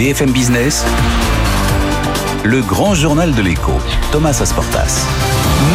BFM 0.00 0.32
Business, 0.32 0.80
le 2.44 2.62
grand 2.62 2.94
journal 2.94 3.34
de 3.34 3.42
l'écho, 3.42 3.72
Thomas 4.12 4.38
Asportas. 4.40 5.04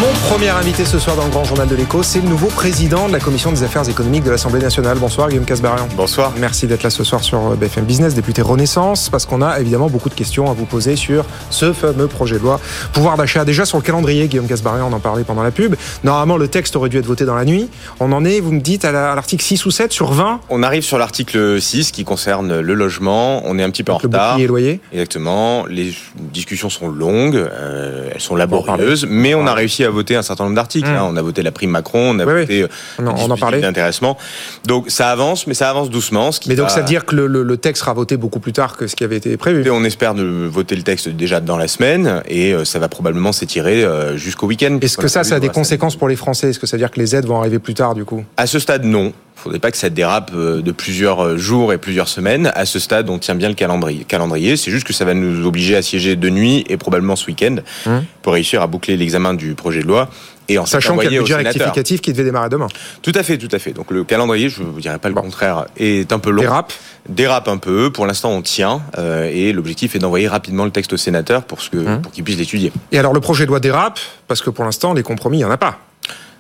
Mon 0.01 0.11
premier 0.27 0.49
invité 0.49 0.83
ce 0.83 0.97
soir 0.97 1.15
dans 1.15 1.23
le 1.25 1.29
Grand 1.29 1.43
Journal 1.43 1.67
de 1.67 1.75
l'Écho, 1.75 2.01
c'est 2.01 2.19
le 2.19 2.27
nouveau 2.27 2.47
président 2.47 3.07
de 3.07 3.13
la 3.13 3.19
Commission 3.19 3.51
des 3.51 3.61
affaires 3.61 3.87
économiques 3.87 4.23
de 4.23 4.31
l'Assemblée 4.31 4.59
nationale. 4.59 4.97
Bonsoir 4.97 5.29
Guillaume 5.29 5.45
Casbarian. 5.45 5.87
Bonsoir. 5.95 6.33
Merci 6.37 6.65
d'être 6.65 6.81
là 6.81 6.89
ce 6.89 7.03
soir 7.03 7.23
sur 7.23 7.51
euh, 7.51 7.55
BFM 7.55 7.85
Business, 7.85 8.15
député 8.15 8.41
Renaissance, 8.41 9.09
parce 9.09 9.27
qu'on 9.27 9.43
a 9.43 9.59
évidemment 9.59 9.87
beaucoup 9.87 10.09
de 10.09 10.15
questions 10.15 10.49
à 10.49 10.53
vous 10.53 10.65
poser 10.65 10.95
sur 10.95 11.23
ce 11.51 11.71
fameux 11.71 12.07
projet 12.07 12.37
de 12.37 12.41
loi 12.41 12.59
pouvoir 12.93 13.15
d'achat. 13.15 13.45
Déjà 13.45 13.63
sur 13.65 13.77
le 13.77 13.83
calendrier, 13.83 14.27
Guillaume 14.27 14.47
Casbarian, 14.47 14.89
on 14.91 14.93
en 14.93 14.99
parlait 14.99 15.23
pendant 15.23 15.43
la 15.43 15.51
pub. 15.51 15.75
Normalement, 16.03 16.37
le 16.37 16.47
texte 16.47 16.75
aurait 16.75 16.89
dû 16.89 16.97
être 16.97 17.05
voté 17.05 17.25
dans 17.25 17.35
la 17.35 17.45
nuit. 17.45 17.69
On 17.99 18.11
en 18.11 18.25
est, 18.25 18.39
vous 18.39 18.51
me 18.51 18.61
dites, 18.61 18.85
à 18.85 18.91
l'article 18.91 19.43
6 19.43 19.65
ou 19.67 19.71
7 19.71 19.93
sur 19.93 20.11
20 20.11 20.41
On 20.49 20.63
arrive 20.63 20.83
sur 20.83 20.97
l'article 20.97 21.61
6 21.61 21.91
qui 21.91 22.03
concerne 22.03 22.59
le 22.59 22.73
logement. 22.73 23.43
On 23.45 23.59
est 23.59 23.63
un 23.63 23.69
petit 23.69 23.83
peu 23.83 23.91
en 23.91 23.99
le 24.01 24.07
retard. 24.07 24.31
bouclier 24.31 24.47
loyer. 24.47 24.81
Exactement. 24.91 25.65
Les 25.67 25.93
discussions 26.15 26.54
sont 26.55 26.87
longues, 26.87 27.35
euh, 27.35 28.09
elles 28.13 28.21
sont 28.21 28.35
laborieuses, 28.35 29.05
mais 29.09 29.35
on 29.35 29.45
a 29.47 29.53
réussi 29.53 29.83
à 29.83 29.89
voter 29.89 30.15
un 30.15 30.21
certain 30.21 30.43
nombre 30.45 30.55
d'articles. 30.55 30.87
Mmh. 30.89 30.95
hein. 30.95 31.07
On 31.09 31.15
a 31.15 31.21
voté 31.21 31.43
la 31.43 31.51
prime 31.51 31.69
Macron, 31.69 32.11
on 32.15 32.19
a 32.19 32.25
Oui, 32.25 32.41
voté 32.41 32.61
euh, 32.63 32.67
On 32.99 33.29
en 33.31 33.37
parlait. 33.37 33.61
d'intéressement. 33.61 34.17
Donc 34.65 34.89
ça 34.89 35.09
avance, 35.11 35.47
mais 35.47 35.53
ça 35.53 35.69
avance 35.69 35.89
doucement. 35.89 36.31
Ce 36.31 36.39
qui 36.39 36.49
Mais 36.49 36.55
donc 36.55 36.69
ça 36.69 36.79
veut 36.81 36.85
dire 36.85 37.05
que 37.05 37.15
le, 37.15 37.27
le- 37.27 37.43
le 37.43 37.57
texte 37.57 37.81
sera 37.81 37.93
voté 37.93 38.17
beaucoup 38.17 38.39
plus 38.39 38.53
tard 38.53 38.77
que 38.77 38.87
ce 38.87 38.95
qui 38.95 39.03
avait 39.03 39.17
été 39.17 39.35
prévu. 39.37 39.69
On 39.69 39.83
espère 39.83 40.13
de 40.15 40.23
voter 40.23 40.75
le 40.75 40.83
texte 40.83 41.09
déjà 41.09 41.39
dans 41.39 41.57
la 41.57 41.67
semaine 41.67 42.21
et 42.27 42.53
euh, 42.53 42.65
ça 42.65 42.79
va 42.79 42.87
probablement 42.87 43.31
s'étirer 43.31 43.85
jusqu'au 44.15 44.47
week-end. 44.47 44.77
Est-ce 44.81 44.97
que 44.97 45.07
ça, 45.07 45.23
ça 45.23 45.35
a 45.35 45.39
des 45.39 45.49
conséquences 45.49 45.95
pour 45.95 46.07
les 46.07 46.15
Français? 46.15 46.49
Est-ce 46.49 46.59
que 46.59 46.67
ça 46.67 46.77
veut 46.77 46.81
dire 46.81 46.91
que 46.91 46.99
les 46.99 47.15
aides 47.15 47.25
vont 47.25 47.39
arriver 47.39 47.59
plus 47.59 47.73
tard 47.73 47.95
du 47.95 48.05
coup? 48.05 48.23
À 48.37 48.47
ce 48.47 48.59
stade, 48.59 48.83
non. 48.85 49.13
Faudrait 49.35 49.59
pas 49.59 49.69
que 49.69 49.77
ça 49.77 49.89
dérape 49.89 50.31
euh, 50.33 50.61
de 50.61 50.71
plusieurs 50.71 51.23
euh, 51.23 51.37
jours 51.37 51.71
et 51.73 51.77
plusieurs 51.77 52.07
semaines. 52.07 52.51
À 52.55 52.65
ce 52.65 52.79
stade, 52.79 53.09
on 53.09 53.19
tient 53.19 53.35
bien 53.35 53.49
le 53.49 53.53
calendrier. 53.55 54.03
calendrier. 54.05 54.57
C'est 54.57 54.71
juste 54.71 54.87
que 54.87 54.93
ça 54.93 55.05
va 55.05 55.13
nous 55.13 55.45
obliger 55.45 55.75
à 55.75 55.81
siéger 55.81 56.15
de 56.15 56.29
nuit 56.29 56.63
et 56.69 56.77
probablement 56.77 57.15
ce 57.15 57.27
week-end 57.27 57.57
Hum. 57.85 58.03
pour 58.23 58.33
réussir 58.33 58.61
à 58.61 58.67
boucler 58.67 58.97
l'examen 58.97 59.33
du 59.33 59.53
projet 59.53 59.81
de 59.83 59.87
loi. 59.87 60.09
Et 60.47 60.57
en 60.59 60.65
Sachant 60.65 60.95
qu'il 60.97 61.05
y 61.11 61.15
a 61.15 61.17
le 61.17 61.23
budget 61.23 61.35
rectificatif 61.35 62.01
qui 62.01 62.11
devait 62.13 62.23
démarrer 62.23 62.49
demain. 62.49 62.67
Tout 63.01 63.11
à 63.15 63.23
fait, 63.23 63.37
tout 63.39 63.47
à 63.51 63.57
fait. 63.59 63.71
Donc 63.73 63.89
le 63.91 64.03
calendrier, 64.03 64.47
je 64.49 64.61
vous 64.63 64.79
dirais 64.79 64.99
pas 64.99 65.09
le 65.09 65.15
contraire, 65.15 65.65
est 65.77 66.11
un 66.13 66.19
peu 66.19 66.29
long. 66.29 66.41
Dérape 66.43 66.71
Dérape 67.09 67.47
un 67.47 67.57
peu. 67.57 67.91
Pour 67.91 68.05
l'instant, 68.07 68.31
on 68.31 68.41
tient. 68.43 68.81
euh, 68.97 69.29
et 69.31 69.53
l'objectif 69.53 69.95
est 69.95 69.99
d'envoyer 69.99 70.27
rapidement 70.27 70.65
le 70.65 70.71
texte 70.71 70.93
au 70.93 70.97
sénateur 70.97 71.43
pour, 71.43 71.61
ce 71.61 71.69
que, 71.71 71.77
Hum. 71.77 72.01
pour 72.01 72.11
qu'il 72.11 72.23
puisse 72.23 72.37
l'étudier. 72.37 72.71
Et 72.91 72.99
alors 72.99 73.13
le 73.13 73.19
projet 73.21 73.45
de 73.45 73.49
loi 73.49 73.59
dérape 73.59 73.99
parce 74.27 74.41
que 74.41 74.49
pour 74.51 74.63
l'instant 74.65 74.93
les 74.93 75.03
compromis 75.03 75.39
il 75.39 75.41
y 75.41 75.45
en 75.45 75.51
a 75.51 75.57
pas. 75.57 75.79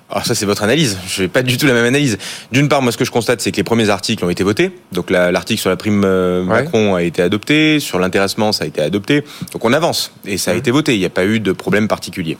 Alors 0.09 0.23
ça 0.23 0.35
c'est 0.35 0.45
votre 0.45 0.61
analyse, 0.63 0.99
je 1.07 1.23
n'ai 1.23 1.27
pas 1.27 1.41
du 1.41 1.57
tout 1.57 1.65
la 1.65 1.73
même 1.73 1.85
analyse. 1.85 2.19
D'une 2.51 2.69
part, 2.69 2.83
moi 2.83 2.91
ce 2.91 2.97
que 2.97 3.05
je 3.05 3.11
constate 3.11 3.41
c'est 3.41 3.51
que 3.51 3.57
les 3.57 3.63
premiers 3.63 3.89
articles 3.89 4.23
ont 4.23 4.29
été 4.29 4.43
votés. 4.43 4.71
Donc 4.91 5.09
la- 5.09 5.31
l'article 5.31 5.59
sur 5.59 5.71
la 5.71 5.77
prime 5.77 6.03
euh, 6.05 6.43
Ouais. 6.43 6.61
Macron 6.63 6.93
a 6.93 7.01
été 7.01 7.23
adopté, 7.23 7.79
sur 7.79 7.97
l'intéressement 7.97 8.51
ça 8.51 8.65
a 8.65 8.67
été 8.67 8.81
adopté. 8.81 9.23
Donc 9.51 9.65
on 9.65 9.73
avance 9.73 10.11
et 10.25 10.37
ça 10.37 10.51
a 10.51 10.53
été 10.53 10.69
voté, 10.69 10.93
il 10.95 10.99
n'y 10.99 11.05
a 11.05 11.09
pas 11.09 11.25
eu 11.25 11.39
de 11.39 11.51
problème 11.51 11.87
particulier. 11.87 12.37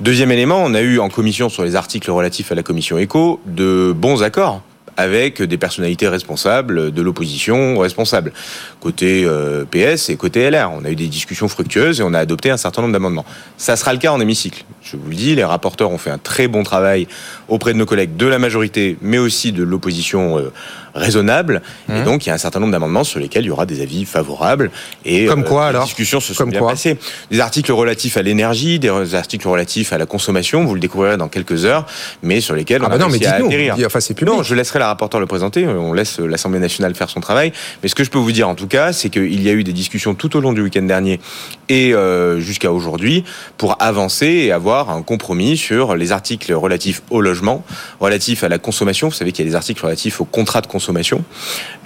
Deuxième 0.00 0.30
élément, 0.32 0.62
on 0.62 0.74
a 0.74 0.82
eu 0.82 0.98
en 0.98 1.08
commission 1.08 1.48
sur 1.48 1.64
les 1.64 1.76
articles 1.76 2.10
relatifs 2.10 2.52
à 2.52 2.54
la 2.54 2.62
commission 2.62 2.98
éco 2.98 3.40
de 3.46 3.92
bons 3.96 4.22
accords 4.22 4.60
avec 4.98 5.40
des 5.40 5.56
personnalités 5.56 6.08
responsables 6.08 6.90
de 6.90 7.02
l'opposition 7.02 7.78
responsable 7.78 8.32
côté 8.80 9.22
euh, 9.24 9.64
PS 9.64 10.10
et 10.10 10.16
côté 10.16 10.50
LR. 10.50 10.72
On 10.72 10.84
a 10.84 10.90
eu 10.90 10.96
des 10.96 11.06
discussions 11.06 11.46
fructueuses 11.46 12.00
et 12.00 12.02
on 12.02 12.12
a 12.12 12.18
adopté 12.18 12.50
un 12.50 12.56
certain 12.56 12.82
nombre 12.82 12.92
d'amendements. 12.92 13.24
Ça 13.56 13.76
sera 13.76 13.92
le 13.92 14.00
cas 14.00 14.10
en 14.10 14.20
hémicycle. 14.20 14.64
Je 14.82 14.96
vous 14.96 15.08
le 15.08 15.14
dis, 15.14 15.36
les 15.36 15.44
rapporteurs 15.44 15.92
ont 15.92 15.98
fait 15.98 16.10
un 16.10 16.18
très 16.18 16.48
bon 16.48 16.64
travail 16.64 17.06
auprès 17.46 17.74
de 17.74 17.78
nos 17.78 17.86
collègues 17.86 18.16
de 18.16 18.26
la 18.26 18.40
majorité, 18.40 18.98
mais 19.00 19.18
aussi 19.18 19.52
de 19.52 19.62
l'opposition 19.62 20.36
euh, 20.36 20.52
raisonnable. 20.94 21.62
Et 21.88 21.92
Mmh. 21.92 22.04
donc, 22.04 22.26
il 22.26 22.28
y 22.28 22.32
a 22.32 22.34
un 22.34 22.38
certain 22.38 22.60
nombre 22.60 22.72
d'amendements 22.72 23.04
sur 23.04 23.18
lesquels 23.20 23.44
il 23.44 23.48
y 23.48 23.50
aura 23.50 23.66
des 23.66 23.80
avis 23.80 24.04
favorables. 24.04 24.70
Et 25.04 25.26
Comme 25.26 25.44
quoi, 25.44 25.64
les 25.64 25.68
alors 25.70 25.84
discussions 25.84 26.20
se 26.20 26.32
sont 26.34 26.44
Comme 26.44 26.50
bien 26.50 26.60
quoi 26.60 26.70
passées. 26.70 26.98
Des 27.30 27.40
articles 27.40 27.72
relatifs 27.72 28.16
à 28.16 28.22
l'énergie, 28.22 28.78
des 28.78 29.14
articles 29.14 29.46
relatifs 29.48 29.92
à 29.92 29.98
la 29.98 30.06
consommation. 30.06 30.64
Vous 30.64 30.74
le 30.74 30.80
découvrirez 30.80 31.16
dans 31.16 31.28
quelques 31.28 31.64
heures, 31.64 31.86
mais 32.22 32.40
sur 32.40 32.54
lesquels 32.54 32.80
Ah 32.82 32.86
on 32.86 32.88
bah 32.90 32.94
a 32.96 32.98
non 32.98 33.08
mais 33.08 33.24
à 33.26 33.34
atterrir. 33.36 33.76
Enfin 33.86 34.00
c'est. 34.00 34.20
Non, 34.22 34.42
je 34.42 34.54
laisserai 34.54 34.78
la 34.78 34.88
rapporteur 34.88 35.20
le 35.20 35.26
présenter. 35.26 35.66
On 35.66 35.92
laisse 35.92 36.18
l'Assemblée 36.18 36.60
nationale 36.60 36.94
faire 36.94 37.10
son 37.10 37.20
travail. 37.20 37.52
Mais 37.82 37.88
ce 37.88 37.94
que 37.94 38.04
je 38.04 38.10
peux 38.10 38.18
vous 38.18 38.32
dire 38.32 38.48
en 38.48 38.54
tout 38.54 38.66
cas, 38.66 38.92
c'est 38.92 39.08
qu'il 39.10 39.42
y 39.42 39.48
a 39.48 39.52
eu 39.52 39.64
des 39.64 39.72
discussions 39.72 40.14
tout 40.14 40.36
au 40.36 40.40
long 40.40 40.52
du 40.52 40.60
week-end 40.62 40.82
dernier 40.82 41.20
et 41.68 41.94
euh, 41.94 42.40
jusqu'à 42.40 42.72
aujourd'hui 42.72 43.24
pour 43.56 43.76
avancer 43.80 44.26
et 44.26 44.52
avoir 44.52 44.90
un 44.90 45.02
compromis 45.02 45.56
sur 45.56 45.94
les 45.96 46.12
articles 46.12 46.52
relatifs 46.52 47.02
au 47.10 47.20
logement, 47.20 47.64
relatifs 48.00 48.44
à 48.44 48.48
la 48.48 48.58
consommation. 48.58 49.08
Vous 49.08 49.14
savez 49.14 49.32
qu'il 49.32 49.44
y 49.44 49.48
a 49.48 49.50
des 49.50 49.56
articles 49.56 49.84
relatifs 49.84 50.20
au 50.20 50.24
contrat 50.24 50.60
de 50.60 50.66
consommation 50.66 50.77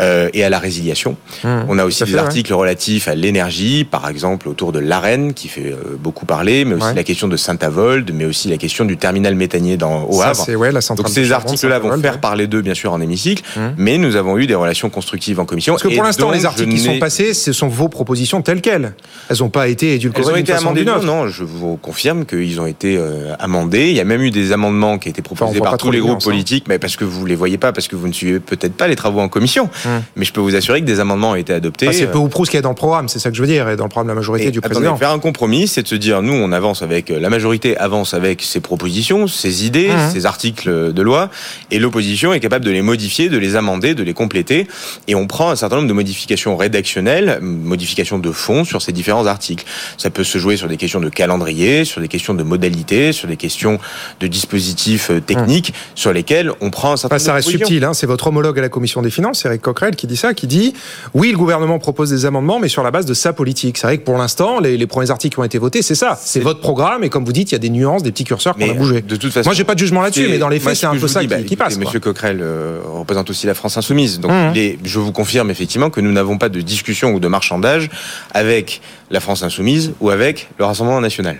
euh, 0.00 0.28
et 0.34 0.44
à 0.44 0.50
la 0.50 0.58
résiliation. 0.58 1.16
Mmh. 1.44 1.48
On 1.68 1.78
a 1.78 1.84
aussi 1.84 2.04
des 2.04 2.10
fait, 2.10 2.16
ouais. 2.16 2.22
articles 2.22 2.52
relatifs 2.52 3.08
à 3.08 3.14
l'énergie, 3.14 3.84
par 3.84 4.08
exemple 4.08 4.48
autour 4.48 4.72
de 4.72 4.78
l'AREN, 4.78 5.32
qui 5.34 5.48
fait 5.48 5.72
euh, 5.72 5.96
beaucoup 5.98 6.26
parler, 6.26 6.64
mais 6.64 6.74
aussi 6.74 6.82
Ouais. 6.86 6.94
la 6.94 7.04
question 7.04 7.28
de 7.28 7.36
Saint-Avold, 7.36 8.10
mais 8.14 8.24
aussi 8.24 8.48
la 8.48 8.56
question 8.56 8.84
du 8.84 8.96
terminal 8.96 9.34
méthanier 9.34 9.76
dans, 9.76 10.04
au 10.04 10.20
Havre. 10.22 10.48
ouais 10.56 10.72
la. 10.72 10.80
Donc 10.96 11.08
ces 11.08 11.32
articles-là 11.32 11.78
vont 11.78 11.96
faire 12.00 12.20
parler 12.20 12.46
d'eux, 12.46 12.62
bien 12.62 12.74
sûr, 12.74 12.92
en 12.92 13.00
hémicycle, 13.00 13.42
Hum. 13.56 13.74
mais 13.76 13.98
nous 13.98 14.16
avons 14.16 14.38
eu 14.38 14.46
des 14.46 14.54
relations 14.54 14.90
constructives 14.90 15.38
en 15.40 15.44
commission. 15.44 15.74
Parce 15.74 15.82
que 15.82 15.94
pour 15.94 16.02
l'instant, 16.04 16.30
les 16.30 16.44
articles 16.46 16.70
qui 16.70 16.78
sont 16.78 16.98
passés, 16.98 17.34
ce 17.34 17.52
sont 17.52 17.68
vos 17.68 17.88
propositions 17.88 18.42
telles 18.42 18.60
quelles. 18.60 18.94
Elles 19.30 19.36
n'ont 19.40 19.48
pas 19.50 19.68
été 19.68 19.88
Elles 19.90 19.94
édulcorées 19.96 20.24
ont 20.32 20.34
d'une 20.34 20.42
été 20.42 20.52
amendées, 20.52 20.84
non, 20.84 21.02
non, 21.02 21.28
je 21.28 21.44
vous 21.44 21.76
confirme 21.76 22.24
qu'ils 22.24 22.60
ont 22.60 22.66
été 22.66 22.96
euh, 22.96 23.34
amendés. 23.38 23.88
Il 23.90 23.96
y 23.96 24.00
a 24.00 24.04
même 24.04 24.22
eu 24.22 24.30
des 24.30 24.52
amendements 24.52 24.98
qui 24.98 25.08
ont 25.08 25.12
Enfin, 25.12 25.20
on 25.20 25.22
proposés 25.52 25.60
par 25.60 25.76
tous 25.76 25.90
les 25.90 26.00
groupes 26.00 26.16
hein. 26.16 26.24
politiques, 26.24 26.64
mais 26.68 26.78
parce 26.78 26.96
que 26.96 27.04
vous 27.04 27.24
les 27.26 27.34
voyez 27.34 27.58
pas, 27.58 27.72
parce 27.72 27.86
que 27.88 27.96
vous 27.96 28.08
ne 28.08 28.12
suivez 28.12 28.40
peut-être 28.40 28.74
pas 28.74 28.81
les 28.88 28.96
travaux 28.96 29.20
en 29.20 29.28
commission. 29.28 29.70
Hum. 29.86 30.02
Mais 30.16 30.24
je 30.24 30.32
peux 30.32 30.40
vous 30.40 30.54
assurer 30.56 30.80
que 30.80 30.86
des 30.86 31.00
amendements 31.00 31.30
ont 31.30 31.34
été 31.34 31.52
adoptés. 31.52 31.88
Enfin, 31.88 31.96
c'est 31.96 32.04
euh, 32.06 32.12
peu 32.12 32.18
ou 32.18 32.28
prou 32.28 32.44
ce 32.44 32.50
qu'il 32.50 32.58
y 32.58 32.60
a 32.60 32.62
dans 32.62 32.68
le 32.70 32.74
programme, 32.74 33.08
c'est 33.08 33.18
ça 33.18 33.30
que 33.30 33.36
je 33.36 33.40
veux 33.42 33.48
dire, 33.48 33.68
et 33.68 33.76
dans 33.76 33.84
le 33.84 33.88
programme 33.90 34.06
de 34.08 34.12
la 34.12 34.16
majorité 34.16 34.46
Et 34.46 34.50
du 34.50 34.58
attendez, 34.58 34.74
président. 34.74 34.96
faire 34.96 35.10
un 35.10 35.18
compromis, 35.18 35.68
c'est 35.68 35.82
de 35.82 35.88
se 35.88 35.94
dire, 35.94 36.22
nous, 36.22 36.32
on 36.34 36.52
avance 36.52 36.82
avec, 36.82 37.08
la 37.10 37.30
majorité 37.30 37.76
avance 37.76 38.14
avec 38.14 38.42
ses 38.42 38.60
propositions, 38.60 39.26
ses 39.26 39.64
idées, 39.66 39.88
Mhm. 39.88 40.10
ses 40.12 40.26
articles 40.26 40.92
de 40.92 41.02
loi, 41.02 41.30
et 41.70 41.78
l'opposition 41.78 42.32
est 42.32 42.40
capable 42.40 42.64
de 42.64 42.70
les 42.70 42.82
modifier, 42.82 43.28
de 43.28 43.38
les 43.38 43.56
amender, 43.56 43.94
de 43.94 44.02
les 44.02 44.14
compléter, 44.14 44.66
et 45.08 45.14
on 45.14 45.26
prend 45.26 45.50
un 45.50 45.56
certain 45.56 45.76
nombre 45.76 45.88
de 45.88 45.92
modifications 45.92 46.56
rédactionnelles, 46.56 47.38
modifications 47.40 48.18
de 48.18 48.30
fond 48.32 48.64
sur 48.64 48.82
ces 48.82 48.92
différents 48.92 49.26
articles. 49.26 49.64
Ça 49.98 50.10
peut 50.10 50.24
se 50.24 50.38
jouer 50.38 50.56
sur 50.56 50.68
des 50.68 50.76
questions 50.76 51.00
de 51.00 51.08
calendrier, 51.08 51.84
sur 51.84 52.00
des 52.00 52.08
questions 52.08 52.34
de 52.34 52.42
modalité, 52.42 53.12
sur 53.12 53.28
des 53.28 53.36
questions 53.36 53.78
de 54.20 54.26
dispositifs 54.26 55.10
euh, 55.10 55.20
techniques, 55.20 55.72
sur 55.94 56.12
lesquels 56.12 56.52
on 56.60 56.70
prend 56.70 56.92
un 56.92 56.96
certain 56.96 57.16
Enfin, 57.16 57.16
nombre 57.16 57.24
ça 57.26 57.30
de 57.32 57.36
reste 57.36 57.48
propositions. 57.48 57.66
subtil, 57.68 57.84
hein. 57.84 57.94
c'est 57.94 58.06
votre 58.06 58.26
homologue 58.26 58.58
à 58.58 58.62
la 58.62 58.68
commission 58.72 59.02
des 59.02 59.10
finances, 59.10 59.44
Eric 59.44 59.62
Coquerel, 59.62 59.94
qui 59.94 60.08
dit 60.08 60.16
ça, 60.16 60.34
qui 60.34 60.48
dit 60.48 60.74
oui, 61.14 61.30
le 61.30 61.38
gouvernement 61.38 61.78
propose 61.78 62.10
des 62.10 62.26
amendements, 62.26 62.58
mais 62.58 62.68
sur 62.68 62.82
la 62.82 62.90
base 62.90 63.06
de 63.06 63.14
sa 63.14 63.32
politique. 63.32 63.78
C'est 63.78 63.86
vrai 63.86 63.98
que 63.98 64.04
pour 64.04 64.18
l'instant, 64.18 64.58
les, 64.58 64.76
les 64.76 64.86
premiers 64.88 65.10
articles 65.10 65.34
qui 65.36 65.40
ont 65.40 65.44
été 65.44 65.58
votés, 65.58 65.82
c'est 65.82 65.94
ça, 65.94 66.18
c'est 66.20 66.40
votre 66.40 66.60
programme, 66.60 67.04
et 67.04 67.08
comme 67.08 67.24
vous 67.24 67.32
dites, 67.32 67.52
il 67.52 67.54
y 67.54 67.56
a 67.56 67.60
des 67.60 67.70
nuances, 67.70 68.02
des 68.02 68.10
petits 68.10 68.24
curseurs 68.24 68.56
qu'on 68.56 68.68
a 68.68 68.74
bougé. 68.74 69.02
de 69.02 69.16
toute 69.16 69.32
façon, 69.32 69.48
Moi, 69.48 69.54
j'ai 69.54 69.64
pas 69.64 69.74
de 69.74 69.78
jugement 69.78 70.02
là-dessus, 70.02 70.24
C'est- 70.24 70.28
mais 70.30 70.38
dans 70.38 70.48
les 70.48 70.58
faits, 70.58 70.74
ce 70.74 70.80
c'est 70.80 70.86
un 70.86 70.96
peu 70.96 71.06
ça 71.08 71.20
dis, 71.20 71.26
qui, 71.28 71.34
bah, 71.34 71.42
qui 71.42 71.56
passe. 71.56 71.78
Monsieur 71.78 72.00
Coquerel 72.00 72.38
euh, 72.42 72.80
représente 72.84 73.30
aussi 73.30 73.46
la 73.46 73.54
France 73.54 73.76
insoumise. 73.76 74.18
Donc, 74.18 74.32
est- 74.56 74.78
je 74.82 74.98
vous 74.98 75.12
confirme 75.12 75.50
effectivement 75.50 75.90
que 75.90 76.00
nous 76.00 76.10
n'avons 76.12 76.38
pas 76.38 76.48
de 76.48 76.60
discussion 76.60 77.12
ou 77.12 77.20
de 77.20 77.28
marchandage 77.28 77.90
avec 78.32 78.80
la 79.10 79.20
France 79.20 79.42
insoumise 79.42 79.92
ou 80.00 80.10
avec 80.10 80.48
le 80.58 80.64
Rassemblement 80.64 81.00
national. 81.00 81.36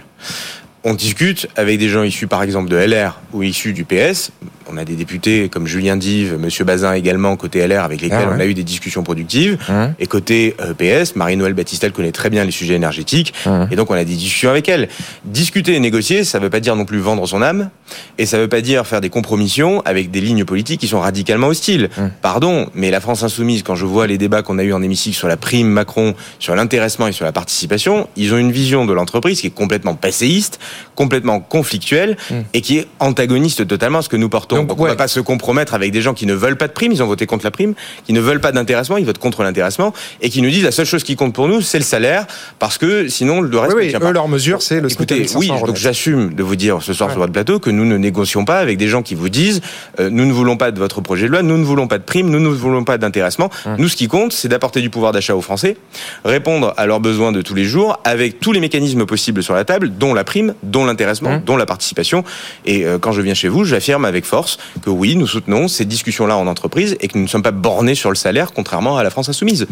On 0.85 0.95
discute 0.95 1.47
avec 1.57 1.79
des 1.79 1.89
gens 1.89 2.03
issus 2.03 2.27
par 2.27 2.43
exemple 2.43 2.69
de 2.69 2.77
LR 2.77 3.21
ou 3.33 3.43
issus 3.45 3.73
du 3.73 3.85
PS. 3.85 4.33
On 4.71 4.77
a 4.77 4.85
des 4.85 4.95
députés 4.95 5.49
comme 5.49 5.67
Julien 5.67 5.97
Dive, 5.97 6.37
Monsieur 6.39 6.65
Bazin 6.65 6.93
également 6.95 7.37
côté 7.37 7.67
LR 7.67 7.83
avec 7.85 8.01
lesquels 8.01 8.19
Ah 8.23 8.29
ouais. 8.29 8.35
on 8.37 8.41
a 8.41 8.47
eu 8.47 8.55
des 8.55 8.65
discussions 8.65 9.03
productives. 9.03 9.59
Hum. 9.69 9.95
Et 9.99 10.07
côté 10.07 10.55
euh, 10.61 10.75
PS, 10.75 11.17
Marie-Noël 11.17 11.55
Batista 11.55 11.87
elle 11.87 11.93
connaît 11.93 12.13
très 12.13 12.31
bien 12.31 12.45
les 12.45 12.51
sujets 12.51 12.75
énergétiques. 12.75 13.35
Hum. 13.47 13.69
Et 13.71 13.77
donc 13.77 13.91
on 13.91 13.95
a 13.95 14.05
des 14.05 14.15
discussions 14.15 14.51
avec 14.51 14.69
elle. 14.69 14.89
Discuter 15.25 15.75
et 15.75 15.81
négocier, 15.81 16.25
ça 16.25 16.39
veut 16.39 16.51
pas 16.51 16.61
dire 16.61 16.77
non 16.77 16.85
plus 16.85 16.99
vendre 16.99 17.27
son 17.27 17.43
âme. 17.43 17.71
Et 18.19 18.27
ça 18.27 18.39
veut 18.39 18.49
pas 18.49 18.61
dire 18.61 18.87
faire 18.87 19.01
des 19.01 19.11
compromissions 19.11 19.83
avec 19.85 20.11
des 20.11 20.21
lignes 20.21 20.45
politiques 20.45 20.81
qui 20.81 20.89
sont 20.89 21.01
radicalement 21.01 21.49
hostiles. 21.49 21.91
Hum. 21.99 22.11
Pardon, 22.23 22.69
mais 22.75 22.91
la 22.91 23.01
France 23.01 23.23
insoumise, 23.23 23.63
quand 23.63 23.75
je 23.75 23.87
vois 23.87 24.07
les 24.07 24.19
débats 24.19 24.43
qu'on 24.43 24.59
a 24.59 24.63
eu 24.63 24.73
en 24.73 24.83
hémicycle 24.83 25.17
sur 25.17 25.29
la 25.29 25.37
prime 25.37 25.69
Macron, 25.69 26.15
sur 26.39 26.55
l'intéressement 26.55 27.09
et 27.09 27.13
sur 27.13 27.25
la 27.25 27.33
participation, 27.33 28.09
ils 28.17 28.33
ont 28.35 28.39
une 28.39 28.53
vision 28.53 28.87
de 28.87 28.93
l'entreprise 28.93 29.41
qui 29.41 29.47
est 29.49 29.51
complètement 29.51 29.95
passéiste, 29.95 30.59
complètement 30.95 31.41
conflictuelle 31.41 32.17
et 32.55 32.61
qui 32.61 32.79
est 32.79 32.87
antagoniste 33.01 33.67
totalement 33.67 33.99
à 33.99 34.03
ce 34.03 34.09
que 34.09 34.17
nous 34.17 34.29
portons. 34.29 34.52
Donc, 34.57 34.69
Donc, 34.69 34.79
on 34.79 34.83
ouais. 34.85 34.91
va 34.91 34.97
pas 34.97 35.09
se 35.09 35.21
compromettre 35.21 35.75
avec 35.75 35.93
des 35.93 36.01
gens 36.03 36.15
qui 36.15 36.27
ne 36.27 36.35
veulent 36.35 36.57
pas 36.57 36.69
de 36.69 36.73
prime, 36.73 36.93
ils 36.93 37.03
ont 37.03 37.07
voté 37.07 37.27
contre 37.27 37.45
la 37.45 37.51
prime, 37.51 37.75
qui 38.07 38.13
ne 38.13 38.21
veulent 38.21 38.41
pas 38.41 38.53
d'intéressement, 38.53 38.97
ils 38.97 39.05
votent 39.07 39.19
contre 39.19 39.43
l'intéressement 39.43 39.93
et 40.21 40.31
qui 40.31 40.43
nous 40.43 40.51
disent 40.51 40.65
la 40.65 40.73
seule 40.73 40.87
chose 40.87 41.03
qui 41.05 41.17
compte 41.17 41.35
pour 41.35 41.49
nous, 41.49 41.61
c'est 41.61 41.79
le 41.79 41.85
salaire 41.85 42.27
parce 42.59 42.79
que 42.79 43.09
sinon 43.09 43.41
le 43.41 43.59
reste 43.59 43.75
Oui, 43.75 43.87
ne 43.87 43.89
oui, 43.91 43.95
eux, 43.97 43.99
pas. 44.01 44.13
leur 44.13 44.29
mesure, 44.29 44.63
c'est 44.63 44.81
le 44.81 44.91
Écoutez, 44.91 45.15
1500 45.21 45.39
oui, 45.39 45.49
donc 45.67 45.77
j'assume 45.77 46.35
de 46.35 46.43
vous 46.43 46.57
dire 46.57 46.83
ce 46.83 46.93
soir 46.93 47.09
Ouais. 47.09 47.15
sur 47.15 47.21
votre 47.21 47.33
plateau 47.33 47.59
que 47.59 47.71
nous 47.71 47.85
ne 47.85 47.97
négocions 47.97 48.45
pas 48.45 48.59
avec 48.59 48.79
des 48.79 48.89
gens 48.89 49.03
qui 49.03 49.15
vous 49.15 49.29
disent 49.29 49.61
euh, 50.01 50.09
nous 50.11 50.25
ne 50.27 50.33
voulons 50.33 50.57
pas 50.57 50.71
de 50.71 50.79
votre 50.79 51.01
projet 51.01 51.27
de 51.27 51.33
loi, 51.33 51.43
nous 51.43 51.59
ne 51.59 51.65
voulons 51.65 51.89
pas 51.89 51.99
de 51.99 52.05
prime, 52.05 52.29
nous 52.31 52.39
ne 52.41 52.49
voulons 52.49 52.85
pas 52.85 52.99
d'intéressement. 52.99 53.51
Nous, 53.79 53.89
ce 53.89 53.97
qui 53.97 54.07
compte, 54.09 54.33
c'est 54.33 54.49
d'apporter 54.49 54.81
du 54.81 54.91
pouvoir 54.91 55.13
d'achat 55.13 55.35
aux 55.35 55.41
Français, 55.41 55.77
répondre 56.25 56.75
à 56.77 56.87
leurs 56.87 57.01
besoins 57.01 57.33
de 57.33 57.43
tous 57.43 57.55
les 57.55 57.65
jours 57.65 57.99
avec 58.05 58.41
tous 58.41 58.53
les 58.53 58.61
mécanismes 58.61 59.07
possibles 59.07 59.43
sur 59.43 59.55
la 59.55 59.65
table, 59.65 59.91
dont 59.97 60.15
la 60.15 60.25
prime, 60.25 60.55
dont 60.63 60.85
l'intéressement, 60.85 61.41
dont 61.45 61.57
la 61.57 61.67
participation. 61.67 62.25
Et 62.67 62.85
euh, 62.85 62.99
quand 62.99 63.13
je 63.13 63.21
viens 63.23 63.35
chez 63.35 63.49
vous, 63.49 63.65
j'affirme 63.65 64.05
avec 64.05 64.25
force 64.25 64.42
que 64.83 64.91
oui, 64.91 65.17
nous 65.17 65.27
soutenons 65.27 65.69
ces 65.69 65.85
discussions-là 65.85 66.37
en 66.37 66.47
entreprise 66.47 66.97
et 67.01 67.09
que 67.09 67.17
nous 67.17 67.25
ne 67.25 67.29
sommes 67.29 67.43
pas 67.43 67.51
bornés 67.51 67.95
sur 67.95 68.11
le 68.11 68.17
salaire, 68.17 68.53
contrairement 68.53 68.97
à 68.99 69.03
la 69.03 69.11
France 69.11 69.29
insoumise. 69.29 69.67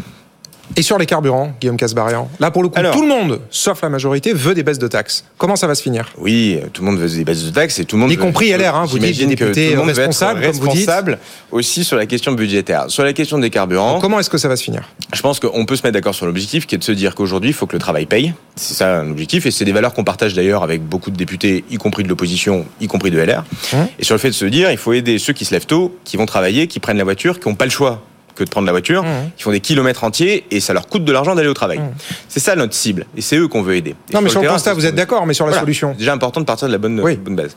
Et 0.77 0.81
sur 0.83 0.97
les 0.97 1.05
carburants, 1.05 1.53
Guillaume 1.59 1.77
Casbarian, 1.77 2.29
là 2.39 2.49
pour 2.49 2.63
le 2.63 2.69
coup, 2.69 2.79
Alors- 2.79 2.93
tout 2.95 3.01
le 3.01 3.07
monde, 3.07 3.41
sauf 3.49 3.81
la 3.81 3.89
majorité, 3.89 4.33
veut 4.33 4.53
des 4.53 4.63
baisses 4.63 4.79
de 4.79 4.87
taxes. 4.87 5.25
Comment 5.37 5.55
ça 5.55 5.67
va 5.67 5.75
se 5.75 5.81
finir? 5.83 6.09
Oui, 6.17 6.59
tout 6.73 6.81
le 6.83 6.91
monde 6.91 6.99
veut 6.99 7.09
des 7.09 7.23
baisses 7.25 7.43
de 7.43 7.49
taxes 7.51 7.79
et 7.79 7.85
tout 7.85 7.97
le 7.97 8.01
monde 8.01 8.11
Y 8.11 8.15
veut- 8.15 8.21
compris 8.21 8.49
LR, 8.51 8.75
hein, 8.75 8.85
vous 8.85 8.97
dites, 8.99 9.17
des 9.17 9.23
que 9.35 9.43
députés 9.43 9.65
tout 9.65 9.71
le 9.71 9.77
monde 9.77 9.85
veut 9.87 9.91
être 9.91 9.97
responsables, 10.07 10.41
comme 10.41 10.51
vous 10.51 10.67
dites. 10.69 10.75
responsable 10.87 11.19
aussi 11.51 11.83
sur 11.83 11.97
la 11.97 12.05
question 12.05 12.31
budgétaire. 12.31 12.85
Sur 12.87 13.03
la 13.03 13.13
question 13.13 13.37
des 13.37 13.49
carburants, 13.49 13.99
Comment 13.99 14.19
est-ce 14.19 14.29
que 14.29 14.37
ça 14.37 14.47
va 14.47 14.55
se 14.55 14.63
finir? 14.63 14.83
je 15.13 15.21
pense 15.21 15.39
qu'on 15.39 15.65
peut 15.65 15.75
se 15.75 15.83
mettre 15.83 15.93
d'accord 15.95 16.15
sur 16.15 16.25
l'objectif 16.25 16.65
qui 16.65 16.75
est 16.75 16.77
de 16.77 16.83
se 16.83 16.91
dire 16.93 17.15
qu'aujourd'hui, 17.15 17.49
il 17.49 17.53
faut 17.53 17.65
que 17.67 17.73
le 17.73 17.79
travail 17.79 18.05
paye. 18.05 18.33
C'est 18.55 18.73
ça 18.73 18.99
un 19.01 19.11
objectif 19.11 19.45
et 19.45 19.51
c'est 19.51 19.65
des 19.65 19.71
valeurs 19.73 19.93
qu'on 19.93 20.03
partage 20.05 20.33
d'ailleurs 20.33 20.63
avec 20.63 20.81
beaucoup 20.81 21.11
de 21.11 21.17
députés, 21.17 21.63
y 21.69 21.77
compris 21.77 22.03
de 22.03 22.07
l'opposition, 22.09 22.65
y 22.79 22.87
compris 22.87 23.11
de 23.11 23.19
LR. 23.19 23.43
Hum. 23.73 23.87
Et 23.99 24.03
sur 24.05 24.15
le 24.15 24.19
fait 24.19 24.29
de 24.29 24.33
se 24.33 24.45
dire, 24.45 24.71
il 24.71 24.77
faut 24.77 24.93
aider 24.93 25.19
ceux 25.19 25.33
qui 25.33 25.43
se 25.45 25.51
lèvent 25.53 25.65
tôt, 25.65 25.97
qui 26.05 26.15
vont 26.17 26.25
travailler, 26.25 26.67
qui 26.67 26.79
prennent 26.79 26.97
la 26.97 27.03
voiture, 27.03 27.39
qui 27.39 27.49
n'ont 27.49 27.55
pas 27.55 27.65
le 27.65 27.71
choix 27.71 28.01
que 28.35 28.43
de 28.43 28.49
prendre 28.49 28.65
la 28.65 28.71
voiture, 28.71 29.01
Hum. 29.03 29.29
qui 29.37 29.43
font 29.43 29.51
des 29.51 29.59
kilomètres 29.59 30.03
entiers 30.03 30.45
et 30.51 30.59
ça 30.59 30.73
leur 30.73 30.87
coûte 30.87 31.03
de 31.05 31.11
l'argent 31.11 31.35
d'aller 31.35 31.47
au 31.49 31.53
travail. 31.53 31.79
Hum. 31.79 31.89
C'est 32.29 32.39
ça 32.39 32.55
notre 32.55 32.73
cible 32.73 33.05
et 33.17 33.21
c'est 33.21 33.37
eux 33.37 33.47
qu'on 33.47 33.61
veut 33.61 33.75
aider. 33.75 33.95
Et 34.09 34.13
Non, 34.13 34.21
mais 34.21 34.29
sur 34.29 34.39
le 34.39 34.45
terrain, 34.45 34.55
constat, 34.55 34.73
vous 34.73 34.85
êtes 34.85 34.95
d'accord, 34.95 35.25
mais 35.25 35.33
sur 35.33 35.45
la 35.45 35.51
voilà. 35.51 35.61
solution 35.61 35.89
C'est 35.93 35.99
déjà 35.99 36.13
important 36.13 36.39
de 36.41 36.45
partir 36.45 36.67
de 36.67 36.73
la 36.73 36.77
bonne, 36.77 36.99
Oui. 37.01 37.15
bonne 37.17 37.35
base. 37.35 37.55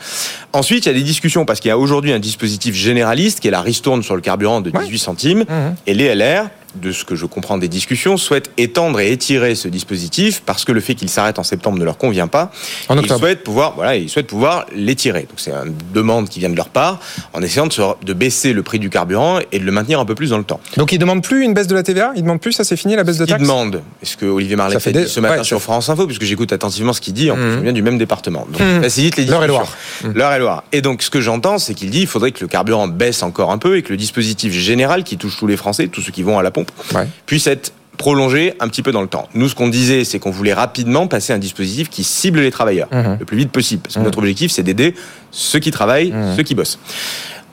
Ensuite, 0.53 0.87
il 0.87 0.89
y 0.89 0.93
a 0.93 0.95
des 0.95 1.03
discussions 1.03 1.45
parce 1.45 1.61
qu'il 1.61 1.69
y 1.69 1.73
a 1.73 1.79
aujourd'hui 1.79 2.13
un 2.13 2.19
dispositif 2.19 2.75
généraliste 2.75 3.41
qui 3.41 3.49
est 3.49 3.53
la 3.53 3.61
ristourne 3.63 4.03
sur 4.03 4.15
le 4.15 4.21
carburant 4.21 4.61
de 4.61 4.71
Ouais. 4.71 4.85
18 4.85 4.99
centimes. 4.99 5.45
Mhm. 5.49 5.75
Et 5.87 5.95
les 5.95 6.15
LR, 6.15 6.49
de 6.77 6.93
ce 6.93 7.05
que 7.05 7.15
je 7.15 7.27
comprends 7.27 7.59
des 7.59 7.69
discussions, 7.69 8.17
souhaitent 8.17 8.51
étendre 8.57 9.01
et 9.01 9.13
étirer 9.13 9.55
ce 9.55 9.69
dispositif 9.69 10.43
parce 10.45 10.65
que 10.65 10.73
le 10.73 10.81
fait 10.81 10.95
qu'il 10.95 11.09
s'arrête 11.09 11.39
en 11.39 11.43
septembre 11.45 11.79
ne 11.79 11.85
leur 11.85 11.97
convient 11.99 12.27
pas. 12.29 12.51
En 12.89 12.99
Ils 12.99 13.09
souhaitent 13.09 13.45
pouvoir, 13.45 13.75
voilà, 13.77 13.97
ils 13.97 14.09
souhaitent 14.09 14.27
pouvoir 14.27 14.67
l'étirer. 14.75 15.21
Donc 15.23 15.39
c'est 15.39 15.51
une 15.53 15.75
demande 15.93 16.29
qui 16.29 16.41
vient 16.41 16.51
de 16.51 16.57
leur 16.57 16.69
part 16.69 17.01
en 17.33 17.43
essayant 17.43 17.67
de, 17.67 17.73
se- 17.73 17.83
de 18.05 18.13
baisser 18.13 18.53
le 18.53 18.63
prix 18.63 18.79
du 18.79 18.91
carburant 18.91 19.39
et 19.53 19.59
de 19.59 19.65
le 19.65 19.73
maintenir 19.73 20.01
un 20.01 20.05
peu 20.05 20.15
plus 20.15 20.31
dans 20.31 20.39
le 20.39 20.45
temps. 20.45 20.61
Donc 20.77 20.93
ils 20.93 20.99
demandent 20.99 21.23
plus 21.23 21.45
une 21.45 21.55
baisse 21.55 21.67
de 21.67 21.75
la 21.75 21.83
TVA? 21.83 22.13
Ils 22.17 22.23
demandent 22.23 22.41
plus, 22.41 22.53
ça 22.53 22.65
c'est 22.65 22.77
fini 22.77 22.97
la 22.97 23.05
baisse 23.05 23.19
de 23.19 23.25
Qui 23.25 23.31
taxes 23.33 23.43
demande 23.43 23.83
Est-ce 24.03 24.17
que 24.17 24.27
Olivier 24.27 24.57
Marleix 24.57 24.75
Ça 24.75 24.81
fait 24.81 24.91
a 24.91 24.93
dit 24.95 24.99
des- 25.01 25.07
ce 25.07 25.21
matin 25.21 25.39
ouais, 25.39 25.45
sur 25.45 25.61
France 25.61 25.89
Info, 25.89 26.07
puisque 26.07 26.25
j'écoute 26.25 26.53
attentivement 26.53 26.93
ce 26.93 27.01
qu'il 27.01 27.15
dit, 27.15 27.31
en 27.31 27.35
plus 27.37 27.57
on 27.59 27.61
vient 27.61 27.73
du 27.73 27.83
même 27.83 27.99
département. 27.99 28.47
Donc 28.51 28.61
Mhm. 28.61 28.83
facilite 28.83 29.17
les 29.17 29.25
discussions. 29.25 29.41
L'Eure-et-Loire. 29.41 29.77
Mhm. 30.05 30.13
L'Eure-et-Loire. 30.15 30.65
Et 30.73 30.81
donc 30.83 31.03
ce 31.03 31.11
que 31.11 31.21
j'entends, 31.21 31.59
c'est 31.59 31.75
qu'il 31.75 31.91
dit 31.91 32.01
il 32.01 32.07
faudrait 32.07 32.33
que 32.33 32.41
le 32.41 32.49
carburant 32.49 32.89
baisse 32.89 33.23
encore 33.23 33.51
un 33.51 33.59
peu 33.59 33.77
et 33.77 33.83
que 33.83 33.91
le 33.91 33.97
dispositif 33.97 34.53
général 34.53 35.05
qui 35.05 35.17
touche 35.17 35.37
tous 35.39 35.47
les 35.47 35.57
Français, 35.57 35.89
tous 35.89 36.01
ceux 36.01 36.13
qui 36.13 36.23
vont 36.23 36.39
à 36.39 36.43
la 36.43 36.51
pompe, 36.51 36.64
Ouais. 36.95 37.07
puisse 37.27 37.47
être 37.47 37.73
prolongé 37.97 38.55
un 38.59 38.67
petit 38.69 38.83
peu 38.83 38.91
dans 38.91 39.03
le 39.03 39.07
temps. 39.09 39.29
Nous, 39.35 39.49
ce 39.49 39.55
qu'on 39.55 39.69
disait, 39.69 40.05
c'est 40.05 40.19
qu'on 40.19 40.31
voulait 40.33 40.53
rapidement 40.53 41.07
passer 41.07 41.33
un 41.33 41.39
dispositif 41.39 41.89
qui 41.89 42.03
cible 42.03 42.41
les 42.41 42.51
travailleurs 42.51 42.89
Mhm. 42.91 43.19
le 43.21 43.25
plus 43.25 43.37
vite 43.37 43.53
possible. 43.53 43.83
Parce 43.83 43.95
que 43.95 44.01
Mhm. 44.01 44.05
notre 44.07 44.19
objectif, 44.19 44.51
c'est 44.51 44.65
d'aider 44.65 44.95
ceux 45.31 45.61
qui 45.61 45.71
travaillent, 45.71 46.11
Mhm. 46.13 46.35
ceux 46.37 46.43
qui 46.43 46.55
bossent. 46.57 46.79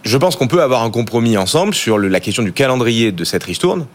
Je 0.03 0.17
pense 0.17 0.35
qu'on 0.35 0.47
peut 0.47 0.63
avoir 0.63 0.81
un 0.81 0.89
compromis 0.89 1.37
ensemble 1.37 1.75
sur 1.75 1.99
le- 1.99 2.07
la 2.07 2.19
question 2.19 2.41
du 2.41 2.53
calendrier 2.53 3.11
de 3.11 3.23
cette 3.23 3.43
ristourne. 3.43 3.85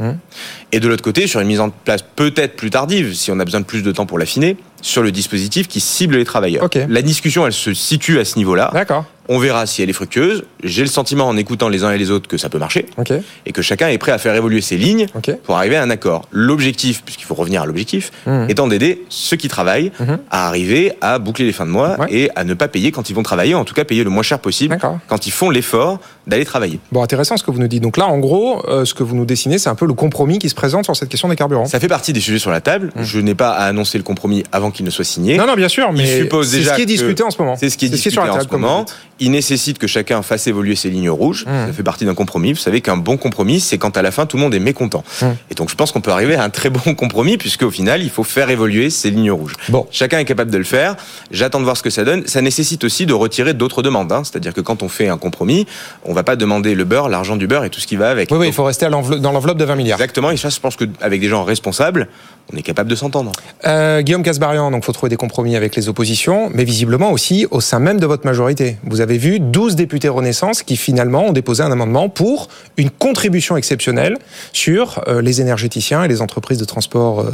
Et 0.71 0.79
de 0.79 0.87
l'autre 0.87 1.03
côté, 1.03 1.27
sur 1.27 1.41
une 1.41 1.49
mise 1.49 1.59
en 1.59 1.71
place 1.71 2.03
peut-être 2.15 2.55
plus 2.55 2.71
tardive, 2.71 3.13
si 3.13 3.33
on 3.33 3.41
a 3.41 3.45
besoin 3.45 3.59
de 3.59 3.65
plus 3.67 3.83
de 3.83 3.91
temps 3.91 4.07
pour 4.07 4.17
l'affiner, 4.21 4.57
sur 4.81 5.03
le 5.03 5.11
dispositif 5.11 5.67
qui 5.67 5.81
cible 5.81 6.17
les 6.17 6.25
travailleurs. 6.25 6.69
La 6.89 7.03
discussion, 7.03 7.45
elle 7.45 7.53
se 7.53 7.75
situe 7.75 8.21
à 8.21 8.25
ce 8.25 8.37
niveau-là. 8.39 8.71
D'accord. 8.73 9.05
On 9.29 9.39
verra 9.39 9.67
si 9.67 9.83
elle 9.83 9.91
est 9.91 9.95
fructueuse. 9.95 10.45
J'ai 10.63 10.83
le 10.83 10.89
sentiment, 10.89 11.27
en 11.29 11.37
écoutant 11.37 11.69
les 11.69 11.83
uns 11.85 11.91
et 11.93 11.99
les 11.99 12.11
autres, 12.11 12.29
que 12.29 12.37
ça 12.37 12.49
peut 12.49 12.59
marcher 12.59 12.87
Ok. 12.97 13.13
et 13.45 13.53
que 13.53 13.63
chacun 13.63 13.89
est 13.89 13.99
prêt 13.99 14.13
à 14.13 14.19
faire 14.19 14.35
évoluer 14.35 14.61
ses 14.61 14.77
lignes 14.77 15.07
pour 15.45 15.57
arriver 15.57 15.77
à 15.77 15.83
un 15.83 15.91
accord. 15.91 16.29
L'objectif, 16.31 17.03
puisqu'il 17.05 17.25
faut 17.25 17.35
revenir 17.35 17.63
à 17.63 17.67
l'objectif, 17.67 18.13
Mhm. 18.27 18.47
étant 18.51 18.67
d'aider 18.69 19.05
ceux 19.09 19.37
qui 19.37 19.49
travaillent 19.49 19.91
Mhm. 19.99 20.19
à 20.31 20.47
arriver 20.49 20.93
à 21.01 21.19
boucler 21.19 21.45
les 21.45 21.53
fins 21.53 21.67
de 21.67 21.71
mois 21.71 21.99
Ouais. 22.01 22.07
et 22.11 22.31
à 22.37 22.45
ne 22.45 22.55
pas 22.55 22.69
payer 22.69 22.93
quand 22.93 23.11
ils 23.11 23.15
vont 23.17 23.23
travailler, 23.23 23.55
en 23.55 23.65
tout 23.65 23.75
cas 23.75 23.85
payer 23.85 24.05
le 24.05 24.11
moins 24.11 24.23
cher 24.23 24.39
possible 24.39 24.79
quand 25.09 25.27
ils 25.27 25.33
font 25.33 25.51
l'effort 25.51 25.99
d'aller 26.27 26.45
travailler. 26.45 26.81
Bon, 26.93 27.03
intéressant 27.03 27.37
ce 27.37 27.45
que 27.45 27.51
vous 27.51 27.59
nous 27.59 27.69
dites. 27.69 27.83
Donc 27.83 27.97
là, 27.97 28.07
en 28.07 28.19
gros, 28.19 28.63
euh, 28.69 28.85
ce 28.85 28.95
que 28.95 29.03
vous 29.03 29.15
nous 29.15 29.25
dessinez, 29.25 29.59
c'est 29.59 29.69
un 29.69 29.75
peu 29.75 29.87
le 29.87 29.95
compromis 29.95 30.39
qui 30.39 30.49
se 30.49 30.55
présente 30.55 30.85
sur 30.85 30.97
cette 30.97 31.09
question 31.09 31.29
des 31.29 31.37
carburants. 31.37 31.67
Ça 31.67 31.79
fait 31.81 31.89
partie 31.89 32.13
des 32.13 32.21
sujets 32.21 32.39
sur 32.39 32.51
la 32.51 32.61
table. 32.61 32.93
Mhm. 32.97 33.03
Je 33.05 33.21
n'ai 33.21 33.35
pas 33.35 33.51
à 33.51 33.65
annoncer 33.67 33.99
le 33.99 34.05
compromis 34.05 34.43
avant 34.53 34.71
qu'il 34.71 34.85
ne 34.85 34.91
soit 34.91 35.05
signé. 35.05 35.37
Non, 35.37 35.47
non, 35.47 35.55
bien 35.55 35.69
sûr, 35.69 35.93
mais 35.93 36.07
c'est 36.07 36.63
ce 36.65 36.75
qui 36.75 36.83
est 36.83 36.87
discuté 36.87 37.23
en 37.23 37.31
ce 37.31 37.39
moment. 37.39 37.57
C'est 37.57 37.71
ce 37.71 37.77
qui 37.79 37.87
est 37.87 37.89
discuté 37.91 38.11
sur 38.13 38.25
la 38.25 38.31
en 38.31 38.35
table, 38.35 38.45
ce 38.45 38.49
comme 38.49 38.63
vous 38.63 38.67
moment. 38.67 38.87
Il 39.19 39.31
nécessite 39.31 39.79
que 39.79 39.87
chacun 39.87 40.21
fasse 40.23 40.47
évoluer 40.47 40.77
ses 40.77 40.91
lignes 40.91 41.11
rouges. 41.11 41.45
Mhm. 41.47 41.67
Ça 41.69 41.73
fait 41.73 41.83
partie 41.83 42.05
d'un 42.05 42.15
compromis. 42.15 42.53
Vous 42.53 42.59
savez 42.61 42.81
qu'un 42.81 42.97
bon 42.97 43.17
compromis, 43.17 43.61
c'est 43.61 43.79
quand 43.79 43.97
à 43.97 44.03
la 44.03 44.11
fin 44.11 44.27
tout 44.27 44.37
le 44.37 44.43
monde 44.43 44.55
est 44.55 44.59
mécontent. 44.61 45.05
Mhm. 45.23 45.37
Et 45.51 45.55
donc 45.55 45.71
je 45.71 45.75
pense 45.75 45.93
qu'on 45.93 46.01
peut 46.01 46.11
arriver 46.11 46.35
à 46.35 46.43
un 46.43 46.51
très 46.51 46.71
bon 46.71 46.95
compromis 46.95 47.37
puisque 47.37 47.63
au 47.63 47.71
final 47.71 48.03
il 48.03 48.11
faut 48.11 48.25
faire 48.25 48.51
évoluer 48.51 48.91
ces 48.91 49.11
lignes 49.11 49.31
rouges. 49.31 49.55
Bon. 49.69 49.87
Chacun 49.91 50.19
est 50.19 50.25
capable 50.25 50.51
de 50.51 50.59
le 50.59 50.65
faire. 50.65 50.97
J'attends 51.31 51.61
de 51.61 51.65
voir 51.65 51.77
ce 51.77 51.83
que 51.83 51.91
ça 51.91 52.05
donne. 52.05 52.27
Ça 52.27 52.43
nécessite 52.43 52.85
aussi 52.85 53.07
de 53.07 53.15
retirer 53.15 53.55
d'autres 53.55 53.83
demandes. 53.83 54.11
hein. 54.13 54.23
C'est-à-dire 54.25 54.53
que 54.53 54.61
quand 54.61 54.83
on 54.83 54.89
fait 54.89 55.09
un 55.09 55.19
compromis, 55.19 55.67
on 56.05 56.13
va 56.17 56.25
pas 56.25 56.37
demander 56.37 56.75
le 56.75 56.85
beurre, 56.85 57.09
l'argent 57.09 57.37
du 57.37 57.47
beurre 57.47 57.65
et 57.65 57.71
tout 57.71 57.81
ce 57.81 57.87
qui 57.87 57.97
va 57.97 58.11
avec. 58.11 58.31
Oui, 58.31 58.39
oui, 58.39 58.47
il 58.49 58.53
faut 58.53 58.65
rester 58.65 58.87
à 58.87 58.91
dans 58.91 59.33
l'enveloppe 59.33 59.59
de 59.59 59.65
20 59.65 59.77
milliards. 59.77 60.01
Exactement. 60.01 60.31
Et 60.31 60.37
ça, 60.37 60.49
je 60.49 60.59
pense 60.59 60.77
qu'avec 60.77 61.21
des 61.21 61.29
gens 61.29 61.45
responsables, 61.45 62.09
on 62.53 62.57
est 62.57 62.63
capable 62.63 62.89
de 62.89 62.95
s'entendre. 62.95 63.33
Euh, 63.67 64.03
Guillaume 64.03 64.23
Casbarian, 64.23 64.71
donc 64.71 64.85
faut 64.85 64.93
trouver 64.93 65.11
des 65.11 65.17
compromis 65.17 65.57
avec 65.57 65.75
les 65.75 65.89
oppositions, 65.89 66.51
mais 66.55 66.65
visiblement 66.65 67.11
aussi 67.11 67.47
au 67.51 67.61
sein 67.61 67.81
même 67.81 67.99
de 67.99 68.07
votre 68.07 68.25
majorité. 68.25 68.77
Vous 68.85 69.01
avez 69.01 69.19
vu 69.19 69.41
12 69.41 69.77
députés 69.77 70.09
Renaissance 70.09 70.63
qui 70.63 70.77
finalement 70.77 71.27
ont 71.27 71.33
déposé 71.33 71.63
un 71.63 71.73
amendement 71.73 72.09
pour 72.09 72.49
une 72.77 72.91
contribution 72.91 73.57
exceptionnelle 73.57 74.17
sur 74.53 75.03
euh, 75.09 75.21
les 75.23 75.41
énergéticiens 75.41 76.05
et 76.05 76.09
les 76.09 76.23
entreprises 76.23 76.59
de 76.59 76.65
transport 76.65 77.21
euh, 77.21 77.31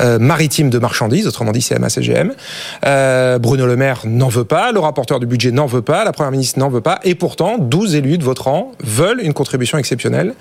euh, 0.00 0.18
maritime 0.18 0.70
de 0.70 0.78
marchandises, 0.78 1.26
autrement 1.26 1.52
dit 1.52 1.62
CMA 1.62 1.88
CGM. 1.88 2.32
Bruno 3.40 3.66
Le 3.66 3.76
Maire 3.76 4.02
n'en 4.04 4.28
veut 4.28 4.44
pas, 4.44 4.72
le 4.72 4.80
rapporteur 4.80 5.20
du 5.20 5.26
budget 5.26 5.50
n'en 5.50 5.66
veut 5.66 5.82
pas, 5.82 6.04
la 6.04 6.12
première 6.12 6.30
ministre 6.30 6.58
n'en 6.58 6.68
veut 6.68 6.80
pas, 6.80 7.00
et 7.04 7.14
pourtant 7.14 7.58
12 7.58 7.94
élus 7.94 8.18
de 8.18 8.24
votre 8.24 8.44
rang 8.44 8.72
veulent 8.82 9.20
une 9.20 9.32
contribution 9.32 9.78
exceptionnelle. 9.78 10.34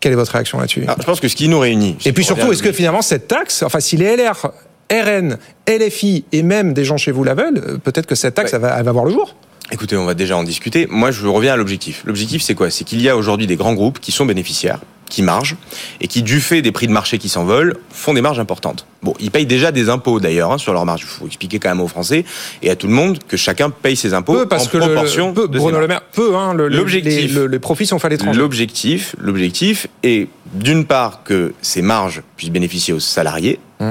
Quelle 0.00 0.12
est 0.12 0.16
votre 0.16 0.32
réaction 0.32 0.58
là-dessus 0.58 0.82
Alors, 0.82 0.96
je 1.00 1.06
pense 1.06 1.20
que 1.20 1.28
ce 1.28 1.36
qui 1.36 1.48
nous 1.48 1.58
réunit. 1.58 1.96
et 2.04 2.12
puis 2.12 2.24
surtout, 2.24 2.52
est-ce 2.52 2.62
que 2.62 2.72
finalement 2.72 3.02
cette 3.02 3.26
taxe, 3.28 3.62
enfin 3.62 3.80
si 3.80 3.96
les 3.96 4.16
LR, 4.16 4.50
RN, 4.92 5.38
LFI 5.66 6.24
et 6.32 6.42
même 6.42 6.74
des 6.74 6.84
gens 6.84 6.96
chez 6.98 7.10
vous 7.10 7.24
la 7.24 7.34
veulent, 7.34 7.58
euh, 7.66 7.78
peut-être 7.78 8.06
que 8.06 8.14
cette 8.14 8.34
taxe 8.34 8.52
Ouais. 8.52 8.56
elle 8.56 8.62
va, 8.62 8.76
elle 8.78 8.84
va 8.84 8.92
voir 8.92 9.04
le 9.06 9.10
jour. 9.12 9.34
Écoutez, 9.72 9.96
on 9.96 10.04
va 10.04 10.12
déjà 10.12 10.36
en 10.36 10.44
discuter. 10.44 10.86
Moi, 10.90 11.10
je 11.10 11.26
reviens 11.26 11.54
à 11.54 11.56
l'objectif. 11.56 12.02
L'objectif, 12.04 12.42
c'est 12.42 12.54
quoi? 12.54 12.68
C'est 12.70 12.84
qu'il 12.84 13.00
y 13.00 13.08
a 13.08 13.16
aujourd'hui 13.16 13.46
des 13.46 13.56
grands 13.56 13.72
groupes 13.72 13.98
qui 13.98 14.12
sont 14.12 14.26
bénéficiaires, 14.26 14.80
qui 15.08 15.22
margent, 15.22 15.56
et 16.00 16.08
qui, 16.08 16.22
du 16.22 16.40
fait 16.40 16.62
des 16.62 16.72
prix 16.72 16.86
de 16.86 16.92
marché 16.92 17.18
qui 17.18 17.28
s'envolent, 17.28 17.76
font 17.90 18.14
des 18.14 18.20
marges 18.22 18.38
importantes. 18.40 18.86
Bon, 19.02 19.14
ils 19.20 19.30
payent 19.30 19.46
déjà 19.46 19.70
des 19.70 19.90
impôts 19.90 20.18
d'ailleurs 20.18 20.50
hein, 20.52 20.58
sur 20.58 20.72
leurs 20.72 20.86
marges. 20.86 21.02
Il 21.02 21.06
faut 21.06 21.26
expliquer 21.26 21.58
quand 21.58 21.68
même 21.68 21.80
aux 21.80 21.88
Français 21.88 22.24
et 22.62 22.70
à 22.70 22.76
tout 22.76 22.86
le 22.86 22.94
monde 22.94 23.18
que 23.28 23.36
chacun 23.36 23.68
paye 23.70 23.96
ses 23.96 24.14
impôts 24.14 24.32
Peu 24.32 24.46
parce 24.48 24.66
en 24.66 24.70
que 24.70 24.76
le- 24.78 24.84
proportion 24.86 25.32
peu, 25.34 25.46
de 25.46 25.58
Bruno. 25.58 25.78
Le 25.78 25.86
Maire, 25.86 26.00
peu, 26.12 26.34
hein, 26.36 26.54
le- 26.54 26.68
le- 26.68 26.78
L'objectif. 26.78 27.14
les, 27.14 27.28
le- 27.28 27.46
les 27.46 27.58
profits 27.58 27.86
sont 27.86 27.98
faits 27.98 28.06
à 28.06 28.08
l'étranger. 28.10 28.38
L'objectif, 28.38 29.14
l'objectif 29.18 29.88
est 30.02 30.28
d'une 30.54 30.84
part 30.86 31.22
que 31.22 31.52
ces 31.60 31.82
marges 31.82 32.22
puissent 32.36 32.50
bénéficier 32.50 32.94
aux 32.94 33.00
salariés, 33.00 33.58
Mmh. 33.80 33.90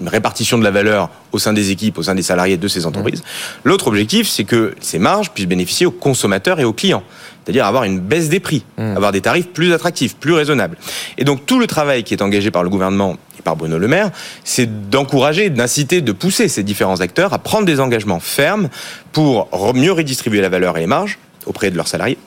une, 0.00 0.08
répartition 0.08 0.58
de 0.58 0.62
la 0.62 0.70
valeur 0.70 1.08
au 1.32 1.38
sein 1.38 1.54
des 1.54 1.70
équipes, 1.70 1.96
au 1.96 2.02
sein 2.02 2.14
des 2.14 2.22
salariés 2.22 2.58
de 2.58 2.68
ces 2.68 2.84
entreprises. 2.84 3.24
L'autre 3.64 3.86
objectif, 3.88 4.28
c'est 4.28 4.44
que 4.44 4.74
ces 4.80 4.98
marges 4.98 5.30
puissent 5.30 5.46
bénéficier 5.48 5.86
aux 5.86 5.90
consommateurs 5.90 6.60
et 6.60 6.64
aux 6.64 6.74
clients, 6.74 7.02
c'est-à-dire 7.46 7.64
avoir 7.64 7.84
une 7.84 8.00
baisse 8.00 8.28
des 8.28 8.40
prix, 8.40 8.64
Mmh. 8.76 8.96
avoir 8.96 9.12
des 9.12 9.20
tarifs 9.20 9.46
plus 9.46 9.72
attractifs, 9.72 10.16
plus 10.16 10.32
raisonnables. 10.32 10.76
Et 11.16 11.22
donc 11.22 11.46
tout 11.46 11.60
le 11.60 11.68
travail 11.68 12.02
qui 12.02 12.12
est 12.12 12.20
engagé 12.20 12.50
par 12.50 12.64
le 12.64 12.68
gouvernement 12.68 13.16
et 13.38 13.42
par 13.42 13.54
Bruno 13.54 13.78
Le 13.78 13.86
Maire, 13.86 14.10
c'est 14.42 14.90
d'encourager, 14.90 15.48
d'inciter, 15.48 16.00
de 16.00 16.10
pousser 16.10 16.48
ces 16.48 16.64
différents 16.64 17.00
acteurs 17.00 17.32
à 17.32 17.38
prendre 17.38 17.64
des 17.64 17.78
engagements 17.78 18.18
fermes 18.18 18.68
pour 19.12 19.48
mieux 19.74 19.92
redistribuer 19.92 20.40
la 20.40 20.48
valeur 20.48 20.76
et 20.76 20.80
les 20.80 20.86
marges 20.88 21.18
auprès 21.46 21.70
de 21.70 21.76
leurs 21.76 21.86
salariés 21.86 22.18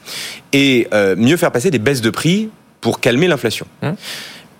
et 0.54 0.88
euh, 0.94 1.16
mieux 1.18 1.36
faire 1.36 1.52
passer 1.52 1.70
des 1.70 1.80
baisses 1.80 2.02
de 2.02 2.10
prix 2.10 2.50
pour 2.80 3.02
calmer 3.02 3.28
l'inflation. 3.28 3.68
Hum. 3.84 3.96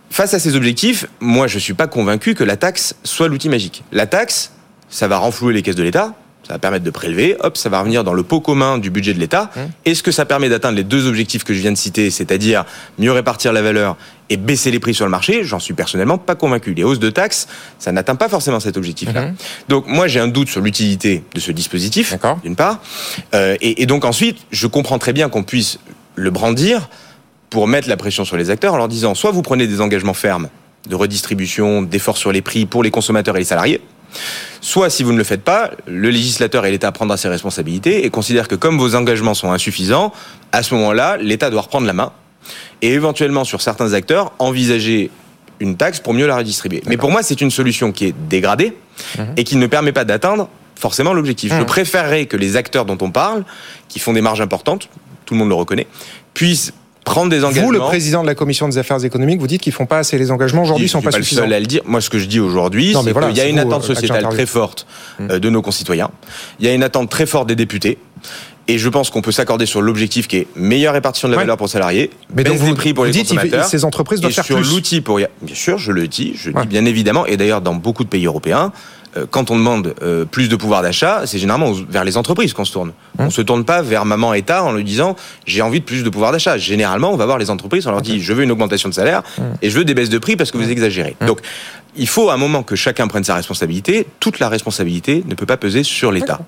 Face 0.10 0.34
à 0.34 0.40
ces 0.40 0.56
objectifs, 0.58 1.06
moi 1.22 1.48
je 1.48 1.58
suis 1.58 1.74
pas 1.74 1.88
convaincu 1.88 2.36
que 2.36 2.44
la 2.44 2.58
taxe 2.58 2.96
soit 3.04 3.30
l'outil 3.30 3.48
magique. 3.48 3.84
La 3.94 4.08
taxe, 4.08 4.52
ça 4.90 5.08
va 5.08 5.18
renflouer 5.18 5.54
les 5.54 5.62
caisses 5.62 5.76
de 5.76 5.84
l'État, 5.84 6.16
ça 6.50 6.56
va 6.56 6.60
permettre 6.60 6.84
de 6.84 6.90
prélever, 6.90 7.38
hop, 7.42 7.58
ça 7.58 7.70
va 7.70 7.80
revenir 7.80 8.04
dans 8.04 8.16
le 8.16 8.24
pot 8.24 8.40
commun 8.40 8.80
du 8.80 8.90
budget 8.90 9.14
de 9.14 9.20
l'État. 9.20 9.52
Hum. 9.56 9.70
Est-ce 9.86 10.02
que 10.02 10.12
ça 10.12 10.26
permet 10.26 10.50
d'atteindre 10.50 10.78
les 10.78 10.84
deux 10.84 11.06
objectifs 11.08 11.44
que 11.44 11.54
je 11.54 11.60
viens 11.60 11.72
de 11.72 11.78
citer, 11.78 12.10
c'est-à-dire 12.10 12.66
mieux 12.98 13.12
répartir 13.12 13.54
la 13.54 13.62
valeur 13.62 13.98
et 14.32 14.38
baisser 14.38 14.72
les 14.72 14.80
prix 14.80 14.96
sur 14.96 15.06
le 15.06 15.12
marché? 15.12 15.44
J'en 15.44 15.60
suis 15.60 15.76
personnellement 15.76 16.18
pas 16.18 16.34
convaincu. 16.34 16.74
Les 16.74 16.84
hausses 16.84 16.98
de 16.98 17.12
taxes, 17.12 17.48
ça 17.78 17.92
n'atteint 17.92 18.16
pas 18.16 18.30
forcément 18.30 18.60
cet 18.60 18.78
objectif-là. 18.78 19.28
Mhm. 19.28 19.36
Donc 19.68 19.86
moi 19.86 20.08
j'ai 20.08 20.20
un 20.20 20.28
doute 20.28 20.50
sur 20.50 20.62
l'utilité 20.62 21.24
de 21.36 21.40
ce 21.40 21.52
dispositif, 21.52 22.16
d'une 22.44 22.56
part, 22.56 22.80
Euh, 23.36 23.56
et, 23.62 23.84
et 23.84 23.86
donc 23.86 24.04
ensuite, 24.04 24.38
je 24.50 24.66
comprends 24.66 24.98
très 24.98 25.14
bien 25.14 25.30
qu'on 25.30 25.44
puisse 25.44 25.78
le 26.16 26.32
brandir 26.32 26.90
pour 27.52 27.68
mettre 27.68 27.88
la 27.88 27.98
pression 27.98 28.26
sur 28.26 28.38
les 28.38 28.50
acteurs 28.50 28.74
en 28.74 28.78
leur 28.78 28.88
disant 28.88 29.14
soit 29.14 29.30
vous 29.30 29.44
prenez 29.44 29.68
des 29.68 29.82
engagements 29.82 30.16
fermes 30.16 30.50
de 30.88 30.96
redistribution, 30.96 31.84
d'efforts 31.84 32.18
sur 32.18 32.32
les 32.32 32.42
prix 32.42 32.66
pour 32.66 32.82
les 32.82 32.90
consommateurs 32.90 33.36
et 33.36 33.40
les 33.40 33.46
salariés, 33.46 33.82
soit 34.62 34.90
si 34.90 35.04
vous 35.04 35.12
ne 35.14 35.18
le 35.18 35.24
faites 35.24 35.44
pas, 35.44 35.72
le 35.88 36.10
législateur 36.10 36.66
et 36.66 36.72
l'État 36.72 36.92
prendra 36.92 37.18
ses 37.18 37.28
responsabilités 37.30 38.06
et 38.06 38.10
considère 38.10 38.48
que 38.48 38.56
comme 38.56 38.78
vos 38.78 38.96
engagements 38.96 39.34
sont 39.34 39.52
insuffisants, 39.52 40.12
à 40.52 40.64
ce 40.64 40.74
moment-là, 40.76 41.18
l'État 41.18 41.50
doit 41.50 41.62
reprendre 41.62 41.88
la 41.88 41.94
main 41.94 42.12
et 42.82 42.94
éventuellement 42.94 43.44
sur 43.44 43.62
certains 43.62 43.94
acteurs 43.94 44.32
envisager 44.40 45.12
une 45.60 45.76
taxe 45.76 46.00
pour 46.00 46.14
mieux 46.14 46.26
la 46.28 46.38
redistribuer. 46.38 46.82
Mais 46.88 46.98
pour 46.98 47.12
moi, 47.12 47.22
c'est 47.24 47.42
une 47.42 47.52
solution 47.52 47.92
qui 47.92 48.06
est 48.06 48.16
dégradée 48.30 48.74
et 49.38 49.44
qui 49.44 49.56
ne 49.58 49.68
permet 49.68 49.92
pas 49.92 50.06
d'atteindre 50.06 50.50
forcément 50.76 51.14
l'objectif. 51.14 51.52
Je 51.54 51.60
Mhm. 51.60 51.66
préférerais 51.66 52.26
que 52.26 52.38
les 52.38 52.56
acteurs 52.56 52.86
dont 52.86 52.98
on 53.02 53.12
parle, 53.12 53.44
qui 53.90 54.00
font 54.00 54.14
des 54.14 54.22
marges 54.22 54.40
importantes, 54.40 54.88
tout 55.26 55.34
le 55.34 55.40
monde 55.40 55.50
le 55.50 55.56
reconnaît, 55.56 55.88
puissent 56.34 56.72
prendre 57.06 57.30
des 57.30 57.44
engagements. 57.44 57.66
Vous, 57.68 57.72
le 57.72 57.80
président 57.80 58.22
de 58.22 58.28
la 58.28 58.36
commission 58.36 58.68
des 58.70 58.78
affaires 58.78 59.04
économiques, 59.04 59.40
vous 59.40 59.48
dites 59.48 59.62
qu'ils 59.62 59.74
font 59.74 59.86
pas 59.86 60.00
assez 60.00 60.18
les 60.18 60.32
engagements 60.32 60.64
aujourd'hui, 60.64 60.88
Je 60.88 60.92
sont 60.92 61.02
pas, 61.02 61.12
pas 61.12 61.18
le 61.18 61.24
suffisants. 61.24 61.42
seul 61.44 61.54
à 61.54 61.60
le 61.60 61.66
dire. 61.66 61.82
Moi, 61.86 62.02
ce 62.02 62.10
que 62.10 62.20
je 62.20 62.26
dis 62.26 62.40
aujourd'hui, 62.40 62.96
c'est 63.04 63.12
voilà, 63.12 63.28
qu'il 63.30 63.38
y 63.38 63.42
a 63.42 63.48
une 63.48 63.60
attente 63.60 63.84
euh, 63.84 63.88
sociétale 63.96 64.28
très 64.30 64.46
forte 64.46 64.86
euh, 65.22 65.40
de 65.40 65.50
nos 65.50 65.62
concitoyens. 65.62 66.10
Il 66.60 66.66
y 66.66 66.70
a 66.70 66.74
une 66.74 66.84
attente 66.84 67.10
très 67.10 67.26
forte 67.26 67.48
des 67.48 67.56
députés. 67.56 67.98
Et 68.68 68.78
je 68.78 68.88
pense 68.88 69.10
qu'on 69.10 69.24
peut 69.24 69.32
s'accorder 69.32 69.66
sur 69.66 69.82
l'objectif 69.82 70.28
qui 70.28 70.38
est 70.38 70.48
meilleure 70.56 70.94
répartition 70.94 71.28
de 71.28 71.32
la 71.34 71.38
Ouais. 71.40 71.44
valeur 71.44 71.58
pour 71.58 71.66
les 71.66 71.72
salariés, 71.72 72.12
Mais 72.36 72.44
baisse 72.44 72.54
donc 72.54 72.62
vous, 72.62 72.68
des 72.68 72.74
prix 72.76 72.94
pour 72.94 73.04
vous 73.04 73.08
les 73.08 73.14
dites, 73.14 73.28
fait- 73.30 73.34
consommateurs. 73.36 73.66
ces 73.66 73.84
entreprises 73.84 74.22
doivent 74.22 74.32
et 74.32 74.36
faire 74.36 74.46
sur 74.46 74.58
plus. 74.60 74.70
l'outil 74.70 75.02
pour 75.02 75.16
bien 75.18 75.28
sûr 75.56 75.80
je 75.80 75.92
le 75.92 76.08
dis 76.08 76.34
je 76.36 76.52
Ouais. 76.52 76.62
dis 76.62 76.68
bien 76.68 76.86
évidemment 76.86 77.26
et 77.26 77.36
d'ailleurs 77.36 77.62
dans 77.62 77.74
beaucoup 77.74 78.04
de 78.04 78.10
pays 78.10 78.28
européens 78.28 78.72
quand 79.30 79.52
on 79.52 79.56
demande 79.58 79.96
euh, 80.04 80.26
plus 80.26 80.50
de 80.50 80.56
pouvoir 80.56 80.82
d'achat, 80.82 81.24
c'est 81.26 81.40
généralement 81.40 81.72
vers 81.90 82.04
les 82.04 82.18
entreprises 82.18 82.54
qu'on 82.54 82.66
se 82.66 82.72
tourne. 82.74 82.92
Hum. 83.18 83.28
On 83.28 83.30
se 83.30 83.42
tourne 83.42 83.66
pas 83.66 83.82
vers 83.82 84.06
maman 84.06 84.34
État 84.34 84.64
en 84.64 84.72
lui 84.74 84.84
disant 84.84 85.16
j'ai 85.46 85.62
envie 85.62 85.80
de 85.80 85.86
plus 85.86 86.04
de 86.04 86.10
pouvoir 86.10 86.32
d'achat. 86.32 86.58
Généralement, 86.58 87.12
on 87.12 87.18
va 87.18 87.26
voir 87.26 87.38
les 87.38 87.50
entreprises, 87.50 87.88
on 87.88 87.92
leur 87.92 88.02
dit 88.02 88.22
je 88.22 88.34
veux 88.34 88.44
une 88.44 88.52
augmentation 88.52 88.90
de 88.90 88.94
salaire 88.94 89.24
Hum. 89.38 89.46
et 89.62 89.70
je 89.70 89.78
veux 89.78 89.86
des 89.86 89.94
baisses 89.94 90.10
de 90.10 90.18
prix 90.20 90.36
parce 90.36 90.52
que 90.52 90.58
vous 90.58 90.70
exagérez. 90.70 91.16
Donc 91.26 91.40
il 91.96 92.08
faut 92.08 92.30
à 92.30 92.36
un 92.36 92.38
moment 92.38 92.62
que 92.62 92.76
chacun 92.76 93.08
prenne 93.08 93.24
sa 93.24 93.34
responsabilité. 93.36 94.06
Toute 94.20 94.40
la 94.40 94.48
responsabilité 94.48 95.24
ne 95.28 95.34
peut 95.34 95.48
pas 95.48 95.58
peser 95.58 95.84
sur 95.84 96.12
l'État. 96.12 96.40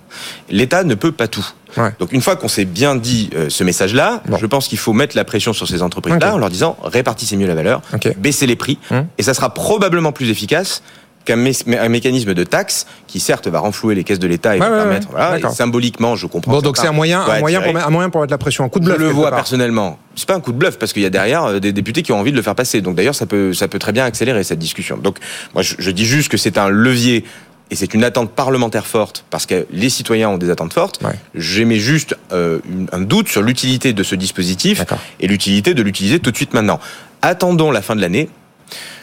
L'État 0.50 0.84
ne 0.84 0.94
peut 0.96 1.12
pas 1.12 1.28
tout. 1.28 1.46
Ouais. 1.78 1.90
Donc 2.00 2.12
une 2.14 2.22
fois 2.22 2.36
qu'on 2.36 2.48
s'est 2.48 2.66
bien 2.66 2.96
dit 2.96 3.30
euh, 3.36 3.50
ce 3.50 3.64
message-là, 3.64 4.22
Bon. 4.28 4.38
je 4.38 4.46
pense 4.46 4.68
qu'il 4.68 4.78
faut 4.78 4.94
mettre 4.94 5.16
la 5.18 5.24
pression 5.26 5.52
sur 5.54 5.68
ces 5.68 5.82
entreprises-là 5.82 6.36
en 6.36 6.38
leur 6.38 6.50
disant 6.50 6.78
répartissez 6.84 7.38
mieux 7.38 7.48
la 7.48 7.56
valeur, 7.56 7.82
Ok. 7.94 8.16
baissez 8.18 8.46
les 8.46 8.56
prix, 8.56 8.78
et 9.18 9.24
ça 9.24 9.34
sera 9.34 9.54
probablement 9.54 10.12
plus 10.12 10.30
efficace 10.30 10.84
qu'un 11.26 11.36
mé- 11.38 11.78
un 11.80 11.90
mécanisme 11.90 12.34
de 12.34 12.44
taxe 12.44 12.86
qui 13.08 13.20
certes 13.20 13.48
va 13.48 13.60
renflouer 13.60 13.96
les 13.96 14.04
caisses 14.04 14.20
de 14.20 14.28
l'État 14.28 14.56
et 14.56 14.60
Ouais, 14.60 14.68
va 14.68 14.72
ouais, 14.76 14.82
permettre, 14.84 15.08
voilà, 15.12 15.38
et 15.40 15.54
symboliquement, 15.54 16.16
je 16.16 16.28
comprends. 16.28 16.52
Bon, 16.52 16.62
donc 16.62 16.78
c'est 16.78 16.88
un 16.88 16.92
moyen, 16.92 17.22
un 17.22 17.40
moyen, 17.40 17.62
pour, 17.62 17.76
un 17.78 17.90
moyen 17.90 18.10
pour 18.10 18.22
mettre 18.22 18.32
la 18.32 18.38
pression, 18.38 18.64
un 18.64 18.70
coup 18.70 18.80
de 18.80 18.86
Je 18.86 18.90
bluff. 18.90 19.00
le 19.00 19.06
quelque 19.08 19.16
vois 19.18 19.30
part. 19.30 19.38
personnellement. 19.40 20.00
C'est 20.16 20.28
pas 20.28 20.36
un 20.36 20.40
coup 20.40 20.52
de 20.52 20.58
bluff 20.58 20.78
parce 20.80 20.94
qu'il 20.94 21.04
y 21.04 21.06
a 21.06 21.10
derrière 21.10 21.44
euh, 21.46 21.60
des 21.60 21.72
députés 21.74 22.02
qui 22.04 22.12
ont 22.12 22.20
envie 22.20 22.32
de 22.32 22.38
le 22.38 22.42
faire 22.42 22.56
passer. 22.56 22.82
Donc 22.82 22.96
d'ailleurs, 22.96 23.16
ça 23.16 23.26
peut, 23.26 23.54
ça 23.54 23.68
peut 23.68 23.80
très 23.80 23.92
bien 23.92 24.06
accélérer 24.06 24.44
cette 24.44 24.60
discussion. 24.60 24.98
Donc 24.98 25.18
moi, 25.54 25.64
je, 25.64 25.76
je 25.78 25.92
dis 25.92 26.06
juste 26.06 26.30
que 26.32 26.38
c'est 26.38 26.58
un 26.58 26.70
levier 26.70 27.24
et 27.70 27.76
c'est 27.76 27.94
une 27.94 28.04
attente 28.04 28.32
parlementaire 28.32 28.86
forte 28.86 29.24
parce 29.30 29.46
que 29.46 29.66
les 29.72 29.90
citoyens 29.90 30.28
ont 30.30 30.38
des 30.38 30.50
attentes 30.50 30.74
fortes. 30.74 31.00
Ouais. 31.04 31.14
J'émets 31.36 31.78
juste 31.80 32.18
euh, 32.34 32.60
un 32.92 33.00
doute 33.00 33.30
sur 33.30 33.42
l'utilité 33.42 33.94
de 33.94 34.04
ce 34.04 34.16
dispositif 34.16 34.84
et 35.22 35.28
l'utilité 35.28 35.74
de 35.74 35.82
l'utiliser 35.82 36.20
tout 36.20 36.32
de 36.32 36.36
suite 36.36 36.54
maintenant. 36.54 36.80
Attendons 37.22 37.72
la 37.72 37.82
fin 37.82 37.96
de 37.96 38.02
l'année. 38.02 38.28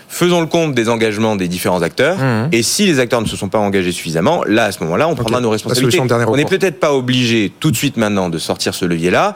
Faisons 0.09 0.41
le 0.41 0.47
compte 0.47 0.75
des 0.75 0.89
engagements 0.89 1.37
des 1.37 1.49
différents 1.49 1.83
acteurs. 1.83 2.19
Mhm. 2.19 2.49
Et 2.53 2.63
si 2.63 2.87
les 2.87 2.99
acteurs 2.99 3.21
ne 3.21 3.27
se 3.27 3.37
sont 3.37 3.49
pas 3.49 3.59
engagés 3.59 3.93
suffisamment, 3.93 4.43
là, 4.47 4.65
à 4.65 4.73
ce 4.73 4.83
moment-là, 4.85 5.07
on 5.07 5.15
prendra 5.15 5.41
nos 5.41 5.51
responsabilités. 5.51 6.01
On 6.01 6.37
n'est 6.37 6.45
peut-être 6.45 6.81
pas 6.81 6.95
obligé 6.95 7.53
tout 7.61 7.71
de 7.71 7.77
suite 7.77 7.97
maintenant 7.97 8.31
de 8.31 8.39
sortir 8.39 8.75
ce 8.75 8.85
levier-là, 8.87 9.35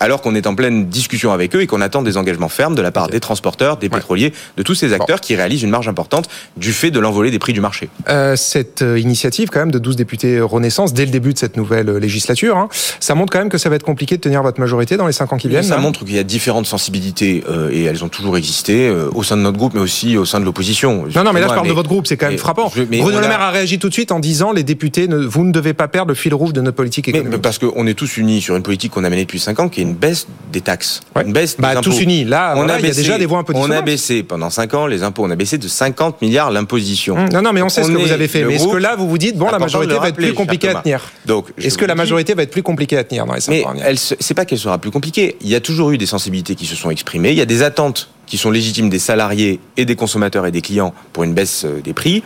alors 0.00 0.22
qu'on 0.22 0.34
est 0.34 0.46
en 0.46 0.54
pleine 0.54 0.86
discussion 0.86 1.32
avec 1.32 1.54
eux 1.54 1.60
et 1.62 1.66
qu'on 1.66 1.80
attend 1.80 2.02
des 2.02 2.16
engagements 2.16 2.48
fermes 2.48 2.74
de 2.74 2.82
la 2.82 2.90
part 2.90 3.08
des 3.08 3.20
transporteurs, 3.20 3.76
des 3.76 3.86
Ouais. 3.88 3.96
pétroliers, 3.98 4.32
de 4.56 4.62
tous 4.62 4.74
ces 4.74 4.92
acteurs 4.92 5.20
qui 5.20 5.36
réalisent 5.36 5.62
une 5.62 5.70
marge 5.70 5.88
importante 5.88 6.28
du 6.56 6.72
fait 6.72 6.90
de 6.90 6.98
l'envolée 7.00 7.30
des 7.30 7.38
prix 7.38 7.52
du 7.52 7.60
marché. 7.60 7.88
Euh, 8.08 8.34
cette 8.36 8.82
euh, 8.82 8.98
initiative, 8.98 9.48
quand 9.50 9.60
même, 9.60 9.70
de 9.70 9.78
12 9.78 9.96
députés 9.96 10.40
Renaissance, 10.40 10.94
dès 10.94 11.04
le 11.04 11.10
début 11.10 11.32
de 11.34 11.38
cette 11.38 11.56
nouvelle 11.56 11.88
euh, 11.88 11.98
législature, 12.00 12.56
hein, 12.56 12.68
ça 13.00 13.14
montre 13.14 13.32
quand 13.32 13.38
même 13.38 13.48
que 13.48 13.58
ça 13.58 13.68
va 13.68 13.76
être 13.76 13.84
compliqué 13.84 14.16
de 14.16 14.20
tenir 14.20 14.42
votre 14.42 14.58
majorité 14.60 14.96
dans 14.96 15.06
les 15.06 15.12
5 15.12 15.32
ans 15.32 15.36
qui 15.36 15.48
viennent. 15.48 15.62
ça 15.62 15.76
montre 15.78 16.04
qu'il 16.04 16.14
y 16.14 16.18
a 16.18 16.22
différentes 16.24 16.66
sensibilités 16.66 17.44
euh, 17.48 17.70
et 17.72 17.84
elles 17.84 18.02
ont 18.04 18.08
toujours 18.08 18.36
existé 18.36 18.88
euh, 18.88 19.08
au 19.14 19.22
sein 19.22 19.36
de 19.36 19.42
notre 19.42 19.58
groupe, 19.58 19.74
mais 19.74 19.80
aussi 19.80 20.16
au 20.16 20.24
sein 20.24 20.40
de 20.40 20.44
l'opposition. 20.44 21.04
Non, 21.14 21.24
non, 21.24 21.32
mais 21.32 21.40
là, 21.40 21.48
je 21.48 21.54
parle 21.54 21.68
de 21.68 21.72
votre 21.72 21.88
groupe, 21.88 22.06
c'est 22.06 22.16
quand 22.16 22.28
même 22.28 22.38
frappant. 22.38 22.72
je- 22.74 22.82
Bruno 22.82 23.04
on 23.04 23.08
Le 23.08 23.16
a- 23.24 23.28
Maire 23.28 23.40
a 23.42 23.50
réagi 23.50 23.78
tout 23.78 23.88
de 23.88 23.94
suite 23.94 24.12
en 24.12 24.20
disant 24.20 24.52
les 24.52 24.62
députés, 24.62 25.08
ne, 25.08 25.16
vous 25.18 25.44
ne 25.44 25.52
devez 25.52 25.74
pas 25.74 25.88
perdre 25.88 26.08
le 26.08 26.14
fil 26.14 26.32
rouge 26.34 26.52
de 26.52 26.60
notre 26.60 26.76
politique 26.76 27.06
Mais, 27.08 27.10
économique. 27.18 27.36
mais 27.36 27.42
parce 27.42 27.58
qu'on 27.58 27.86
est 27.86 27.94
tous 27.94 28.16
unis 28.16 28.40
sur 28.40 28.56
une 28.56 28.62
politique 28.62 28.92
qu'on 28.92 29.04
a 29.04 29.10
menée 29.10 29.24
depuis 29.24 29.40
5 29.40 29.60
ans, 29.60 29.68
qui 29.68 29.80
est 29.80 29.84
une 29.84 29.89
baisse 29.94 30.26
des 30.52 30.60
taxes, 30.60 31.00
Ouais. 31.14 31.22
une 31.24 31.32
baisse 31.32 31.56
des 31.56 31.62
Bah, 31.62 31.70
impôts. 31.70 31.82
tous 31.82 32.00
unis. 32.00 32.24
Là, 32.24 32.54
y 32.56 32.70
a 32.70 32.80
déjà 32.92 33.18
des 33.18 33.26
voix 33.26 33.38
un 33.38 33.44
peu 33.44 33.52
On 33.56 33.70
a 33.70 33.82
baissé 33.82 34.22
pendant 34.22 34.50
5 34.50 34.74
ans 34.74 34.86
les 34.86 35.02
impôts, 35.02 35.24
on 35.24 35.30
a 35.30 35.36
baissé 35.36 35.58
de 35.58 35.68
50 35.68 36.20
milliards 36.22 36.50
l'imposition. 36.50 37.16
Hum, 37.16 37.28
Non, 37.32 37.42
non, 37.42 37.52
mais 37.52 37.62
on 37.62 37.68
sait 37.68 37.82
ce 37.82 37.90
On 37.90 37.94
que 37.94 37.98
vous 37.98 38.12
avez 38.12 38.28
fait. 38.28 38.44
Mais 38.44 38.54
est-ce 38.56 38.66
que 38.68 38.76
là, 38.76 38.96
vous 38.96 39.08
vous 39.08 39.18
dites, 39.18 39.36
bon, 39.36 39.50
la 39.50 39.58
majorité 39.58 39.94
va 39.98 40.08
être 40.08 40.16
plus 40.16 40.34
compliquée 40.34 40.68
à 40.70 40.74
tenir 40.76 41.10
Donc, 41.26 41.52
Est-ce 41.58 41.78
que 41.78 41.84
la 41.84 41.94
dis, 41.94 41.98
majorité 41.98 42.34
va 42.34 42.42
être 42.42 42.50
plus 42.50 42.62
compliquée 42.62 42.96
à 42.98 43.04
tenir 43.04 43.26
dans 43.26 43.34
les 43.34 43.40
5 43.40 43.52
Mais 43.52 43.64
ans 43.64 43.74
se- 43.96 44.14
c'est 44.20 44.34
pas 44.34 44.44
qu'elle 44.44 44.58
sera 44.58 44.78
plus 44.78 44.90
compliquée. 44.90 45.36
Il 45.40 45.48
y 45.48 45.54
a 45.54 45.60
toujours 45.60 45.90
eu 45.90 45.98
des 45.98 46.06
sensibilités 46.06 46.54
qui 46.54 46.66
se 46.66 46.74
sont 46.76 46.90
exprimées. 46.90 47.30
Il 47.30 47.36
y 47.38 47.42
a 47.42 47.46
des 47.46 47.62
attentes 47.62 48.08
qui 48.26 48.38
sont 48.38 48.50
légitimes 48.50 48.88
des 48.88 48.98
salariés 49.00 49.58
et 49.76 49.84
des 49.84 49.96
consommateurs 49.96 50.46
et 50.46 50.52
des 50.52 50.60
clients 50.60 50.94
pour 51.12 51.24
une 51.24 51.34
baisse 51.34 51.64
euh, 51.64 51.80
des 51.82 51.92
prix. 51.92 52.22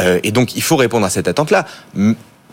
Euh, 0.00 0.18
et 0.22 0.32
donc, 0.32 0.56
il 0.56 0.62
faut 0.62 0.76
répondre 0.76 1.04
à 1.04 1.10
cette 1.10 1.28
attente-là. 1.28 1.66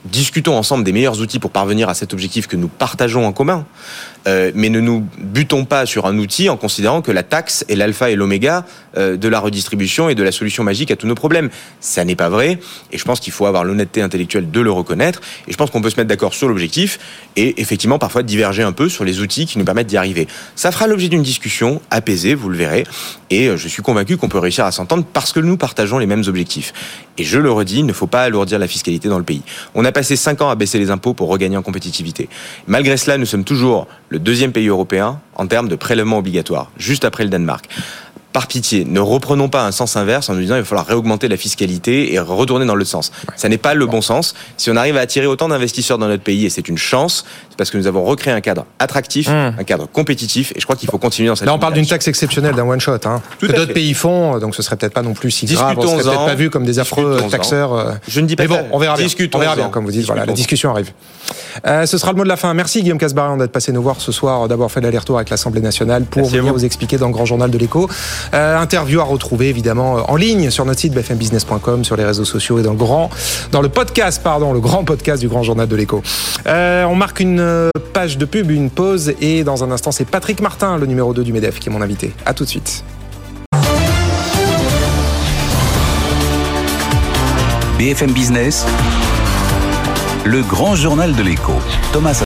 Discutons 0.05 0.55
ensemble 0.57 0.85
des 0.85 0.93
meilleurs 0.93 1.19
outils 1.19 1.39
pour 1.39 1.51
parvenir 1.51 1.89
à 1.89 1.93
cet 1.93 2.13
objectif 2.13 2.47
que 2.47 2.55
nous 2.55 2.69
partageons 2.69 3.25
en 3.27 3.33
commun. 3.33 3.65
Euh, 4.27 4.51
mais 4.53 4.69
ne 4.69 4.79
nous 4.79 5.05
butons 5.17 5.65
pas 5.65 5.85
sur 5.85 6.05
un 6.05 6.17
outil 6.17 6.49
en 6.49 6.57
considérant 6.57 7.01
que 7.01 7.11
la 7.11 7.23
taxe 7.23 7.65
est 7.69 7.75
l'alpha 7.75 8.09
et 8.09 8.15
l'oméga 8.15 8.65
euh, 8.97 9.17
de 9.17 9.27
la 9.27 9.39
redistribution 9.39 10.09
et 10.09 10.15
de 10.15 10.23
la 10.23 10.31
solution 10.31 10.63
magique 10.63 10.91
à 10.91 10.95
tous 10.95 11.07
nos 11.07 11.15
problèmes. 11.15 11.49
Ça 11.79 12.03
n'est 12.03 12.15
pas 12.15 12.29
vrai. 12.29 12.59
Et 12.91 12.97
je 12.97 13.05
pense 13.05 13.19
qu'il 13.19 13.31
faut 13.31 13.45
avoir 13.45 13.63
l'honnêteté 13.63 14.01
intellectuelle 14.01 14.51
de 14.51 14.59
le 14.59 14.71
reconnaître. 14.71 15.21
Et 15.47 15.51
je 15.51 15.57
pense 15.57 15.69
qu'on 15.69 15.81
peut 15.81 15.89
se 15.89 15.95
mettre 15.95 16.09
d'accord 16.09 16.33
sur 16.33 16.47
l'objectif 16.47 16.99
et 17.35 17.61
effectivement 17.61 17.99
parfois 17.99 18.23
diverger 18.23 18.63
un 18.63 18.71
peu 18.71 18.89
sur 18.89 19.03
les 19.03 19.21
outils 19.21 19.45
qui 19.45 19.57
nous 19.57 19.65
permettent 19.65 19.87
d'y 19.87 19.97
arriver. 19.97 20.27
Ça 20.55 20.71
fera 20.71 20.87
l'objet 20.87 21.07
d'une 21.07 21.23
discussion 21.23 21.81
apaisée, 21.89 22.35
vous 22.35 22.49
le 22.49 22.57
verrez. 22.57 22.85
Et 23.29 23.47
euh, 23.47 23.57
je 23.57 23.67
suis 23.67 23.81
convaincu 23.81 24.17
qu'on 24.17 24.29
peut 24.29 24.39
réussir 24.39 24.65
à 24.65 24.71
s'entendre 24.71 25.05
parce 25.11 25.31
que 25.31 25.39
nous 25.39 25.57
partageons 25.57 25.97
les 25.97 26.07
mêmes 26.07 26.23
objectifs. 26.27 26.73
Et 27.17 27.23
je 27.23 27.37
le 27.37 27.51
redis, 27.51 27.79
il 27.79 27.85
ne 27.85 27.93
faut 27.93 28.07
pas 28.07 28.23
alourdir 28.23 28.59
la 28.59 28.67
fiscalité 28.67 29.09
dans 29.09 29.17
le 29.17 29.23
pays. 29.23 29.43
On 29.75 29.85
a 29.85 29.91
passé 29.91 30.15
cinq 30.15 30.41
ans 30.41 30.49
à 30.49 30.55
baisser 30.55 30.79
les 30.79 30.89
impôts 30.89 31.13
pour 31.13 31.29
regagner 31.29 31.57
en 31.57 31.61
compétitivité. 31.61 32.29
Malgré 32.67 32.97
cela, 32.97 33.17
nous 33.17 33.25
sommes 33.25 33.43
toujours 33.43 33.87
le 34.09 34.19
deuxième 34.19 34.51
pays 34.51 34.67
européen 34.67 35.19
en 35.35 35.47
termes 35.47 35.69
de 35.69 35.75
prélèvements 35.75 36.17
obligatoires, 36.17 36.71
juste 36.77 37.05
après 37.05 37.23
le 37.23 37.29
Danemark. 37.29 37.69
Par 38.33 38.45
pitié, 38.45 38.85
ne 38.85 38.99
reprenons 38.99 39.49
pas 39.49 39.65
un 39.65 39.71
sens 39.71 39.95
inverse 39.95 40.29
en 40.29 40.35
nous 40.35 40.41
disant 40.41 40.55
il 40.55 40.59
va 40.59 40.65
falloir 40.65 40.85
réaugmenter 40.85 41.27
la 41.27 41.37
fiscalité 41.37 42.13
et 42.13 42.19
retourner 42.19 42.65
dans 42.65 42.75
l'autre 42.75 42.89
sens. 42.89 43.11
Ça 43.35 43.49
n'est 43.49 43.57
pas 43.57 43.73
le 43.73 43.87
bon 43.87 44.01
sens. 44.01 44.35
Si 44.55 44.69
on 44.69 44.75
arrive 44.75 44.97
à 44.97 44.99
attirer 44.99 45.25
autant 45.25 45.47
d'investisseurs 45.47 45.97
dans 45.97 46.07
notre 46.07 46.21
pays, 46.21 46.45
et 46.45 46.49
c'est 46.51 46.67
une 46.67 46.77
chance, 46.77 47.25
parce 47.59 47.69
que 47.69 47.77
nous 47.77 47.85
avons 47.87 48.03
recréé 48.03 48.33
un 48.33 48.41
cadre 48.41 48.65
attractif, 48.79 49.27
Mmh. 49.29 49.55
un 49.59 49.63
cadre 49.65 49.87
compétitif, 49.91 50.51
et 50.55 50.59
je 50.59 50.63
crois 50.65 50.75
qu'il 50.75 50.89
faut 50.89 50.97
continuer 50.97 51.27
dans 51.29 51.35
cette 51.35 51.45
Là, 51.45 51.53
on 51.53 51.59
parle 51.59 51.73
d'une 51.73 51.85
taxe 51.85 52.07
exceptionnelle, 52.07 52.55
d'un 52.55 52.67
one 52.67 52.79
shot, 52.79 52.93
hein, 53.05 53.21
Tout 53.37 53.47
que 53.47 53.51
d'autres 53.51 53.73
pays 53.73 53.93
font, 53.93 54.39
donc 54.39 54.55
ce 54.55 54.61
serait 54.63 54.75
peut-être 54.77 54.93
pas 54.93 55.01
non 55.03 55.13
plus 55.13 55.29
si 55.29 55.45
grave. 55.45 55.75
On 55.77 55.81
serait 55.81 56.03
peut-être 56.03 56.25
pas 56.25 56.35
vu 56.35 56.49
comme 56.49 56.63
des 56.65 56.79
affreux 56.79 57.19
taxeurs. 57.29 57.73
euh, 57.73 57.91
Je 58.07 58.21
ne 58.21 58.25
dis 58.27 58.35
pas 58.35 58.43
Mais 58.43 58.47
bon, 58.47 58.59
on 58.71 58.79
verra 58.79 58.95
bien. 58.97 59.05
On 59.33 59.37
verra 59.39 59.55
bien, 59.55 59.69
comme 59.69 59.85
vous 59.85 59.91
dites. 59.91 60.05
Voilà, 60.05 60.25
la 60.25 60.33
discussion 60.33 60.71
arrive. 60.71 60.91
Euh, 61.67 61.85
ce 61.85 61.97
sera 61.97 62.11
le 62.13 62.17
mot 62.17 62.23
de 62.23 62.29
la 62.29 62.37
fin. 62.37 62.53
Merci 62.53 62.81
Guillaume 62.81 62.97
Casbarian 62.97 63.37
d'être 63.37 63.51
passé 63.51 63.71
nous 63.73 63.81
voir 63.83 63.99
ce 63.99 64.11
soir, 64.11 64.47
d'avoir 64.47 64.71
fait 64.71 64.81
l'aller-retour 64.81 65.17
avec 65.17 65.29
l'Assemblée 65.29 65.61
nationale 65.61 66.03
pour 66.05 66.21
Merci 66.23 66.37
venir 66.37 66.53
vous. 66.53 66.59
vous 66.59 66.65
expliquer 66.65 66.97
dans 66.97 67.07
le 67.07 67.13
Grand 67.13 67.25
Journal 67.25 67.51
de 67.51 67.57
l'Écho. 67.57 67.89
Euh, 68.33 68.57
interview 68.57 69.01
à 69.01 69.03
retrouver 69.03 69.49
évidemment 69.49 69.97
en 70.09 70.15
ligne 70.15 70.49
sur 70.49 70.65
notre 70.65 70.79
site 70.79 70.93
bfmbusiness.com, 70.93 71.83
sur 71.83 71.95
les 71.97 72.05
réseaux 72.05 72.25
sociaux 72.25 72.59
et 72.59 72.63
dans 72.63 72.71
le 72.71 72.77
grand, 72.77 73.09
dans 73.51 73.61
le 73.61 73.69
podcast, 73.69 74.21
pardon, 74.23 74.53
le 74.53 74.59
grand 74.61 74.83
podcast 74.85 75.19
du 75.21 75.27
Grand 75.27 75.43
Journal 75.43 75.67
de 75.67 75.75
l'Écho. 75.75 76.01
Euh, 76.47 76.85
on 76.85 76.95
marque 76.95 77.19
une 77.19 77.39
page 77.93 78.17
de 78.17 78.25
pub, 78.25 78.51
une 78.51 78.69
pause 78.69 79.13
et 79.21 79.43
dans 79.43 79.63
un 79.63 79.71
instant 79.71 79.91
c'est 79.91 80.05
Patrick 80.05 80.41
Martin, 80.41 80.77
le 80.77 80.85
numéro 80.85 81.13
2 81.13 81.23
du 81.23 81.33
Medef, 81.33 81.59
qui 81.59 81.69
est 81.69 81.71
mon 81.71 81.81
invité. 81.81 82.13
À 82.25 82.33
tout 82.33 82.43
de 82.43 82.49
suite. 82.49 82.83
BFM 87.77 88.11
Business, 88.11 88.65
le 90.25 90.41
grand 90.41 90.75
journal 90.75 91.15
de 91.15 91.23
l'écho, 91.23 91.53
Thomas 91.93 92.21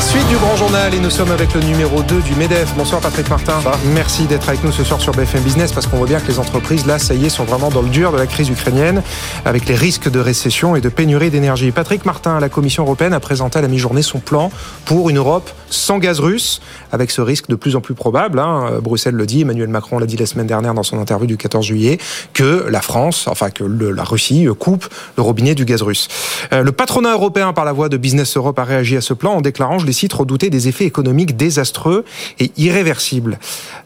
Suite 0.00 0.28
du 0.28 0.36
grand 0.36 0.54
journal 0.54 0.94
et 0.94 1.00
nous 1.00 1.10
sommes 1.10 1.32
avec 1.32 1.54
le 1.54 1.60
numéro 1.60 2.02
2 2.02 2.20
du 2.22 2.34
MEDEF. 2.36 2.72
Bonsoir 2.76 3.00
Patrick 3.00 3.28
Martin. 3.28 3.54
Merci 3.92 4.26
d'être 4.26 4.48
avec 4.48 4.62
nous 4.62 4.70
ce 4.70 4.84
soir 4.84 5.00
sur 5.00 5.12
BFM 5.12 5.42
Business 5.42 5.72
parce 5.72 5.88
qu'on 5.88 5.96
voit 5.96 6.06
bien 6.06 6.20
que 6.20 6.28
les 6.28 6.38
entreprises, 6.38 6.86
là, 6.86 7.00
ça 7.00 7.14
y 7.14 7.24
est, 7.26 7.28
sont 7.30 7.42
vraiment 7.44 7.68
dans 7.70 7.82
le 7.82 7.88
dur 7.88 8.12
de 8.12 8.16
la 8.18 8.26
crise 8.28 8.48
ukrainienne 8.48 9.02
avec 9.44 9.66
les 9.66 9.74
risques 9.74 10.08
de 10.08 10.20
récession 10.20 10.76
et 10.76 10.80
de 10.80 10.88
pénurie 10.88 11.30
d'énergie. 11.30 11.72
Patrick 11.72 12.04
Martin, 12.04 12.38
la 12.38 12.48
Commission 12.48 12.84
européenne, 12.84 13.12
a 13.12 13.18
présenté 13.18 13.58
à 13.58 13.62
la 13.62 13.66
mi-journée 13.66 14.02
son 14.02 14.20
plan 14.20 14.52
pour 14.84 15.10
une 15.10 15.18
Europe 15.18 15.50
sans 15.68 15.98
gaz 15.98 16.20
russe 16.20 16.60
avec 16.92 17.10
ce 17.10 17.20
risque 17.20 17.48
de 17.48 17.56
plus 17.56 17.74
en 17.74 17.80
plus 17.80 17.94
probable. 17.94 18.38
hein. 18.38 18.78
Bruxelles 18.80 19.14
le 19.16 19.26
dit, 19.26 19.40
Emmanuel 19.40 19.68
Macron 19.68 19.98
l'a 19.98 20.06
dit 20.06 20.16
la 20.16 20.26
semaine 20.26 20.46
dernière 20.46 20.74
dans 20.74 20.84
son 20.84 21.00
interview 21.00 21.26
du 21.26 21.36
14 21.36 21.66
juillet, 21.66 21.98
que 22.34 22.66
la 22.70 22.80
France, 22.82 23.26
enfin 23.28 23.50
que 23.50 23.64
le- 23.64 23.90
la 23.90 24.04
Russie 24.04 24.46
euh, 24.46 24.54
coupe 24.54 24.88
le 25.16 25.22
robinet 25.24 25.56
du 25.56 25.64
gaz 25.64 25.82
russe. 25.82 26.06
Euh, 26.52 26.62
le 26.62 26.70
patronat 26.70 27.14
européen, 27.14 27.52
par 27.52 27.64
la 27.64 27.72
voix 27.72 27.88
de 27.88 27.96
Business 27.96 28.36
Europe, 28.36 28.58
a 28.60 28.64
réagi 28.64 28.96
à 28.96 29.00
ce 29.00 29.12
plan 29.14 29.23
en 29.30 29.40
déclarant, 29.40 29.78
je 29.78 29.86
les 29.86 29.92
cite, 29.92 30.12
redouter 30.12 30.50
des 30.50 30.68
effets 30.68 30.84
économiques 30.84 31.36
désastreux 31.36 32.04
et 32.38 32.52
irréversibles. 32.56 33.38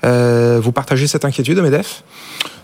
Euh, 0.04 0.60
vous 0.62 0.72
partagez 0.72 1.06
cette 1.06 1.24
inquiétude, 1.24 1.58
Medef? 1.60 2.02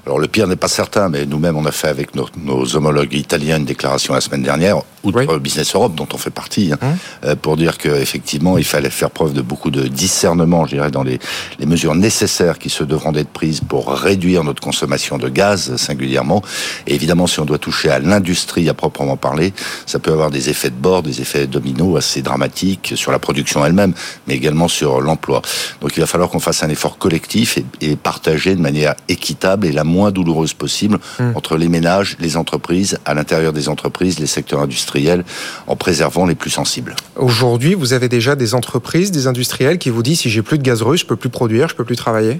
Alors 0.07 0.19
le 0.19 0.29
pire 0.29 0.47
n'est 0.47 0.57
pas 0.57 0.69
certain, 0.69 1.09
mais 1.09 1.25
nous-mêmes 1.25 1.57
on 1.57 1.65
a 1.65 1.73
fait 1.73 1.89
avec 1.89 2.15
nos, 2.15 2.29
nos, 2.37 2.77
homologues 2.77 3.15
italiens 3.15 3.57
une 3.57 3.65
déclaration 3.65 4.13
la 4.13 4.21
semaine 4.21 4.43
dernière, 4.43 4.77
outre 5.03 5.25
oui. 5.27 5.41
Business 5.41 5.75
Europe 5.75 5.95
dont 5.95 6.07
on 6.13 6.19
fait 6.19 6.31
partie, 6.31 6.73
hein, 6.73 6.79
hum. 6.83 6.97
euh, 7.25 7.37
pour 7.37 7.57
dire 7.57 7.79
qu'effectivement 7.79 8.59
il 8.59 8.65
fallait 8.65 8.91
faire 8.91 9.11
preuve 9.11 9.33
de 9.33 9.41
beaucoup 9.41 9.71
de 9.71 9.87
discernement, 9.87 10.67
je 10.67 10.75
dirais, 10.75 10.91
dans 10.91 11.03
les, 11.03 11.19
les 11.59 11.65
mesures 11.65 11.95
nécessaires 11.95 12.59
qui 12.59 12.69
se 12.69 12.85
devront 12.85 13.13
d'être 13.13 13.31
prises 13.31 13.61
pour 13.61 13.93
réduire 13.93 14.45
notre 14.45 14.63
consommation 14.63 15.17
de 15.17 15.31
gaz 15.31 15.77
singulièrement. 15.77 16.43
Et 16.87 16.95
évidemment, 16.95 17.27
si 17.27 17.41
on 17.41 17.47
doit 17.47 17.59
toucher 17.59 17.89
à 17.89 17.99
l'industrie 17.99 18.69
à 18.69 18.75
proprement 18.75 19.17
parler, 19.17 19.55
ça 19.87 19.99
peut 19.99 20.13
avoir 20.13 20.31
des 20.31 20.51
effets 20.51 20.71
de 20.71 20.75
bord, 20.75 21.03
des 21.03 21.23
effets 21.23 21.47
dominos 21.47 21.97
assez 21.97 22.21
dramatiques 22.21 22.93
sur 22.95 23.11
la 23.11 23.19
production 23.19 23.65
elle-même, 23.65 23.95
mais 24.29 24.35
également 24.35 24.69
sur 24.69 25.01
l'emploi. 25.01 25.41
Donc 25.81 25.97
il 25.97 26.01
va 26.01 26.07
falloir 26.07 26.29
qu'on 26.29 26.41
fasse 26.41 26.63
un 26.63 26.69
effort 26.69 26.99
collectif 26.99 27.57
et, 27.57 27.65
et 27.81 27.97
partagé 27.97 28.55
de 28.55 28.61
manière 28.61 28.95
équitable 29.09 29.67
et 29.67 29.73
la 29.73 29.85
moins 29.95 30.11
douloureuse 30.11 30.55
possible 30.65 30.97
mmh. 30.99 31.23
entre 31.35 31.57
les 31.57 31.69
ménages, 31.77 32.17
les 32.27 32.37
entreprises, 32.43 32.99
à 33.05 33.13
l'intérieur 33.15 33.53
des 33.53 33.67
entreprises, 33.75 34.19
les 34.19 34.33
secteurs 34.39 34.61
industriels, 34.67 35.23
en 35.67 35.77
préservant 35.77 36.27
les 36.27 36.39
plus 36.43 36.51
sensibles. 36.61 36.95
Aujourd'hui, 37.17 37.75
vous 37.75 37.93
avez 37.93 38.09
déjà 38.09 38.33
des 38.35 38.51
entreprises, 38.61 39.11
des 39.11 39.27
industriels 39.33 39.79
qui 39.79 39.91
vous 39.91 40.03
disent 40.03 40.21
si 40.21 40.31
j'ai 40.31 40.43
plus 40.43 40.59
de 40.59 40.67
gaz 40.71 40.83
russe, 40.83 41.03
je 41.05 41.07
peux 41.07 41.21
plus 41.25 41.31
produire, 41.31 41.69
je 41.69 41.77
peux 41.79 41.89
plus 41.91 41.97
travailler? 41.97 42.37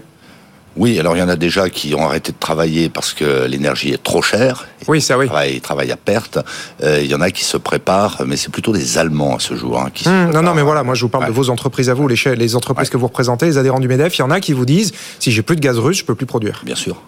Oui, 0.77 0.99
alors 0.99 1.15
il 1.17 1.21
y 1.21 1.23
en 1.23 1.29
a 1.29 1.37
déjà 1.37 1.71
qui 1.71 1.95
ont 1.95 2.05
arrêté 2.05 2.33
de 2.33 2.41
travailler 2.49 2.89
parce 2.89 3.13
que 3.15 3.47
l'énergie 3.47 3.91
est 3.93 4.03
trop 4.03 4.23
chère. 4.23 4.67
Oui, 4.89 5.01
ça 5.01 5.17
oui. 5.17 5.27
Ils 5.27 5.29
travaillent, 5.29 5.55
ils 5.55 5.61
travaillent 5.61 5.93
à 5.93 5.97
perte. 5.97 6.39
Euh, 6.83 7.01
il 7.01 7.09
y 7.09 7.15
en 7.15 7.21
a 7.21 7.31
qui 7.31 7.45
se 7.45 7.57
préparent, 7.57 8.23
mais 8.27 8.37
c'est 8.37 8.51
plutôt 8.51 8.73
des 8.73 8.99
Allemands 8.99 9.37
à 9.37 9.39
ce 9.39 9.55
jour. 9.55 9.81
Hein, 9.81 9.91
qui 9.95 10.09
mmh, 10.09 10.33
non, 10.33 10.43
non, 10.43 10.53
mais 10.55 10.63
voilà, 10.63 10.83
moi 10.83 10.95
je 10.97 11.03
vous 11.03 11.09
parle 11.09 11.25
ouais. 11.25 11.31
de 11.31 11.35
vos 11.35 11.49
entreprises 11.49 11.91
à 11.91 11.95
vous, 11.95 12.09
les, 12.09 12.17
les 12.35 12.57
entreprises 12.57 12.89
ouais. 12.89 12.93
que 12.93 12.97
vous 12.97 13.07
représentez, 13.07 13.47
les 13.47 13.59
adhérents 13.59 13.79
du 13.79 13.87
MEDEF. 13.87 14.19
Il 14.19 14.23
y 14.23 14.25
en 14.25 14.33
a 14.33 14.41
qui 14.41 14.53
vous 14.53 14.67
disent 14.67 14.93
si 15.21 15.31
j'ai 15.31 15.43
plus 15.43 15.55
de 15.55 15.61
gaz 15.61 15.79
russe, 15.79 15.99
je 15.99 16.05
peux 16.05 16.17
plus 16.17 16.27
produire. 16.27 16.63
Bien 16.65 16.77
sûr. 16.77 17.01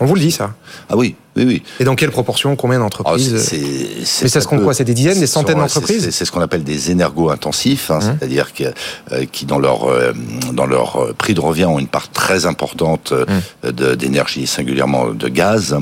On 0.00 0.04
vous 0.04 0.14
le 0.14 0.20
dit 0.20 0.30
ça 0.30 0.54
Ah 0.90 0.96
oui, 0.96 1.16
oui, 1.36 1.44
oui. 1.44 1.62
Et 1.80 1.84
dans 1.84 1.94
quelle 1.94 2.10
proportion 2.10 2.54
Combien 2.54 2.78
d'entreprises 2.78 3.34
oh, 3.34 4.02
c'est, 4.04 4.24
Mais 4.24 4.28
ça 4.28 4.42
se 4.42 4.46
compte 4.46 4.62
quoi 4.62 4.74
C'est 4.74 4.84
des 4.84 4.92
dizaines, 4.92 5.20
des 5.20 5.26
centaines 5.26 5.56
d'entreprises 5.56 6.10
C'est 6.10 6.24
ce 6.26 6.32
qu'on 6.32 6.42
appelle 6.42 6.64
des 6.64 6.90
énergo-intensifs, 6.90 7.90
hein, 7.90 7.98
mmh. 7.98 8.02
c'est-à-dire 8.02 8.52
que, 8.52 8.64
euh, 9.12 9.24
qui 9.30 9.46
dans 9.46 9.58
leur 9.58 9.84
euh, 9.84 10.12
dans 10.52 10.66
leur 10.66 11.14
prix 11.14 11.32
de 11.32 11.40
revient 11.40 11.64
ont 11.64 11.78
une 11.78 11.88
part 11.88 12.10
très 12.10 12.44
importante 12.44 13.12
mmh. 13.12 13.70
de, 13.70 13.94
d'énergie, 13.94 14.46
singulièrement 14.46 15.08
de 15.08 15.28
gaz, 15.28 15.76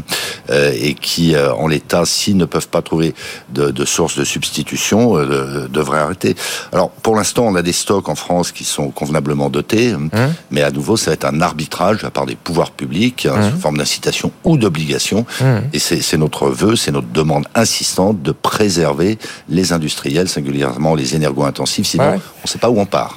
euh, 0.51 0.73
et 0.77 0.95
qui 0.95 1.37
en 1.37 1.67
l'état, 1.67 2.05
s'ils 2.05 2.37
ne 2.37 2.45
peuvent 2.45 2.69
pas 2.69 2.83
trouver 2.83 3.15
de, 3.51 3.71
de 3.71 3.85
source 3.85 4.17
de 4.17 4.25
substitution, 4.25 5.17
euh, 5.19 5.67
devraient 5.69 6.01
arrêter. 6.01 6.37
Alors 6.73 6.91
pour 6.91 7.17
l'instant, 7.17 7.47
on 7.47 7.57
a 7.57 7.63
des 7.63 7.73
stocks 7.73 8.09
en 8.09 8.15
France 8.15 8.53
qui 8.53 8.65
sont 8.65 8.91
convenablement 8.91 9.51
dotés, 9.51 9.93
mmh. 9.93 10.11
mais 10.53 10.63
à 10.63 10.71
nouveau, 10.71 10.97
ça 10.97 11.11
va 11.11 11.15
être 11.15 11.25
un 11.25 11.41
arbitrage 11.41 12.05
à 12.05 12.11
part 12.11 12.27
des 12.27 12.37
pouvoirs 12.37 12.71
publics 12.71 13.27
hein, 13.27 13.51
sous 13.51 13.59
forme 13.59 13.79
d'incitation 13.79 14.04
ou 14.45 14.57
d'obligation. 14.57 15.27
Mmh. 15.41 15.45
Et 15.73 15.79
c'est 15.79 16.17
notre 16.17 16.49
vœu, 16.49 16.77
c'est 16.77 16.91
notre 16.91 17.09
demande 17.09 17.47
insistante 17.55 18.23
de 18.23 18.33
préserver 18.33 19.19
les 19.49 19.73
industriels, 19.73 20.29
singulièrement 20.29 20.95
les 20.95 21.15
énergo-intensifs, 21.15 21.87
sinon 21.87 22.05
ouais. 22.05 22.21
on 22.39 22.45
ne 22.45 22.49
sait 22.49 22.59
pas 22.59 22.71
où 22.71 22.79
on 22.79 22.87
part. 22.87 23.17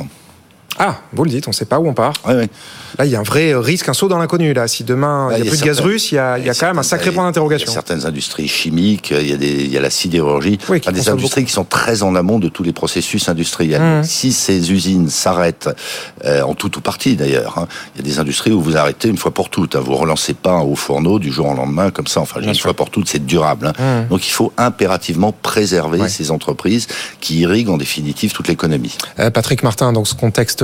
Ah, 0.79 0.97
vous 1.13 1.23
le 1.23 1.29
dites, 1.29 1.47
on 1.47 1.51
ne 1.51 1.55
sait 1.55 1.65
pas 1.65 1.79
où 1.79 1.87
on 1.87 1.93
part. 1.93 2.13
Oui, 2.27 2.33
oui. 2.35 2.47
Là, 2.97 3.05
il 3.05 3.11
y 3.11 3.15
a 3.15 3.19
un 3.19 3.23
vrai 3.23 3.53
risque, 3.55 3.89
un 3.89 3.93
saut 3.93 4.07
dans 4.07 4.17
l'inconnu. 4.17 4.53
Là, 4.53 4.67
si 4.67 4.83
demain 4.83 5.29
il 5.31 5.41
n'y 5.41 5.47
a, 5.47 5.51
a, 5.51 5.55
plus 5.55 5.59
de 5.59 5.65
gaz 5.65 5.79
russe, 5.79 6.11
il 6.11 6.15
y 6.15 6.17
a, 6.19 6.37
il 6.37 6.45
y 6.45 6.49
a 6.49 6.53
quand 6.53 6.67
même 6.67 6.79
un 6.79 6.83
sacré 6.83 7.11
point 7.11 7.25
d'interrogation. 7.25 7.65
Il 7.65 7.69
y 7.69 7.71
a 7.71 7.73
certaines 7.73 8.05
industries 8.05 8.47
chimiques, 8.47 9.11
il 9.11 9.27
y 9.27 9.33
a, 9.33 9.37
des, 9.37 9.65
il 9.65 9.71
y 9.71 9.77
a 9.77 9.81
la 9.81 9.89
sidérurgie, 9.89 10.57
oui, 10.69 10.79
qui 10.79 10.91
des 10.91 11.09
industries 11.09 11.41
beaucoup. 11.41 11.47
qui 11.47 11.53
sont 11.53 11.63
très 11.63 12.03
en 12.03 12.15
amont 12.15 12.39
de 12.39 12.47
tous 12.47 12.63
les 12.63 12.73
processus 12.73 13.29
industriels. 13.29 13.81
Mmh. 13.81 14.03
Si 14.03 14.31
ces 14.31 14.71
usines 14.71 15.09
s'arrêtent, 15.09 15.69
euh, 16.25 16.41
en 16.41 16.53
tout 16.53 16.75
ou 16.77 16.81
partie 16.81 17.15
d'ailleurs, 17.15 17.57
hein, 17.57 17.67
il 17.95 18.01
y 18.01 18.07
a 18.07 18.11
des 18.11 18.19
industries 18.19 18.51
où 18.51 18.61
vous 18.61 18.77
arrêtez 18.77 19.09
une 19.09 19.17
fois 19.17 19.31
pour 19.31 19.49
toutes. 19.49 19.75
Hein, 19.75 19.81
vous 19.83 19.95
relancez 19.95 20.33
pas 20.33 20.51
un 20.51 20.61
haut 20.61 20.75
fourneau 20.75 21.19
du 21.19 21.31
jour 21.31 21.47
au 21.47 21.55
lendemain 21.55 21.91
comme 21.91 22.07
ça. 22.07 22.21
Enfin, 22.21 22.41
une 22.41 22.55
fois 22.55 22.73
pour 22.73 22.89
toutes, 22.89 23.09
c'est 23.09 23.25
durable. 23.25 23.67
Hein. 23.67 24.03
Mmh. 24.05 24.09
Donc, 24.09 24.27
il 24.27 24.31
faut 24.31 24.53
impérativement 24.57 25.31
préserver 25.31 26.01
ouais. 26.01 26.09
ces 26.09 26.31
entreprises 26.31 26.87
qui 27.19 27.39
irriguent 27.39 27.69
en 27.69 27.77
définitive 27.77 28.31
toute 28.33 28.47
l'économie. 28.47 28.97
Euh, 29.19 29.29
Patrick 29.29 29.63
Martin, 29.63 29.93
dans 29.93 30.05
ce 30.05 30.15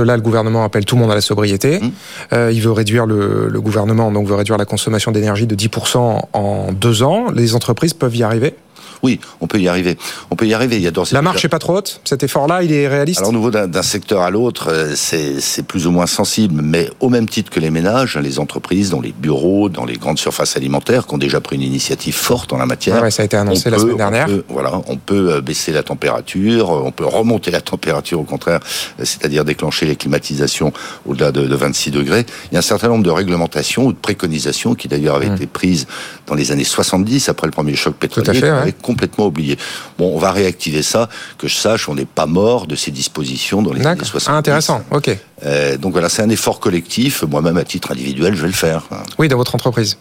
contexte-là, 0.04 0.16
le 0.16 0.22
gouvernement 0.22 0.64
appelle 0.64 0.84
tout 0.84 0.96
le 0.96 1.02
monde 1.02 1.10
à 1.10 1.14
la 1.14 1.20
sobriété. 1.20 1.80
Mmh. 1.80 1.90
Euh, 2.32 2.52
il 2.52 2.60
veut 2.60 2.72
réduire 2.72 3.06
le, 3.06 3.48
le, 3.48 3.60
gouvernement, 3.60 4.10
donc 4.12 4.26
veut 4.26 4.34
réduire 4.34 4.58
la 4.58 4.64
consommation 4.64 5.12
d'énergie 5.12 5.46
de 5.46 5.54
10% 5.54 6.20
en 6.32 6.72
deux 6.72 7.02
ans. 7.02 7.30
Les 7.34 7.54
entreprises 7.54 7.94
peuvent 7.94 8.16
y 8.16 8.22
arriver 8.22 8.54
oui, 9.02 9.20
on 9.40 9.46
peut 9.46 9.60
y 9.60 9.68
arriver. 9.68 9.96
On 10.30 10.36
peut 10.36 10.46
y 10.46 10.54
arriver. 10.54 10.76
Il 10.76 10.82
y 10.82 10.88
a 10.88 10.92
La 11.12 11.22
marche 11.22 11.42
n'est 11.42 11.48
pas 11.48 11.58
trop 11.58 11.76
haute. 11.76 12.00
Cet 12.04 12.22
effort-là, 12.22 12.62
il 12.62 12.72
est 12.72 12.88
réaliste. 12.88 13.20
Alors, 13.20 13.30
au 13.30 13.34
niveau 13.34 13.50
d'un 13.50 13.82
secteur 13.82 14.22
à 14.22 14.30
l'autre, 14.30 14.68
euh, 14.70 14.94
c'est 14.96 15.62
plus 15.66 15.86
ou 15.86 15.90
moins 15.90 16.06
sensible, 16.06 16.60
mais 16.62 16.90
au 17.00 17.08
même 17.08 17.28
titre 17.28 17.50
que 17.50 17.60
les 17.60 17.70
ménages, 17.70 18.16
les 18.16 18.38
entreprises, 18.38 18.90
dans 18.90 19.00
les 19.00 19.12
bureaux, 19.12 19.68
dans 19.68 19.84
les 19.84 19.96
grandes 19.96 20.18
surfaces 20.18 20.56
alimentaires, 20.56 21.06
qui 21.06 21.14
ont 21.14 21.18
déjà 21.18 21.40
pris 21.40 21.56
une 21.56 21.62
initiative 21.62 22.14
forte 22.14 22.52
en 22.52 22.58
la 22.58 22.66
matière. 22.66 23.02
Ouais, 23.02 23.10
ça 23.10 23.22
a 23.22 23.26
été 23.26 23.36
annoncé 23.36 23.70
la 23.70 23.76
peut, 23.76 23.82
semaine 23.82 23.96
dernière. 23.96 24.26
On 24.28 24.32
peut, 24.32 24.44
voilà, 24.48 24.80
on 24.88 24.96
peut 24.96 25.32
euh, 25.32 25.40
baisser 25.40 25.72
la 25.72 25.82
température, 25.82 26.70
on 26.70 26.92
peut 26.92 27.06
remonter 27.06 27.50
la 27.50 27.60
température 27.60 28.20
au 28.20 28.24
contraire, 28.24 28.60
euh, 29.00 29.04
c'est-à-dire 29.04 29.44
déclencher 29.44 29.86
les 29.86 29.96
climatisations 29.96 30.72
au-delà 31.06 31.32
de, 31.32 31.46
de, 31.46 31.54
26 31.54 31.90
degrés. 31.90 32.26
Il 32.50 32.54
y 32.54 32.56
a 32.56 32.60
un 32.60 32.62
certain 32.62 32.88
nombre 32.88 33.04
de 33.04 33.10
réglementations 33.10 33.86
ou 33.86 33.92
de 33.92 33.98
préconisations 33.98 34.74
qui 34.74 34.88
d'ailleurs 34.88 35.16
avaient 35.16 35.30
mmh. 35.30 35.34
été 35.34 35.46
prises 35.46 35.86
dans 36.26 36.34
les 36.34 36.52
années 36.52 36.64
70 36.64 37.28
après 37.28 37.46
le 37.46 37.52
premier 37.52 37.74
choc 37.74 37.94
pétrolier, 37.94 38.40
fait, 38.40 38.50
ouais. 38.50 38.74
Complètement 38.84 39.26
oublié. 39.26 39.58
Bon, 39.98 40.14
on 40.14 40.18
va 40.18 40.30
réactiver 40.30 40.82
ça. 40.82 41.08
Que 41.38 41.48
je 41.48 41.56
sache, 41.56 41.88
on 41.88 41.94
n'est 41.94 42.04
pas 42.04 42.26
mort 42.26 42.66
de 42.66 42.76
ces 42.76 42.90
dispositions 42.90 43.62
dans 43.62 43.72
les 43.72 43.84
années 43.84 44.04
70. 44.04 44.28
Ah, 44.28 44.36
intéressant, 44.36 44.82
ok. 44.90 45.16
Euh, 45.44 45.76
donc 45.76 45.92
voilà, 45.92 46.08
c'est 46.08 46.22
un 46.22 46.30
effort 46.30 46.60
collectif. 46.60 47.24
Moi-même, 47.24 47.56
à 47.56 47.64
titre 47.64 47.90
individuel, 47.92 48.34
je 48.36 48.42
vais 48.42 48.48
le 48.48 48.52
faire. 48.52 48.84
Oui, 49.18 49.28
dans 49.28 49.36
votre 49.36 49.54
entreprise 49.54 49.96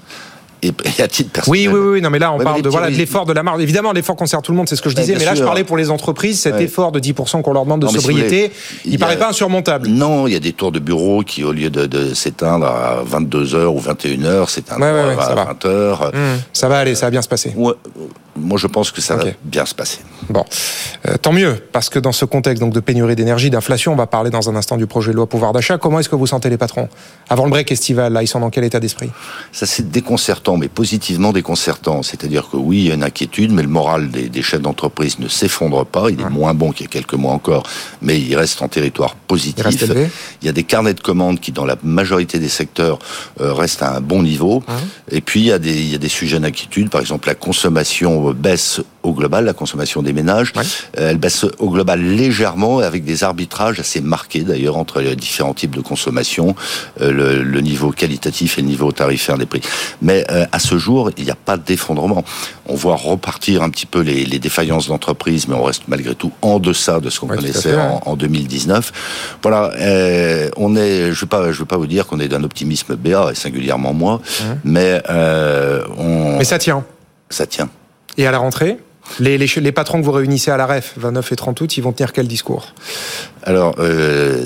et 0.63 1.01
à 1.01 1.07
titre 1.07 1.31
personnel. 1.31 1.69
Oui, 1.69 1.73
oui, 1.73 1.89
oui, 1.93 2.01
non, 2.01 2.09
mais 2.09 2.19
là, 2.19 2.31
on 2.31 2.37
ouais, 2.37 2.43
parle 2.43 2.61
de 2.61 2.69
voilà 2.69 2.89
de 2.89 2.95
l'effort 2.95 3.25
de 3.25 3.33
la 3.33 3.43
marge. 3.43 3.61
Évidemment, 3.61 3.91
l'effort 3.91 4.15
concerne 4.15 4.41
tout 4.41 4.51
le 4.51 4.57
monde, 4.57 4.69
c'est 4.69 4.75
ce 4.75 4.81
que 4.81 4.89
je 4.89 4.95
disais. 4.95 5.15
mais 5.17 5.25
là, 5.25 5.35
sûr. 5.35 5.43
je 5.43 5.43
parlais 5.43 5.63
pour 5.63 5.77
les 5.77 5.89
entreprises, 5.89 6.39
cet 6.39 6.55
ouais. 6.55 6.63
effort 6.63 6.91
de 6.91 6.99
10% 6.99 7.41
qu'on 7.41 7.53
leur 7.53 7.63
demande 7.63 7.81
de 7.81 7.87
non, 7.87 7.91
sobriété, 7.91 8.51
si 8.53 8.79
il, 8.87 8.93
il 8.93 8.99
paraît 8.99 9.15
a... 9.15 9.17
pas 9.17 9.29
insurmontable. 9.29 9.87
Non, 9.87 10.27
il 10.27 10.33
y 10.33 10.35
a 10.35 10.39
des 10.39 10.53
tours 10.53 10.71
de 10.71 10.79
bureau 10.79 11.23
qui, 11.23 11.43
au 11.43 11.51
lieu 11.51 11.69
de, 11.69 11.85
de 11.85 12.13
s'éteindre 12.13 12.65
à 12.65 13.03
22 13.05 13.45
h 13.45 13.65
ou 13.65 13.79
21 13.79 14.17
h 14.17 14.49
s'éteindre 14.49 14.81
ouais, 14.81 15.15
à 15.19 15.35
20 15.35 15.65
h 15.65 16.15
mmh, 16.15 16.39
ça 16.53 16.67
va 16.67 16.79
aller, 16.79 16.95
ça 16.95 17.07
va 17.07 17.11
bien 17.11 17.21
se 17.21 17.27
passer. 17.27 17.53
moi, 17.55 18.57
je 18.57 18.67
pense 18.67 18.91
que 18.91 19.01
ça 19.01 19.15
okay. 19.15 19.31
va 19.31 19.35
bien 19.43 19.65
se 19.65 19.75
passer. 19.75 19.99
Bon, 20.29 20.45
euh, 21.07 21.17
tant 21.17 21.33
mieux, 21.33 21.55
parce 21.71 21.89
que 21.89 21.99
dans 21.99 22.11
ce 22.11 22.25
contexte 22.25 22.61
donc 22.61 22.73
de 22.73 22.79
pénurie 22.79 23.15
d'énergie, 23.15 23.49
d'inflation, 23.49 23.93
on 23.93 23.95
va 23.95 24.07
parler 24.07 24.29
dans 24.29 24.49
un 24.49 24.55
instant 24.55 24.77
du 24.77 24.87
projet 24.87 25.11
de 25.11 25.17
loi 25.17 25.27
pouvoir 25.27 25.53
d'achat. 25.53 25.77
Comment 25.77 25.99
est-ce 25.99 26.09
que 26.09 26.15
vous 26.15 26.27
sentez 26.27 26.49
les 26.49 26.57
patrons? 26.57 26.89
Avant 27.29 27.45
le 27.45 27.49
break 27.49 27.71
estival 27.71 28.13
Là, 28.13 28.21
ils 28.21 28.27
sont 28.27 28.39
dans 28.39 28.49
quel 28.49 28.63
état 28.63 28.79
d'esprit? 28.79 29.09
Ça, 29.51 29.65
c'est 29.65 29.89
déconcertant, 29.89 30.52
mais 30.57 30.67
positivement 30.67 31.31
déconcertant. 31.31 32.03
C'est-à-dire 32.03 32.49
que 32.49 32.57
oui, 32.57 32.79
il 32.79 32.87
y 32.87 32.91
a 32.91 32.93
une 32.93 33.03
inquiétude, 33.03 33.51
mais 33.51 33.61
le 33.61 33.67
moral 33.67 34.09
des, 34.09 34.29
des 34.29 34.41
chefs 34.41 34.61
d'entreprise 34.61 35.19
ne 35.19 35.27
s'effondre 35.27 35.85
pas. 35.85 36.09
Il 36.09 36.21
est 36.21 36.29
moins 36.29 36.53
bon 36.53 36.71
qu'il 36.71 36.85
y 36.85 36.89
a 36.89 36.91
quelques 36.91 37.13
mois 37.13 37.33
encore, 37.33 37.63
mais 38.01 38.19
il 38.19 38.35
reste 38.35 38.61
en 38.61 38.67
territoire 38.67 39.15
positif. 39.15 39.65
Il, 39.81 40.09
il 40.41 40.45
y 40.45 40.49
a 40.49 40.53
des 40.53 40.63
carnets 40.63 40.93
de 40.93 41.01
commandes 41.01 41.39
qui, 41.39 41.51
dans 41.51 41.65
la 41.65 41.77
majorité 41.83 42.39
des 42.39 42.49
secteurs, 42.49 42.99
euh, 43.41 43.53
restent 43.53 43.83
à 43.83 43.95
un 43.95 44.01
bon 44.01 44.23
niveau. 44.23 44.63
Et 45.11 45.21
puis, 45.21 45.41
il 45.41 45.45
y, 45.47 45.51
a 45.51 45.59
des, 45.59 45.73
il 45.73 45.91
y 45.91 45.95
a 45.95 45.99
des 45.99 46.09
sujets 46.09 46.39
d'inquiétude. 46.39 46.89
Par 46.89 47.01
exemple, 47.01 47.27
la 47.27 47.35
consommation 47.35 48.31
baisse 48.31 48.81
au 49.03 49.13
global, 49.13 49.45
la 49.45 49.53
consommation 49.53 50.01
des 50.01 50.13
ménages. 50.13 50.53
Ouais. 50.55 50.63
Euh, 50.97 51.11
elle 51.11 51.17
baisse 51.17 51.45
au 51.59 51.69
global 51.69 52.01
légèrement, 52.01 52.79
avec 52.79 53.03
des 53.03 53.23
arbitrages 53.23 53.79
assez 53.79 54.01
marqués 54.01 54.41
d'ailleurs 54.41 54.77
entre 54.77 55.01
les 55.01 55.15
différents 55.15 55.53
types 55.53 55.75
de 55.75 55.81
consommation, 55.81 56.55
euh, 57.01 57.11
le, 57.11 57.43
le, 57.43 57.61
niveau 57.61 57.91
qualitatif 57.91 58.57
et 58.57 58.61
le 58.61 58.67
niveau 58.67 58.91
tarifaire 58.91 59.37
des 59.37 59.45
prix. 59.45 59.61
Mais 60.01 60.25
euh, 60.31 60.45
à 60.51 60.59
ce 60.59 60.77
jour, 60.77 61.11
il 61.17 61.25
n'y 61.25 61.31
a 61.31 61.35
pas 61.35 61.57
d'effondrement. 61.57 62.23
On 62.65 62.75
voit 62.75 62.95
repartir 62.95 63.61
un 63.61 63.69
petit 63.69 63.85
peu 63.85 64.01
les, 64.01 64.25
les 64.25 64.39
défaillances 64.39 64.87
d'entreprise, 64.87 65.47
mais 65.47 65.55
on 65.55 65.63
reste 65.63 65.83
malgré 65.87 66.15
tout 66.15 66.31
en 66.41 66.59
deçà 66.59 66.99
de 66.99 67.09
ce 67.09 67.19
qu'on 67.19 67.29
ouais, 67.29 67.37
connaissait 67.37 67.75
en, 67.75 68.01
en, 68.05 68.15
2019. 68.15 69.37
Voilà, 69.41 69.71
euh, 69.77 70.49
on 70.57 70.75
est, 70.75 71.03
je 71.03 71.07
ne 71.09 71.13
vais 71.13 71.27
pas, 71.27 71.51
je 71.51 71.59
veux 71.59 71.65
pas 71.65 71.77
vous 71.77 71.87
dire 71.87 72.07
qu'on 72.07 72.19
est 72.19 72.29
d'un 72.29 72.43
optimisme 72.43 72.95
béat, 72.95 73.31
et 73.31 73.35
singulièrement 73.35 73.93
moi, 73.93 74.21
mmh. 74.23 74.43
mais 74.63 75.01
on. 75.97 76.37
Mais 76.37 76.45
ça 76.45 76.57
tient. 76.57 76.83
Ça 77.29 77.45
tient. 77.45 77.69
Et 78.17 78.27
à 78.27 78.31
la 78.31 78.37
rentrée? 78.37 78.77
Les, 79.19 79.37
les, 79.37 79.47
les, 79.47 79.71
patrons 79.71 79.99
que 79.99 80.05
vous 80.05 80.11
réunissez 80.11 80.51
à 80.51 80.57
la 80.57 80.65
REF, 80.65 80.93
29 80.97 81.31
et 81.31 81.35
30 81.35 81.61
août, 81.61 81.77
ils 81.77 81.81
vont 81.81 81.91
tenir 81.91 82.13
quel 82.13 82.27
discours? 82.27 82.73
Alors, 83.43 83.75
euh, 83.79 84.43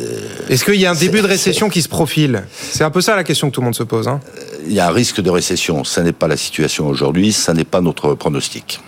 est-ce 0.49 0.65
qu'il 0.65 0.75
y 0.75 0.85
a 0.85 0.91
un 0.91 0.95
début 0.95 1.21
de 1.21 1.27
récession 1.27 1.69
qui 1.69 1.81
se 1.81 1.89
profile? 1.89 2.43
C'est 2.71 2.83
un 2.83 2.89
peu 2.89 3.01
ça 3.01 3.15
la 3.15 3.23
question 3.23 3.49
que 3.49 3.55
tout 3.55 3.61
le 3.61 3.65
monde 3.65 3.75
se 3.75 3.83
pose. 3.83 4.07
Hein 4.07 4.19
il 4.67 4.73
y 4.73 4.79
a 4.79 4.87
un 4.87 4.91
risque 4.91 5.21
de 5.21 5.29
récession. 5.29 5.83
Ça 5.83 6.03
n'est 6.03 6.13
pas 6.13 6.27
la 6.27 6.37
situation 6.37 6.87
aujourd'hui, 6.87 7.33
ça 7.33 7.53
n'est 7.53 7.63
pas 7.63 7.81
notre 7.81 8.13
pronostic. 8.13 8.81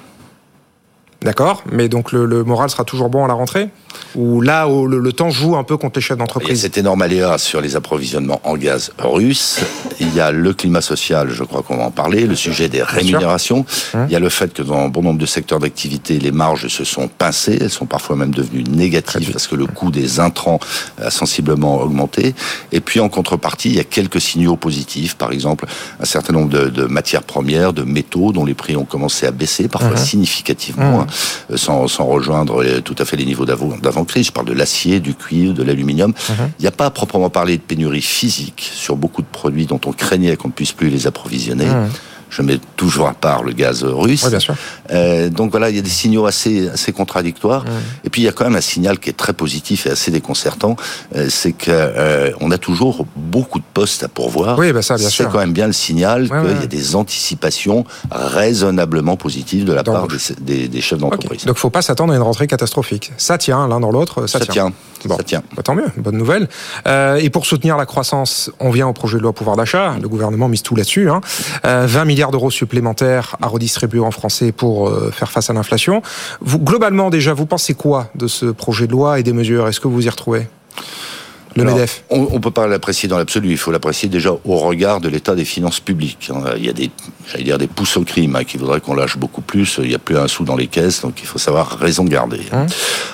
D'accord, 1.21 1.63
mais 1.69 1.89
donc 1.89 2.13
le, 2.13 2.25
le, 2.25 2.45
moral 2.45 2.69
sera 2.69 2.85
toujours 2.85 3.09
bon 3.09 3.25
à 3.25 3.27
la 3.27 3.33
rentrée? 3.33 3.67
Ou 4.15 4.39
là, 4.39 4.69
où 4.69 4.87
le, 4.87 4.99
le, 4.99 5.11
temps 5.11 5.29
joue 5.29 5.57
un 5.57 5.65
peu 5.65 5.75
contre 5.75 5.99
les 5.99 6.01
chefs 6.01 6.17
d'entreprise? 6.17 6.61
cet 6.61 6.77
énorme 6.77 7.01
aléa 7.01 7.37
sur 7.37 7.59
les 7.59 7.75
approvisionnements 7.75 8.39
en 8.45 8.55
gaz 8.55 8.93
russe. 8.97 9.59
Il 9.99 10.15
y 10.15 10.21
a 10.21 10.31
le 10.31 10.53
climat 10.53 10.79
social, 10.79 11.29
je 11.29 11.43
crois 11.43 11.61
qu'on 11.61 11.75
va 11.75 11.83
en 11.83 11.91
parler, 11.91 12.25
le 12.25 12.35
sujet 12.35 12.69
des 12.69 12.81
rémunérations. 12.81 13.65
Hum. 13.93 14.05
Il 14.07 14.13
y 14.13 14.15
a 14.15 14.19
le 14.19 14.29
fait 14.29 14.53
que 14.53 14.61
dans 14.61 14.87
bon 14.87 15.01
nombre 15.01 15.19
de 15.19 15.25
secteurs 15.25 15.59
d'activité, 15.59 16.19
les 16.19 16.31
marges 16.31 16.69
se 16.69 16.85
sont 16.85 17.09
pincées, 17.09 17.57
elles 17.59 17.69
sont 17.69 17.85
parfois 17.85 18.15
même 18.15 18.33
devenues 18.33 18.63
négatives 18.63 19.33
parce 19.33 19.47
que 19.47 19.55
le 19.55 19.65
coût 19.65 19.91
des 19.91 20.21
intrants 20.21 20.59
a 21.01 21.11
sensiblement 21.11 21.81
augmenté. 21.81 22.33
Et 22.71 22.79
puis 22.79 23.01
en 23.01 23.09
contrepartie, 23.09 23.69
il 23.69 23.75
y 23.75 23.81
a 23.81 23.83
quelques 23.83 24.21
signaux 24.21 24.55
positifs, 24.55 25.15
par 25.15 25.33
exemple 25.33 25.65
un 25.99 26.05
certain 26.05 26.31
nombre 26.31 26.49
de, 26.49 26.69
de 26.69 26.85
matières 26.85 27.23
premières, 27.23 27.73
de 27.73 27.83
métaux 27.83 28.31
dont 28.31 28.45
les 28.45 28.53
prix 28.53 28.77
ont 28.77 28.85
commencé 28.85 29.25
à 29.25 29.31
baisser, 29.31 29.67
parfois 29.67 29.95
-huh. 29.95 30.09
significativement, 30.11 31.01
hein, 31.01 31.07
sans, 31.55 31.87
sans, 31.87 32.05
rejoindre 32.05 32.63
tout 32.81 32.95
à 32.97 33.05
fait 33.05 33.17
les 33.17 33.25
niveaux 33.25 33.45
d'avant-crise. 33.45 34.27
Je 34.27 34.31
parle 34.31 34.47
de 34.47 34.53
l'acier, 34.53 34.99
du 34.99 35.13
cuivre, 35.13 35.53
de 35.53 35.63
l'aluminium. 35.63 36.11
-huh. 36.11 36.33
Il 36.59 36.61
n'y 36.61 36.67
a 36.67 36.71
pas 36.71 36.85
à 36.85 36.91
proprement 36.91 37.29
parler 37.29 37.57
de 37.57 37.61
pénurie 37.61 38.01
physique 38.01 38.69
sur 38.73 38.95
beaucoup 38.95 39.21
de 39.21 39.31
produits 39.31 39.65
dont 39.65 39.81
on 39.85 39.93
craignait 39.93 40.35
qu'on 40.35 40.49
ne 40.49 40.53
puisse 40.53 40.73
plus 40.73 40.89
les 40.89 41.07
approvisionner 41.07 41.67
je 42.29 42.41
mets 42.41 42.59
toujours 42.75 43.07
à 43.07 43.13
part 43.13 43.43
le 43.43 43.51
gaz 43.53 43.83
russe. 43.83 44.23
Oui, 44.23 44.29
bien 44.29 44.39
sûr. 44.39 44.55
Euh, 44.91 45.29
donc 45.29 45.51
voilà, 45.51 45.69
il 45.69 45.75
y 45.75 45.79
a 45.79 45.81
des 45.81 45.89
signaux 45.89 46.25
assez, 46.25 46.69
assez 46.69 46.91
contradictoires. 46.91 47.63
Mmh. 47.63 48.05
Et 48.05 48.09
puis 48.09 48.21
il 48.21 48.25
y 48.25 48.27
a 48.27 48.31
quand 48.31 48.45
même 48.45 48.55
un 48.55 48.61
signal 48.61 48.99
qui 48.99 49.09
est 49.09 49.13
très 49.17 49.33
positif 49.33 49.85
et 49.85 49.91
assez 49.91 50.11
déconcertant, 50.11 50.75
euh, 51.15 51.27
c'est 51.29 51.53
que 51.53 51.65
euh, 51.69 52.31
on 52.39 52.51
a 52.51 52.57
toujours 52.57 53.05
beaucoup 53.15 53.59
de 53.59 53.65
postes 53.73 54.03
à 54.03 54.07
pourvoir. 54.07 54.57
Oui, 54.59 54.71
ben 54.71 54.81
ça, 54.81 54.95
bien 54.95 55.09
sûr. 55.09 55.25
C'est 55.25 55.31
quand 55.31 55.39
même 55.39 55.53
bien 55.53 55.67
le 55.67 55.73
signal 55.73 56.23
ouais, 56.23 56.27
qu'il 56.27 56.37
ouais. 56.37 56.61
y 56.61 56.63
a 56.63 56.67
des 56.67 56.95
anticipations 56.95 57.85
raisonnablement 58.11 59.17
positives 59.17 59.65
de 59.65 59.73
la 59.73 59.83
part 59.83 60.07
des, 60.07 60.17
des, 60.39 60.67
des 60.67 60.81
chefs 60.81 60.99
d'entreprise. 60.99 61.41
Okay. 61.41 61.47
Donc 61.47 61.57
faut 61.57 61.69
pas 61.69 61.81
s'attendre 61.81 62.13
à 62.13 62.15
une 62.15 62.21
rentrée 62.21 62.47
catastrophique. 62.47 63.11
Ça 63.17 63.37
tient 63.37 63.67
l'un 63.67 63.79
dans 63.79 63.91
l'autre, 63.91 64.27
ça, 64.27 64.39
ça, 64.39 64.45
tient. 64.45 64.53
tient. 64.53 64.73
Bon. 65.05 65.17
Ça 65.17 65.23
tient. 65.23 65.43
Bah, 65.55 65.63
tant 65.63 65.75
mieux, 65.75 65.87
bonne 65.97 66.17
nouvelle. 66.17 66.47
Euh, 66.87 67.15
et 67.15 67.29
pour 67.29 67.45
soutenir 67.45 67.77
la 67.77 67.85
croissance, 67.85 68.51
on 68.59 68.69
vient 68.69 68.87
au 68.87 68.93
projet 68.93 69.17
de 69.17 69.23
loi 69.23 69.33
pouvoir 69.33 69.55
d'achat. 69.55 69.95
Le 70.01 70.07
gouvernement 70.07 70.47
mise 70.47 70.61
tout 70.61 70.75
là-dessus. 70.75 71.09
Hein. 71.09 71.21
20 71.63 72.05
milliards 72.05 72.31
d'euros 72.31 72.51
supplémentaires 72.51 73.35
à 73.41 73.47
redistribuer 73.47 73.99
en 73.99 74.11
français 74.11 74.51
pour 74.51 74.89
euh, 74.89 75.11
faire 75.11 75.31
face 75.31 75.49
à 75.49 75.53
l'inflation. 75.53 76.01
Vous, 76.41 76.59
globalement, 76.59 77.09
déjà, 77.09 77.33
vous 77.33 77.45
pensez 77.45 77.73
quoi 77.73 78.09
de 78.15 78.27
ce 78.27 78.47
projet 78.47 78.87
de 78.87 78.91
loi 78.91 79.19
et 79.19 79.23
des 79.23 79.33
mesures? 79.33 79.67
Est-ce 79.67 79.79
que 79.79 79.87
vous 79.87 80.05
y 80.05 80.09
retrouvez? 80.09 80.47
Le 81.55 81.63
Alors, 81.63 81.75
MEDEF 81.75 82.03
On 82.09 82.33
ne 82.33 82.39
peut 82.39 82.51
pas 82.51 82.67
l'apprécier 82.67 83.09
dans 83.09 83.17
l'absolu. 83.17 83.51
Il 83.51 83.57
faut 83.57 83.71
l'apprécier 83.71 84.09
déjà 84.09 84.31
au 84.31 84.57
regard 84.57 85.01
de 85.01 85.09
l'état 85.09 85.35
des 85.35 85.45
finances 85.45 85.79
publiques. 85.79 86.31
Il 86.57 86.65
y 86.65 86.69
a 86.69 86.73
des, 86.73 86.91
j'allais 87.31 87.43
dire, 87.43 87.57
des 87.57 87.67
pousses 87.67 87.97
au 87.97 88.03
crime 88.03 88.35
hein, 88.35 88.43
qui 88.43 88.57
voudraient 88.57 88.81
qu'on 88.81 88.93
lâche 88.93 89.17
beaucoup 89.17 89.41
plus. 89.41 89.79
Il 89.81 89.89
n'y 89.89 89.95
a 89.95 89.99
plus 89.99 90.17
un 90.17 90.27
sou 90.27 90.43
dans 90.43 90.55
les 90.55 90.67
caisses, 90.67 91.01
donc 91.01 91.21
il 91.21 91.25
faut 91.25 91.39
savoir 91.39 91.77
raison 91.79 92.03
garder. 92.03 92.41
Hein 92.51 92.67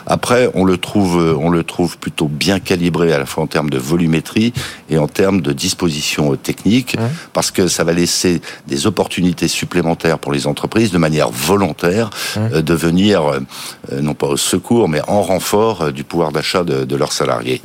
Après, 0.06 0.50
on 0.54 0.66
le 0.66 0.78
trouve, 0.78 1.38
on 1.40 1.50
le 1.50 1.64
trouve 1.64 1.98
plutôt 1.98 2.28
bien 2.28 2.60
calibré 2.60 3.14
à 3.14 3.20
la 3.20 3.26
fois 3.26 3.44
en 3.44 3.48
termes 3.48 3.70
de 3.70 3.78
volumétrie 3.78 4.54
et 4.90 4.98
en 4.98 5.08
termes 5.08 5.42
de 5.42 5.54
dispositions 5.54 6.36
techniques, 6.36 6.96
hein 7.00 7.10
parce 7.34 7.52
que 7.52 7.68
ça 7.68 7.84
va 7.84 7.94
laisser 7.94 8.42
des 8.68 8.88
opportunités 8.88 9.48
supplémentaires 9.48 10.20
pour 10.20 10.32
les 10.32 10.48
entreprises 10.48 10.92
de 10.92 10.98
manière 10.98 11.30
volontaire 11.30 12.10
euh, 12.38 12.62
de 12.62 12.74
venir, 12.74 13.24
euh, 13.26 14.02
non 14.02 14.14
pas 14.14 14.28
au 14.28 14.38
secours, 14.38 14.90
mais 14.90 15.02
en 15.08 15.22
renfort 15.22 15.82
euh, 15.82 15.92
du 15.92 16.04
pouvoir 16.04 16.32
d'achat 16.32 16.64
de, 16.64 16.86
de, 16.86 16.96
leurs 16.96 17.12
salariés. 17.12 17.62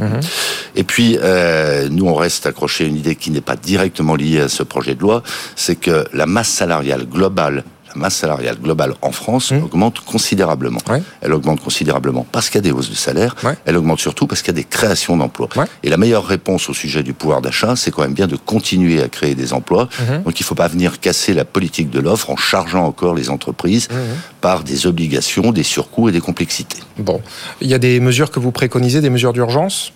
Et 0.76 0.84
puis, 0.84 1.18
euh, 1.20 1.88
nous, 1.90 2.06
on 2.06 2.14
reste 2.14 2.46
accroché 2.46 2.84
à 2.84 2.86
une 2.86 2.96
idée 2.96 3.16
qui 3.16 3.30
n'est 3.30 3.40
pas 3.40 3.56
directement 3.56 4.14
liée 4.14 4.40
à 4.40 4.48
ce 4.48 4.62
projet 4.62 4.94
de 4.94 5.00
loi, 5.00 5.22
c'est 5.56 5.76
que 5.76 6.04
la 6.12 6.26
masse 6.26 6.48
salariale 6.48 7.06
globale 7.06 7.64
la 7.94 8.00
masse 8.00 8.16
salariale 8.16 8.56
globale 8.56 8.94
en 9.02 9.12
France 9.12 9.50
mmh. 9.50 9.64
augmente 9.64 10.00
considérablement. 10.00 10.80
Ouais. 10.88 11.02
Elle 11.20 11.32
augmente 11.32 11.60
considérablement 11.60 12.26
parce 12.30 12.48
qu'il 12.48 12.56
y 12.56 12.58
a 12.58 12.62
des 12.62 12.72
hausses 12.72 12.90
de 12.90 12.94
salaire. 12.94 13.34
Ouais. 13.42 13.54
Elle 13.64 13.76
augmente 13.76 14.00
surtout 14.00 14.26
parce 14.26 14.42
qu'il 14.42 14.54
y 14.54 14.58
a 14.58 14.60
des 14.62 14.68
créations 14.68 15.16
d'emplois. 15.16 15.48
Ouais. 15.56 15.64
Et 15.82 15.90
la 15.90 15.96
meilleure 15.96 16.24
réponse 16.24 16.68
au 16.68 16.74
sujet 16.74 17.02
du 17.02 17.12
pouvoir 17.12 17.40
d'achat, 17.40 17.76
c'est 17.76 17.90
quand 17.90 18.02
même 18.02 18.14
bien 18.14 18.26
de 18.26 18.36
continuer 18.36 19.02
à 19.02 19.08
créer 19.08 19.34
des 19.34 19.52
emplois. 19.52 19.88
Mmh. 19.98 20.22
Donc 20.24 20.40
il 20.40 20.42
ne 20.42 20.46
faut 20.46 20.54
pas 20.54 20.68
venir 20.68 21.00
casser 21.00 21.34
la 21.34 21.44
politique 21.44 21.90
de 21.90 22.00
l'offre 22.00 22.30
en 22.30 22.36
chargeant 22.36 22.84
encore 22.84 23.14
les 23.14 23.30
entreprises 23.30 23.88
mmh. 23.90 23.94
par 24.40 24.62
des 24.62 24.86
obligations, 24.86 25.52
des 25.52 25.62
surcoûts 25.62 26.08
et 26.08 26.12
des 26.12 26.20
complexités. 26.20 26.78
Bon, 26.98 27.20
il 27.60 27.68
y 27.68 27.74
a 27.74 27.78
des 27.78 27.98
mesures 28.00 28.30
que 28.30 28.40
vous 28.40 28.52
préconisez, 28.52 29.00
des 29.00 29.10
mesures 29.10 29.32
d'urgence? 29.32 29.92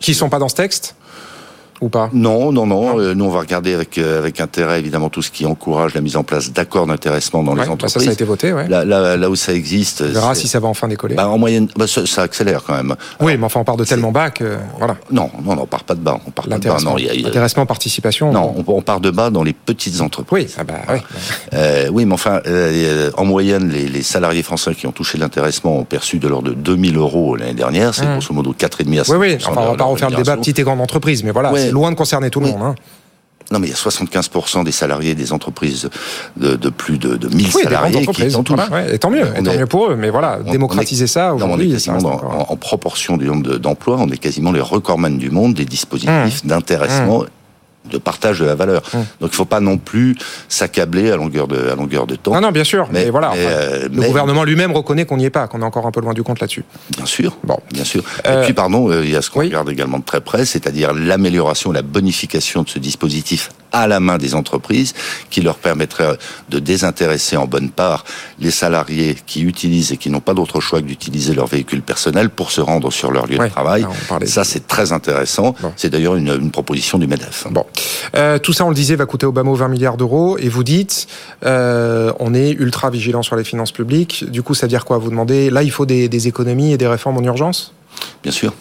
Qui 0.00 0.14
sont 0.14 0.28
pas 0.28 0.38
dans 0.38 0.48
ce 0.48 0.56
texte 0.56 0.96
ou 1.80 1.88
pas 1.88 2.10
Non, 2.12 2.52
non, 2.52 2.66
non. 2.66 2.98
Euh, 3.00 3.14
nous, 3.14 3.24
on 3.24 3.30
va 3.30 3.40
regarder 3.40 3.74
avec 3.74 3.98
euh, 3.98 4.18
avec 4.18 4.40
intérêt 4.40 4.78
évidemment 4.78 5.08
tout 5.08 5.22
ce 5.22 5.30
qui 5.30 5.46
encourage 5.46 5.94
la 5.94 6.00
mise 6.00 6.16
en 6.16 6.22
place 6.22 6.52
d'accords 6.52 6.86
d'intéressement 6.86 7.42
dans 7.42 7.54
ouais, 7.54 7.64
les 7.64 7.68
entreprises. 7.68 7.94
Bah 7.94 8.00
ça, 8.00 8.04
ça 8.04 8.10
a 8.10 8.12
été 8.12 8.24
voté. 8.24 8.52
Ouais. 8.52 8.68
Là, 8.68 8.84
là, 8.84 9.16
là 9.16 9.30
où 9.30 9.36
ça 9.36 9.54
existe, 9.54 10.02
on 10.06 10.12
verra 10.12 10.34
si 10.34 10.48
ça 10.48 10.60
va 10.60 10.68
enfin 10.68 10.88
décoller. 10.88 11.14
Bah, 11.14 11.28
en 11.28 11.38
moyenne, 11.38 11.68
bah, 11.76 11.86
ça, 11.86 12.06
ça, 12.06 12.22
accélère 12.22 12.62
quand 12.64 12.74
même. 12.74 12.94
Oui, 13.20 13.36
mais 13.36 13.44
enfin, 13.44 13.60
on 13.60 13.64
part 13.64 13.76
de 13.76 13.84
tellement 13.84 14.12
bas 14.12 14.30
que 14.30 14.58
voilà. 14.78 14.96
Non, 15.10 15.30
non, 15.44 15.56
non, 15.56 15.62
on 15.62 15.66
part 15.66 15.84
pas 15.84 15.94
de 15.94 16.00
bas. 16.00 16.20
On 16.26 16.30
part 16.30 16.48
pas 16.48 16.58
de 16.58 16.68
bas. 16.68 16.78
Non, 16.84 16.96
a. 16.96 17.28
Intéressement, 17.28 17.66
participation. 17.66 18.32
Non, 18.32 18.54
on, 18.56 18.64
on, 18.66 18.82
part 18.82 19.00
de 19.00 19.10
bas 19.10 19.30
dans 19.30 19.42
les 19.42 19.52
petites 19.52 20.00
entreprises. 20.00 20.30
Oui, 20.32 20.46
ah 20.58 20.64
bah, 20.64 20.74
oui. 20.90 20.98
Euh, 21.54 21.88
oui, 21.92 22.04
mais 22.04 22.14
enfin, 22.14 22.40
euh, 22.46 23.10
en 23.16 23.24
moyenne, 23.24 23.68
les, 23.70 23.88
les, 23.88 24.02
salariés 24.02 24.42
français 24.42 24.74
qui 24.74 24.86
ont 24.86 24.92
touché 24.92 25.18
l'intéressement 25.18 25.78
ont 25.78 25.84
perçu 25.84 26.18
de 26.18 26.28
l'ordre 26.28 26.50
de 26.50 26.54
2000 26.54 26.96
euros 26.96 27.36
l'année 27.36 27.54
dernière. 27.54 27.94
C'est 27.94 28.06
mmh. 28.06 28.12
grosso 28.12 28.34
modo 28.34 28.54
4,5 28.58 29.00
à 29.00 29.04
5 29.04 29.12
Oui, 29.12 29.18
oui. 29.20 29.38
Enfin, 29.40 29.60
on 29.60 29.70
va 29.70 29.76
pas 29.76 29.84
refaire 29.84 30.10
le 30.10 30.16
débat 30.16 30.36
petite 30.36 30.58
et 30.58 30.62
grande 30.62 30.80
entreprise, 30.80 31.24
mais 31.24 31.30
voilà, 31.30 31.52
ouais. 31.52 31.69
C'est 31.70 31.74
loin 31.74 31.90
de 31.90 31.96
concerner 31.96 32.30
tout 32.30 32.40
le 32.40 32.46
oui. 32.46 32.52
monde. 32.52 32.62
Hein. 32.62 32.74
Non, 33.50 33.58
mais 33.58 33.66
il 33.66 33.70
y 33.70 33.72
a 33.72 33.76
75% 33.76 34.62
des 34.64 34.70
salariés 34.70 35.16
des 35.16 35.32
entreprises 35.32 35.90
de, 36.36 36.54
de 36.54 36.68
plus 36.68 36.98
de, 36.98 37.16
de 37.16 37.28
1000 37.28 37.46
oui, 37.46 37.62
salariés 37.64 38.06
qui 38.06 38.36
en 38.36 38.44
touchent. 38.44 38.56
Voilà, 38.56 38.70
ouais, 38.70 38.94
et 38.94 38.98
tant 38.98 39.10
mieux, 39.10 39.26
et 39.36 39.42
tant 39.42 39.50
est, 39.50 39.58
mieux 39.58 39.66
pour 39.66 39.90
eux. 39.90 39.96
Mais 39.96 40.10
voilà, 40.10 40.38
on, 40.46 40.52
démocratiser 40.52 41.02
on 41.02 41.06
est, 41.06 41.08
ça 41.08 41.34
aujourd'hui. 41.34 41.74
En, 41.88 42.46
en, 42.48 42.56
proportion 42.56 43.16
du 43.16 43.26
nombre 43.26 43.56
d'emplois, 43.56 43.96
on 43.98 44.08
est 44.08 44.18
quasiment 44.18 44.52
les 44.52 44.60
recordmen 44.60 45.18
du 45.18 45.30
monde 45.30 45.54
des 45.54 45.64
dispositifs 45.64 46.44
mmh. 46.44 46.48
d'intéressement. 46.48 47.20
Mmh 47.20 47.26
de 47.90 47.98
partage 47.98 48.40
de 48.40 48.44
la 48.44 48.54
valeur. 48.54 48.82
Hum. 48.94 49.00
Donc 49.20 49.30
il 49.30 49.32
ne 49.32 49.36
faut 49.36 49.44
pas 49.44 49.60
non 49.60 49.78
plus 49.78 50.16
s'accabler 50.48 51.10
à 51.10 51.16
longueur 51.16 51.48
de 51.48 51.68
à 51.70 51.74
longueur 51.74 52.06
de 52.06 52.16
temps. 52.16 52.32
Non, 52.34 52.40
non, 52.40 52.50
bien 52.50 52.64
sûr. 52.64 52.88
Mais, 52.92 53.04
mais 53.04 53.10
voilà, 53.10 53.32
mais, 53.34 53.46
enfin, 53.46 53.54
euh, 53.54 53.82
le 53.84 54.00
mais... 54.00 54.06
gouvernement 54.06 54.44
lui-même 54.44 54.72
reconnaît 54.72 55.06
qu'on 55.06 55.16
n'y 55.16 55.24
est 55.24 55.30
pas, 55.30 55.48
qu'on 55.48 55.60
est 55.60 55.64
encore 55.64 55.86
un 55.86 55.90
peu 55.90 56.00
loin 56.00 56.12
du 56.12 56.22
compte 56.22 56.40
là-dessus. 56.40 56.64
Bien 56.96 57.06
sûr. 57.06 57.36
Bon, 57.44 57.58
bien 57.72 57.84
sûr. 57.84 58.02
Euh... 58.26 58.42
Et 58.42 58.44
puis 58.44 58.54
pardon, 58.54 58.90
euh, 58.90 59.04
il 59.04 59.10
y 59.10 59.16
a 59.16 59.22
ce 59.22 59.30
qu'on 59.30 59.40
oui. 59.40 59.46
regarde 59.46 59.68
également 59.70 59.98
de 59.98 60.04
très 60.04 60.20
près, 60.20 60.44
c'est-à-dire 60.44 60.92
l'amélioration, 60.92 61.72
la 61.72 61.82
bonification 61.82 62.62
de 62.62 62.68
ce 62.68 62.78
dispositif 62.78 63.50
à 63.72 63.86
la 63.86 64.00
main 64.00 64.18
des 64.18 64.34
entreprises, 64.34 64.94
qui 65.30 65.40
leur 65.40 65.56
permettrait 65.56 66.16
de 66.48 66.58
désintéresser 66.58 67.36
en 67.36 67.46
bonne 67.46 67.70
part 67.70 68.04
les 68.38 68.50
salariés 68.50 69.16
qui 69.26 69.42
utilisent 69.42 69.92
et 69.92 69.96
qui 69.96 70.10
n'ont 70.10 70.20
pas 70.20 70.34
d'autre 70.34 70.60
choix 70.60 70.80
que 70.80 70.86
d'utiliser 70.86 71.34
leur 71.34 71.46
véhicule 71.46 71.82
personnel 71.82 72.30
pour 72.30 72.50
se 72.50 72.60
rendre 72.60 72.90
sur 72.90 73.10
leur 73.10 73.26
lieu 73.26 73.38
ouais, 73.38 73.48
de 73.48 73.52
travail. 73.52 73.86
Ça, 74.26 74.44
c'est 74.44 74.66
très 74.66 74.92
intéressant. 74.92 75.54
Bon. 75.60 75.72
C'est 75.76 75.90
d'ailleurs 75.90 76.16
une, 76.16 76.28
une, 76.28 76.50
proposition 76.50 76.98
du 76.98 77.06
MEDEF. 77.06 77.46
Bon. 77.50 77.64
Euh, 78.16 78.38
tout 78.38 78.52
ça, 78.52 78.64
on 78.64 78.70
le 78.70 78.74
disait, 78.74 78.96
va 78.96 79.06
coûter 79.06 79.26
au 79.26 79.32
bas 79.32 79.42
mot 79.42 79.54
20 79.54 79.68
milliards 79.68 79.96
d'euros. 79.96 80.38
Et 80.38 80.48
vous 80.48 80.64
dites, 80.64 81.06
euh, 81.44 82.12
on 82.18 82.34
est 82.34 82.50
ultra 82.50 82.90
vigilant 82.90 83.22
sur 83.22 83.36
les 83.36 83.44
finances 83.44 83.72
publiques. 83.72 84.24
Du 84.30 84.42
coup, 84.42 84.54
ça 84.54 84.66
veut 84.66 84.70
dire 84.70 84.84
quoi 84.84 84.98
Vous 84.98 85.10
demandez, 85.10 85.50
là, 85.50 85.62
il 85.62 85.70
faut 85.70 85.86
des, 85.86 86.08
des 86.08 86.28
économies 86.28 86.72
et 86.72 86.78
des 86.78 86.88
réformes 86.88 87.18
en 87.18 87.22
urgence? 87.22 87.72
Bien 88.22 88.32
sûr. 88.32 88.52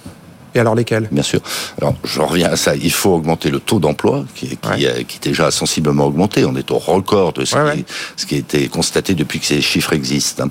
Et 0.56 0.60
alors 0.60 0.76
lesquels? 0.76 1.08
Bien 1.12 1.24
sûr. 1.24 1.42
Alors 1.80 1.96
je 2.04 2.22
reviens 2.22 2.50
à 2.50 2.56
ça. 2.56 2.76
Il 2.76 2.92
faut 2.92 3.14
augmenter 3.14 3.50
le 3.50 3.60
taux 3.60 3.80
d'emploi 3.80 4.26
qui, 4.36 4.58
qui, 4.58 4.70
ouais. 4.70 5.06
qui, 5.08 5.18
est 5.18 5.24
déjà 5.24 5.52
sensiblement 5.52 6.06
augmenté. 6.06 6.46
On 6.46 6.56
est 6.56 6.72
au 6.72 6.78
record 6.78 7.34
de 7.34 7.46
ce, 7.46 7.56
ouais, 7.56 7.72
qui, 7.72 7.78
ouais. 7.80 7.86
ce 8.16 8.26
qui 8.26 8.36
a 8.36 8.38
été 8.38 8.68
constaté 8.68 9.14
depuis 9.16 9.40
que 9.40 9.46
ces 9.46 9.62
chiffres 9.62 9.94
existent. 9.94 10.46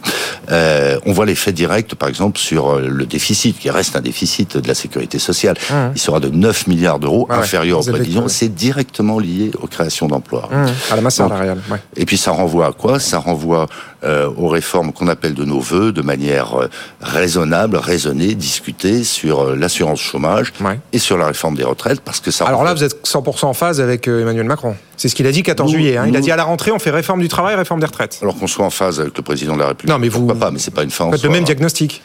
Euh, 0.50 0.98
on 1.06 1.12
voit 1.12 1.26
l'effet 1.26 1.52
direct, 1.52 1.94
par 1.94 2.08
exemple, 2.08 2.38
sur 2.38 2.70
euh, 2.70 2.88
le 2.88 3.06
déficit, 3.06 3.58
qui 3.58 3.70
reste 3.70 3.96
un 3.96 4.00
déficit 4.00 4.56
de 4.56 4.68
la 4.68 4.74
sécurité 4.74 5.18
sociale. 5.18 5.56
Il 5.94 6.00
sera 6.00 6.20
de 6.20 6.28
9 6.28 6.66
milliards 6.66 6.98
d'euros, 6.98 7.26
inférieur 7.30 7.80
aux 7.80 7.90
prévisions. 7.90 8.28
C'est 8.28 8.54
directement 8.54 9.18
lié 9.18 9.50
aux 9.60 9.66
créations 9.66 10.06
d'emplois. 10.06 10.48
Mmh. 10.50 10.92
À 10.92 10.96
la 10.96 11.02
masse 11.02 11.16
salariale. 11.16 11.58
Et 11.96 12.04
puis 12.04 12.16
ça 12.16 12.30
renvoie 12.30 12.66
à 12.66 12.72
quoi? 12.72 13.00
Ça 13.00 13.18
renvoie 13.18 13.66
euh, 14.04 14.30
aux 14.36 14.48
réformes 14.48 14.92
qu'on 14.92 15.08
appelle 15.08 15.34
de 15.34 15.44
nos 15.44 15.58
voeux, 15.58 15.90
de 15.90 16.02
manière 16.02 16.54
euh, 16.54 16.68
raisonnable, 17.00 17.76
raisonnée, 17.76 18.34
discutée 18.34 19.02
sur 19.02 19.40
euh, 19.40 19.56
l'assurance 19.56 20.00
chômage 20.00 20.52
ouais. 20.60 20.78
et 20.92 20.98
sur 20.98 21.18
la 21.18 21.26
réforme 21.26 21.56
des 21.56 21.64
retraites, 21.64 22.00
parce 22.00 22.20
que 22.20 22.30
ça. 22.30 22.46
Alors 22.46 22.62
là, 22.62 22.74
vous 22.74 22.84
êtes 22.84 23.04
100% 23.04 23.46
en 23.46 23.54
phase 23.54 23.80
avec 23.80 24.06
Emmanuel 24.06 24.46
Macron. 24.46 24.76
C'est 24.96 25.08
ce 25.08 25.14
qu'il 25.14 25.26
a 25.26 25.32
dit 25.32 25.42
14 25.42 25.70
nous, 25.70 25.78
juillet. 25.78 25.96
Hein. 25.96 26.04
Il 26.06 26.12
nous... 26.12 26.18
a 26.18 26.20
dit 26.20 26.30
à 26.30 26.36
la 26.36 26.44
rentrée, 26.44 26.70
on 26.70 26.78
fait 26.78 26.90
réforme 26.90 27.20
du 27.20 27.28
travail, 27.28 27.56
réforme 27.56 27.80
des 27.80 27.86
retraites. 27.86 28.18
Alors 28.22 28.38
qu'on 28.38 28.46
soit 28.46 28.64
en 28.64 28.70
phase 28.70 29.00
avec 29.00 29.16
le 29.16 29.22
président 29.22 29.54
de 29.54 29.60
la 29.60 29.68
République. 29.68 29.92
Non, 29.92 29.98
mais 29.98 30.08
vous. 30.08 30.20
Pourquoi 30.20 30.38
pas 30.38 30.50
Mais 30.52 30.60
c'est 30.60 30.74
pas 30.74 30.84
une 30.84 30.90
fin. 30.90 31.10
Faites 31.10 31.24
le 31.24 31.30
même 31.30 31.44
diagnostic 31.44 32.02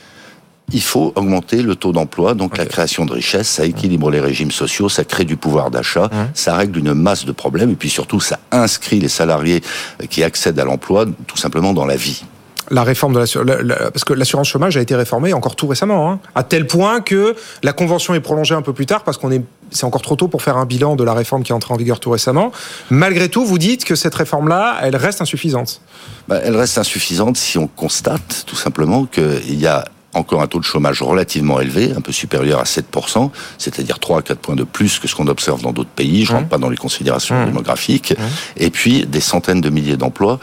il 0.73 0.81
faut 0.81 1.13
augmenter 1.15 1.61
le 1.61 1.75
taux 1.75 1.91
d'emploi, 1.91 2.33
donc 2.33 2.53
okay. 2.53 2.63
la 2.63 2.65
création 2.65 3.05
de 3.05 3.13
richesses, 3.13 3.47
ça 3.47 3.65
équilibre 3.65 4.11
les 4.11 4.19
régimes 4.19 4.51
sociaux, 4.51 4.89
ça 4.89 5.03
crée 5.03 5.25
du 5.25 5.37
pouvoir 5.37 5.71
d'achat, 5.71 6.05
mmh. 6.05 6.31
ça 6.33 6.55
règle 6.55 6.79
une 6.79 6.93
masse 6.93 7.25
de 7.25 7.31
problèmes, 7.31 7.69
et 7.69 7.75
puis 7.75 7.89
surtout, 7.89 8.19
ça 8.19 8.39
inscrit 8.51 8.99
les 8.99 9.09
salariés 9.09 9.61
qui 10.09 10.23
accèdent 10.23 10.59
à 10.59 10.65
l'emploi 10.65 11.05
tout 11.27 11.37
simplement 11.37 11.73
dans 11.73 11.85
la 11.85 11.95
vie 11.95 12.23
la 12.71 12.83
réforme 12.83 13.13
de 13.13 13.19
la, 13.19 13.91
parce 13.91 14.03
que 14.03 14.13
l'assurance 14.13 14.47
chômage 14.47 14.77
a 14.77 14.81
été 14.81 14.95
réformée 14.95 15.33
encore 15.33 15.55
tout 15.55 15.67
récemment, 15.67 16.09
hein, 16.09 16.19
à 16.33 16.43
tel 16.43 16.65
point 16.65 17.01
que 17.01 17.35
la 17.61 17.73
convention 17.73 18.13
est 18.13 18.19
prolongée 18.19 18.55
un 18.55 18.61
peu 18.61 18.73
plus 18.73 18.85
tard 18.85 19.03
parce 19.03 19.17
qu'on 19.17 19.31
est 19.31 19.43
c'est 19.71 19.85
encore 19.85 20.01
trop 20.01 20.15
tôt 20.15 20.27
pour 20.27 20.43
faire 20.43 20.57
un 20.57 20.65
bilan 20.65 20.95
de 20.95 21.03
la 21.03 21.13
réforme 21.13 21.41
qui 21.41 21.51
est 21.51 21.55
entrée 21.55 21.73
en 21.73 21.77
vigueur 21.77 21.99
tout 21.99 22.11
récemment. 22.11 22.51
Malgré 22.91 23.27
tout, 23.27 23.43
vous 23.43 23.57
dites 23.57 23.85
que 23.85 23.95
cette 23.95 24.13
réforme-là, 24.13 24.77
elle 24.83 24.95
reste 24.95 25.19
insuffisante. 25.19 25.81
Bah, 26.27 26.39
elle 26.43 26.55
reste 26.55 26.77
insuffisante 26.77 27.37
si 27.37 27.57
on 27.57 27.67
constate 27.67 28.43
tout 28.45 28.55
simplement 28.55 29.05
qu'il 29.05 29.59
y 29.59 29.65
a 29.65 29.85
encore 30.13 30.41
un 30.41 30.47
taux 30.47 30.59
de 30.59 30.65
chômage 30.65 31.01
relativement 31.01 31.59
élevé, 31.59 31.93
un 31.95 32.01
peu 32.01 32.11
supérieur 32.11 32.59
à 32.59 32.63
7%, 32.63 33.29
c'est-à-dire 33.57 33.99
3 33.99 34.19
à 34.19 34.21
4 34.21 34.39
points 34.39 34.55
de 34.55 34.63
plus 34.63 34.99
que 34.99 35.07
ce 35.07 35.15
qu'on 35.15 35.27
observe 35.27 35.61
dans 35.61 35.71
d'autres 35.71 35.89
pays, 35.89 36.25
je 36.25 36.31
ne 36.31 36.37
rentre 36.37 36.47
mmh. 36.47 36.49
pas 36.49 36.57
dans 36.57 36.69
les 36.69 36.77
considérations 36.77 37.41
mmh. 37.41 37.45
démographiques, 37.45 38.11
mmh. 38.11 38.23
et 38.57 38.69
puis 38.69 39.05
des 39.05 39.21
centaines 39.21 39.61
de 39.61 39.69
milliers 39.69 39.97
d'emplois 39.97 40.39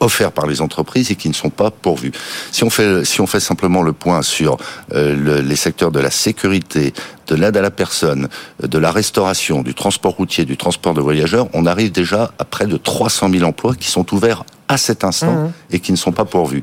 offerts 0.00 0.32
par 0.32 0.46
les 0.46 0.60
entreprises 0.60 1.10
et 1.10 1.14
qui 1.14 1.28
ne 1.28 1.34
sont 1.34 1.50
pas 1.50 1.70
pourvus. 1.70 2.12
Si 2.52 2.64
on 2.64 2.70
fait, 2.70 3.04
si 3.04 3.20
on 3.20 3.26
fait 3.26 3.40
simplement 3.40 3.82
le 3.82 3.92
point 3.92 4.22
sur 4.22 4.58
euh, 4.92 5.40
les 5.42 5.56
secteurs 5.56 5.90
de 5.90 6.00
la 6.00 6.10
sécurité, 6.10 6.92
de 7.28 7.34
l'aide 7.34 7.56
à 7.56 7.62
la 7.62 7.70
personne, 7.70 8.28
de 8.62 8.78
la 8.78 8.92
restauration, 8.92 9.62
du 9.62 9.74
transport 9.74 10.12
routier, 10.12 10.44
du 10.44 10.56
transport 10.56 10.94
de 10.94 11.00
voyageurs, 11.00 11.48
on 11.54 11.66
arrive 11.66 11.92
déjà 11.92 12.32
à 12.38 12.44
près 12.44 12.66
de 12.66 12.76
300 12.76 13.30
000 13.30 13.44
emplois 13.44 13.74
qui 13.74 13.88
sont 13.88 14.14
ouverts 14.14 14.44
à 14.68 14.76
cet 14.76 15.04
instant 15.04 15.32
mmh. 15.32 15.52
et 15.72 15.80
qui 15.80 15.92
ne 15.92 15.96
sont 15.96 16.12
pas 16.12 16.24
pourvus. 16.24 16.62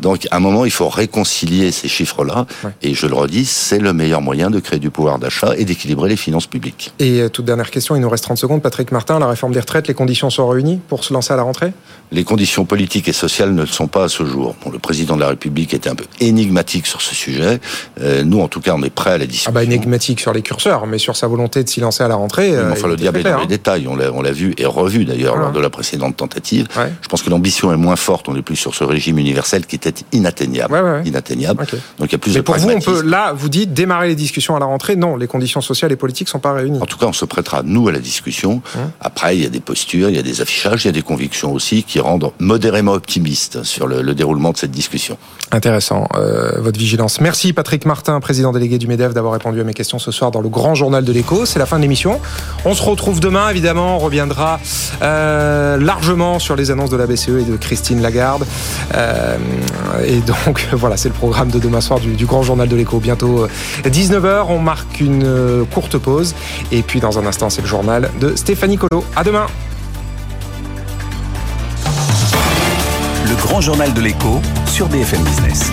Donc, 0.00 0.26
à 0.30 0.36
un 0.36 0.40
moment, 0.40 0.64
il 0.64 0.70
faut 0.70 0.88
réconcilier 0.88 1.72
ces 1.72 1.88
chiffres-là. 1.88 2.46
Et 2.82 2.94
je 2.94 3.06
le 3.06 3.14
redis, 3.14 3.46
c'est 3.46 3.78
le 3.78 3.92
meilleur 3.92 4.20
moyen 4.20 4.50
de 4.50 4.60
créer 4.60 4.78
du 4.78 4.90
pouvoir 4.90 5.18
d'achat 5.18 5.54
et 5.56 5.64
d'équilibrer 5.64 6.08
les 6.08 6.16
finances 6.16 6.46
publiques. 6.46 6.92
Et 6.98 7.20
euh, 7.20 7.28
toute 7.28 7.44
dernière 7.44 7.70
question, 7.70 7.96
il 7.96 8.00
nous 8.00 8.10
reste 8.10 8.24
30 8.24 8.38
secondes. 8.38 8.62
Patrick 8.62 8.92
Martin, 8.92 9.18
la 9.18 9.26
réforme 9.26 9.52
des 9.52 9.60
retraites, 9.60 9.88
les 9.88 9.94
conditions 9.94 10.30
sont 10.30 10.46
réunies 10.48 10.80
pour 10.88 11.04
se 11.04 11.12
lancer 11.12 11.32
à 11.32 11.36
la 11.36 11.42
rentrée? 11.42 11.72
Les 12.10 12.24
conditions 12.24 12.64
politiques 12.64 13.08
et 13.08 13.12
sociales 13.12 13.52
ne 13.54 13.62
le 13.62 13.66
sont 13.66 13.86
pas 13.86 14.04
à 14.04 14.08
ce 14.08 14.24
jour. 14.24 14.54
Bon, 14.64 14.70
le 14.70 14.78
président 14.78 15.16
de 15.16 15.20
la 15.20 15.28
République 15.28 15.74
était 15.74 15.90
un 15.90 15.94
peu 15.94 16.04
énigmatique 16.20 16.86
sur 16.86 17.02
ce 17.02 17.14
sujet. 17.14 17.60
Euh, 18.00 18.24
nous, 18.24 18.40
en 18.40 18.48
tout 18.48 18.60
cas, 18.60 18.74
on 18.74 18.82
est 18.82 18.90
prêt 18.90 19.12
à 19.12 19.18
la 19.18 19.26
discussion. 19.26 19.50
Ah 19.50 19.54
bah, 19.54 19.64
énigmatique 19.64 20.20
sur 20.20 20.32
les 20.32 20.42
curseurs, 20.42 20.86
mais 20.86 20.98
sur 20.98 21.16
sa 21.16 21.26
volonté 21.26 21.62
de 21.64 21.68
s'y 21.68 21.80
lancer 21.80 22.02
à 22.02 22.08
la 22.08 22.14
rentrée. 22.14 22.54
Euh, 22.54 22.72
enfin, 22.72 22.88
le 22.88 22.96
diable 22.96 23.20
est 23.20 23.22
dans 23.24 23.36
les 23.38 23.44
hein. 23.44 23.46
détails. 23.46 23.86
On 23.88 23.96
l'a 23.96 24.32
vu 24.32 24.54
et 24.58 24.66
revu 24.66 25.04
d'ailleurs 25.04 25.36
lors 25.36 25.52
de 25.52 25.60
la 25.60 25.70
précédente 25.70 26.16
tentative. 26.16 26.68
Je 27.02 27.08
pense 27.08 27.22
que 27.22 27.30
l'ambition 27.38 27.72
est 27.72 27.76
moins 27.76 27.94
forte. 27.94 28.28
On 28.28 28.34
est 28.34 28.42
plus 28.42 28.56
sur 28.56 28.74
ce 28.74 28.82
régime 28.82 29.18
universel 29.18 29.64
qui 29.64 29.76
était 29.76 29.94
inatteignable. 30.10 31.02
Inatteignable. 31.04 31.66
Donc 31.98 32.08
il 32.08 32.12
y 32.12 32.14
a 32.16 32.18
plus 32.18 32.34
Mais 32.34 32.42
pour 32.42 32.56
vous, 32.56 32.70
on 32.70 32.80
peut, 32.80 33.02
là, 33.02 33.32
vous 33.32 33.48
dites 33.48 33.72
démarrer 33.72 34.08
les 34.08 34.16
discussions 34.16 34.56
à 34.56 34.58
la 34.58 34.66
rentrée. 34.66 34.96
Non, 34.96 35.16
les 35.16 35.28
conditions 35.28 35.60
sociales 35.60 35.92
et 35.92 35.96
politiques 35.96 36.28
sont 36.28 36.40
pas 36.40 36.52
réunies. 36.52 36.80
En 36.80 36.86
tout 36.86 36.98
cas, 36.98 37.06
on 37.06 37.12
se 37.12 37.24
prêtera, 37.24 37.62
nous, 37.62 37.86
à 37.86 37.92
la 37.92 38.00
discussion. 38.00 38.60
Hum. 38.74 38.90
Après, 39.00 39.36
il 39.36 39.42
y 39.42 39.46
a 39.46 39.50
des 39.50 39.60
postures, 39.60 40.08
il 40.08 40.16
y 40.16 40.18
a 40.18 40.22
des 40.22 40.40
affichages, 40.40 40.84
il 40.84 40.88
y 40.88 40.90
a 40.90 40.92
des 40.92 41.02
convictions 41.02 41.52
aussi 41.52 41.84
qui 41.84 42.00
rendent 42.00 42.32
modérément 42.40 42.92
optimistes 42.92 43.62
sur 43.62 43.86
le, 43.86 44.02
déroulement 44.14 44.50
de 44.50 44.56
cette 44.56 44.72
discussion. 44.72 45.16
Intéressant, 45.52 46.08
euh, 46.16 46.60
votre 46.60 46.78
vigilance. 46.78 47.20
Merci 47.20 47.52
Patrick 47.52 47.86
Martin, 47.86 48.18
président 48.20 48.52
délégué 48.52 48.78
du 48.78 48.88
MEDEF, 48.88 49.14
d'avoir 49.14 49.32
répondu 49.32 49.60
à 49.60 49.64
mes 49.64 49.74
questions 49.74 50.00
ce 50.00 50.10
soir 50.10 50.32
dans 50.32 50.40
le 50.40 50.48
grand 50.48 50.74
journal 50.74 51.04
de 51.04 51.12
l'écho. 51.12 51.46
C'est 51.46 51.58
la 51.58 51.66
fin 51.66 51.76
de 51.76 51.82
l'émission. 51.82 52.20
On 52.64 52.74
se 52.74 52.82
retrouve 52.82 53.20
demain, 53.20 53.48
évidemment. 53.48 53.96
On 53.96 54.00
reviendra 54.00 54.58
euh, 55.02 55.76
largement 55.78 56.38
sur 56.38 56.56
les 56.56 56.70
annonces 56.70 56.90
de 56.90 56.96
la 56.96 57.06
BCE 57.06 57.27
et 57.36 57.44
de 57.44 57.56
Christine 57.56 58.00
Lagarde. 58.00 58.46
Euh, 58.94 59.36
et 60.06 60.20
donc, 60.20 60.66
voilà, 60.72 60.96
c'est 60.96 61.08
le 61.08 61.14
programme 61.14 61.50
de 61.50 61.58
demain 61.58 61.80
soir 61.80 62.00
du, 62.00 62.26
grand 62.26 62.42
journal 62.42 62.68
de 62.68 62.76
l'écho. 62.76 62.98
Bientôt 62.98 63.46
19h, 63.84 64.24
euh, 64.24 64.42
on 64.48 64.58
marque 64.58 65.00
une 65.00 65.24
euh, 65.24 65.64
courte 65.64 65.98
pause. 65.98 66.34
Et 66.72 66.82
puis, 66.82 67.00
dans 67.00 67.18
un 67.18 67.26
instant, 67.26 67.50
c'est 67.50 67.62
le 67.62 67.68
journal 67.68 68.10
de 68.20 68.34
Stéphanie 68.36 68.78
Colo. 68.78 69.04
À 69.16 69.24
demain. 69.24 69.46
Le 73.26 73.34
grand 73.34 73.60
journal 73.60 73.92
de 73.92 74.00
l'écho 74.00 74.40
sur 74.66 74.88
BFM 74.88 75.22
Business. 75.22 75.70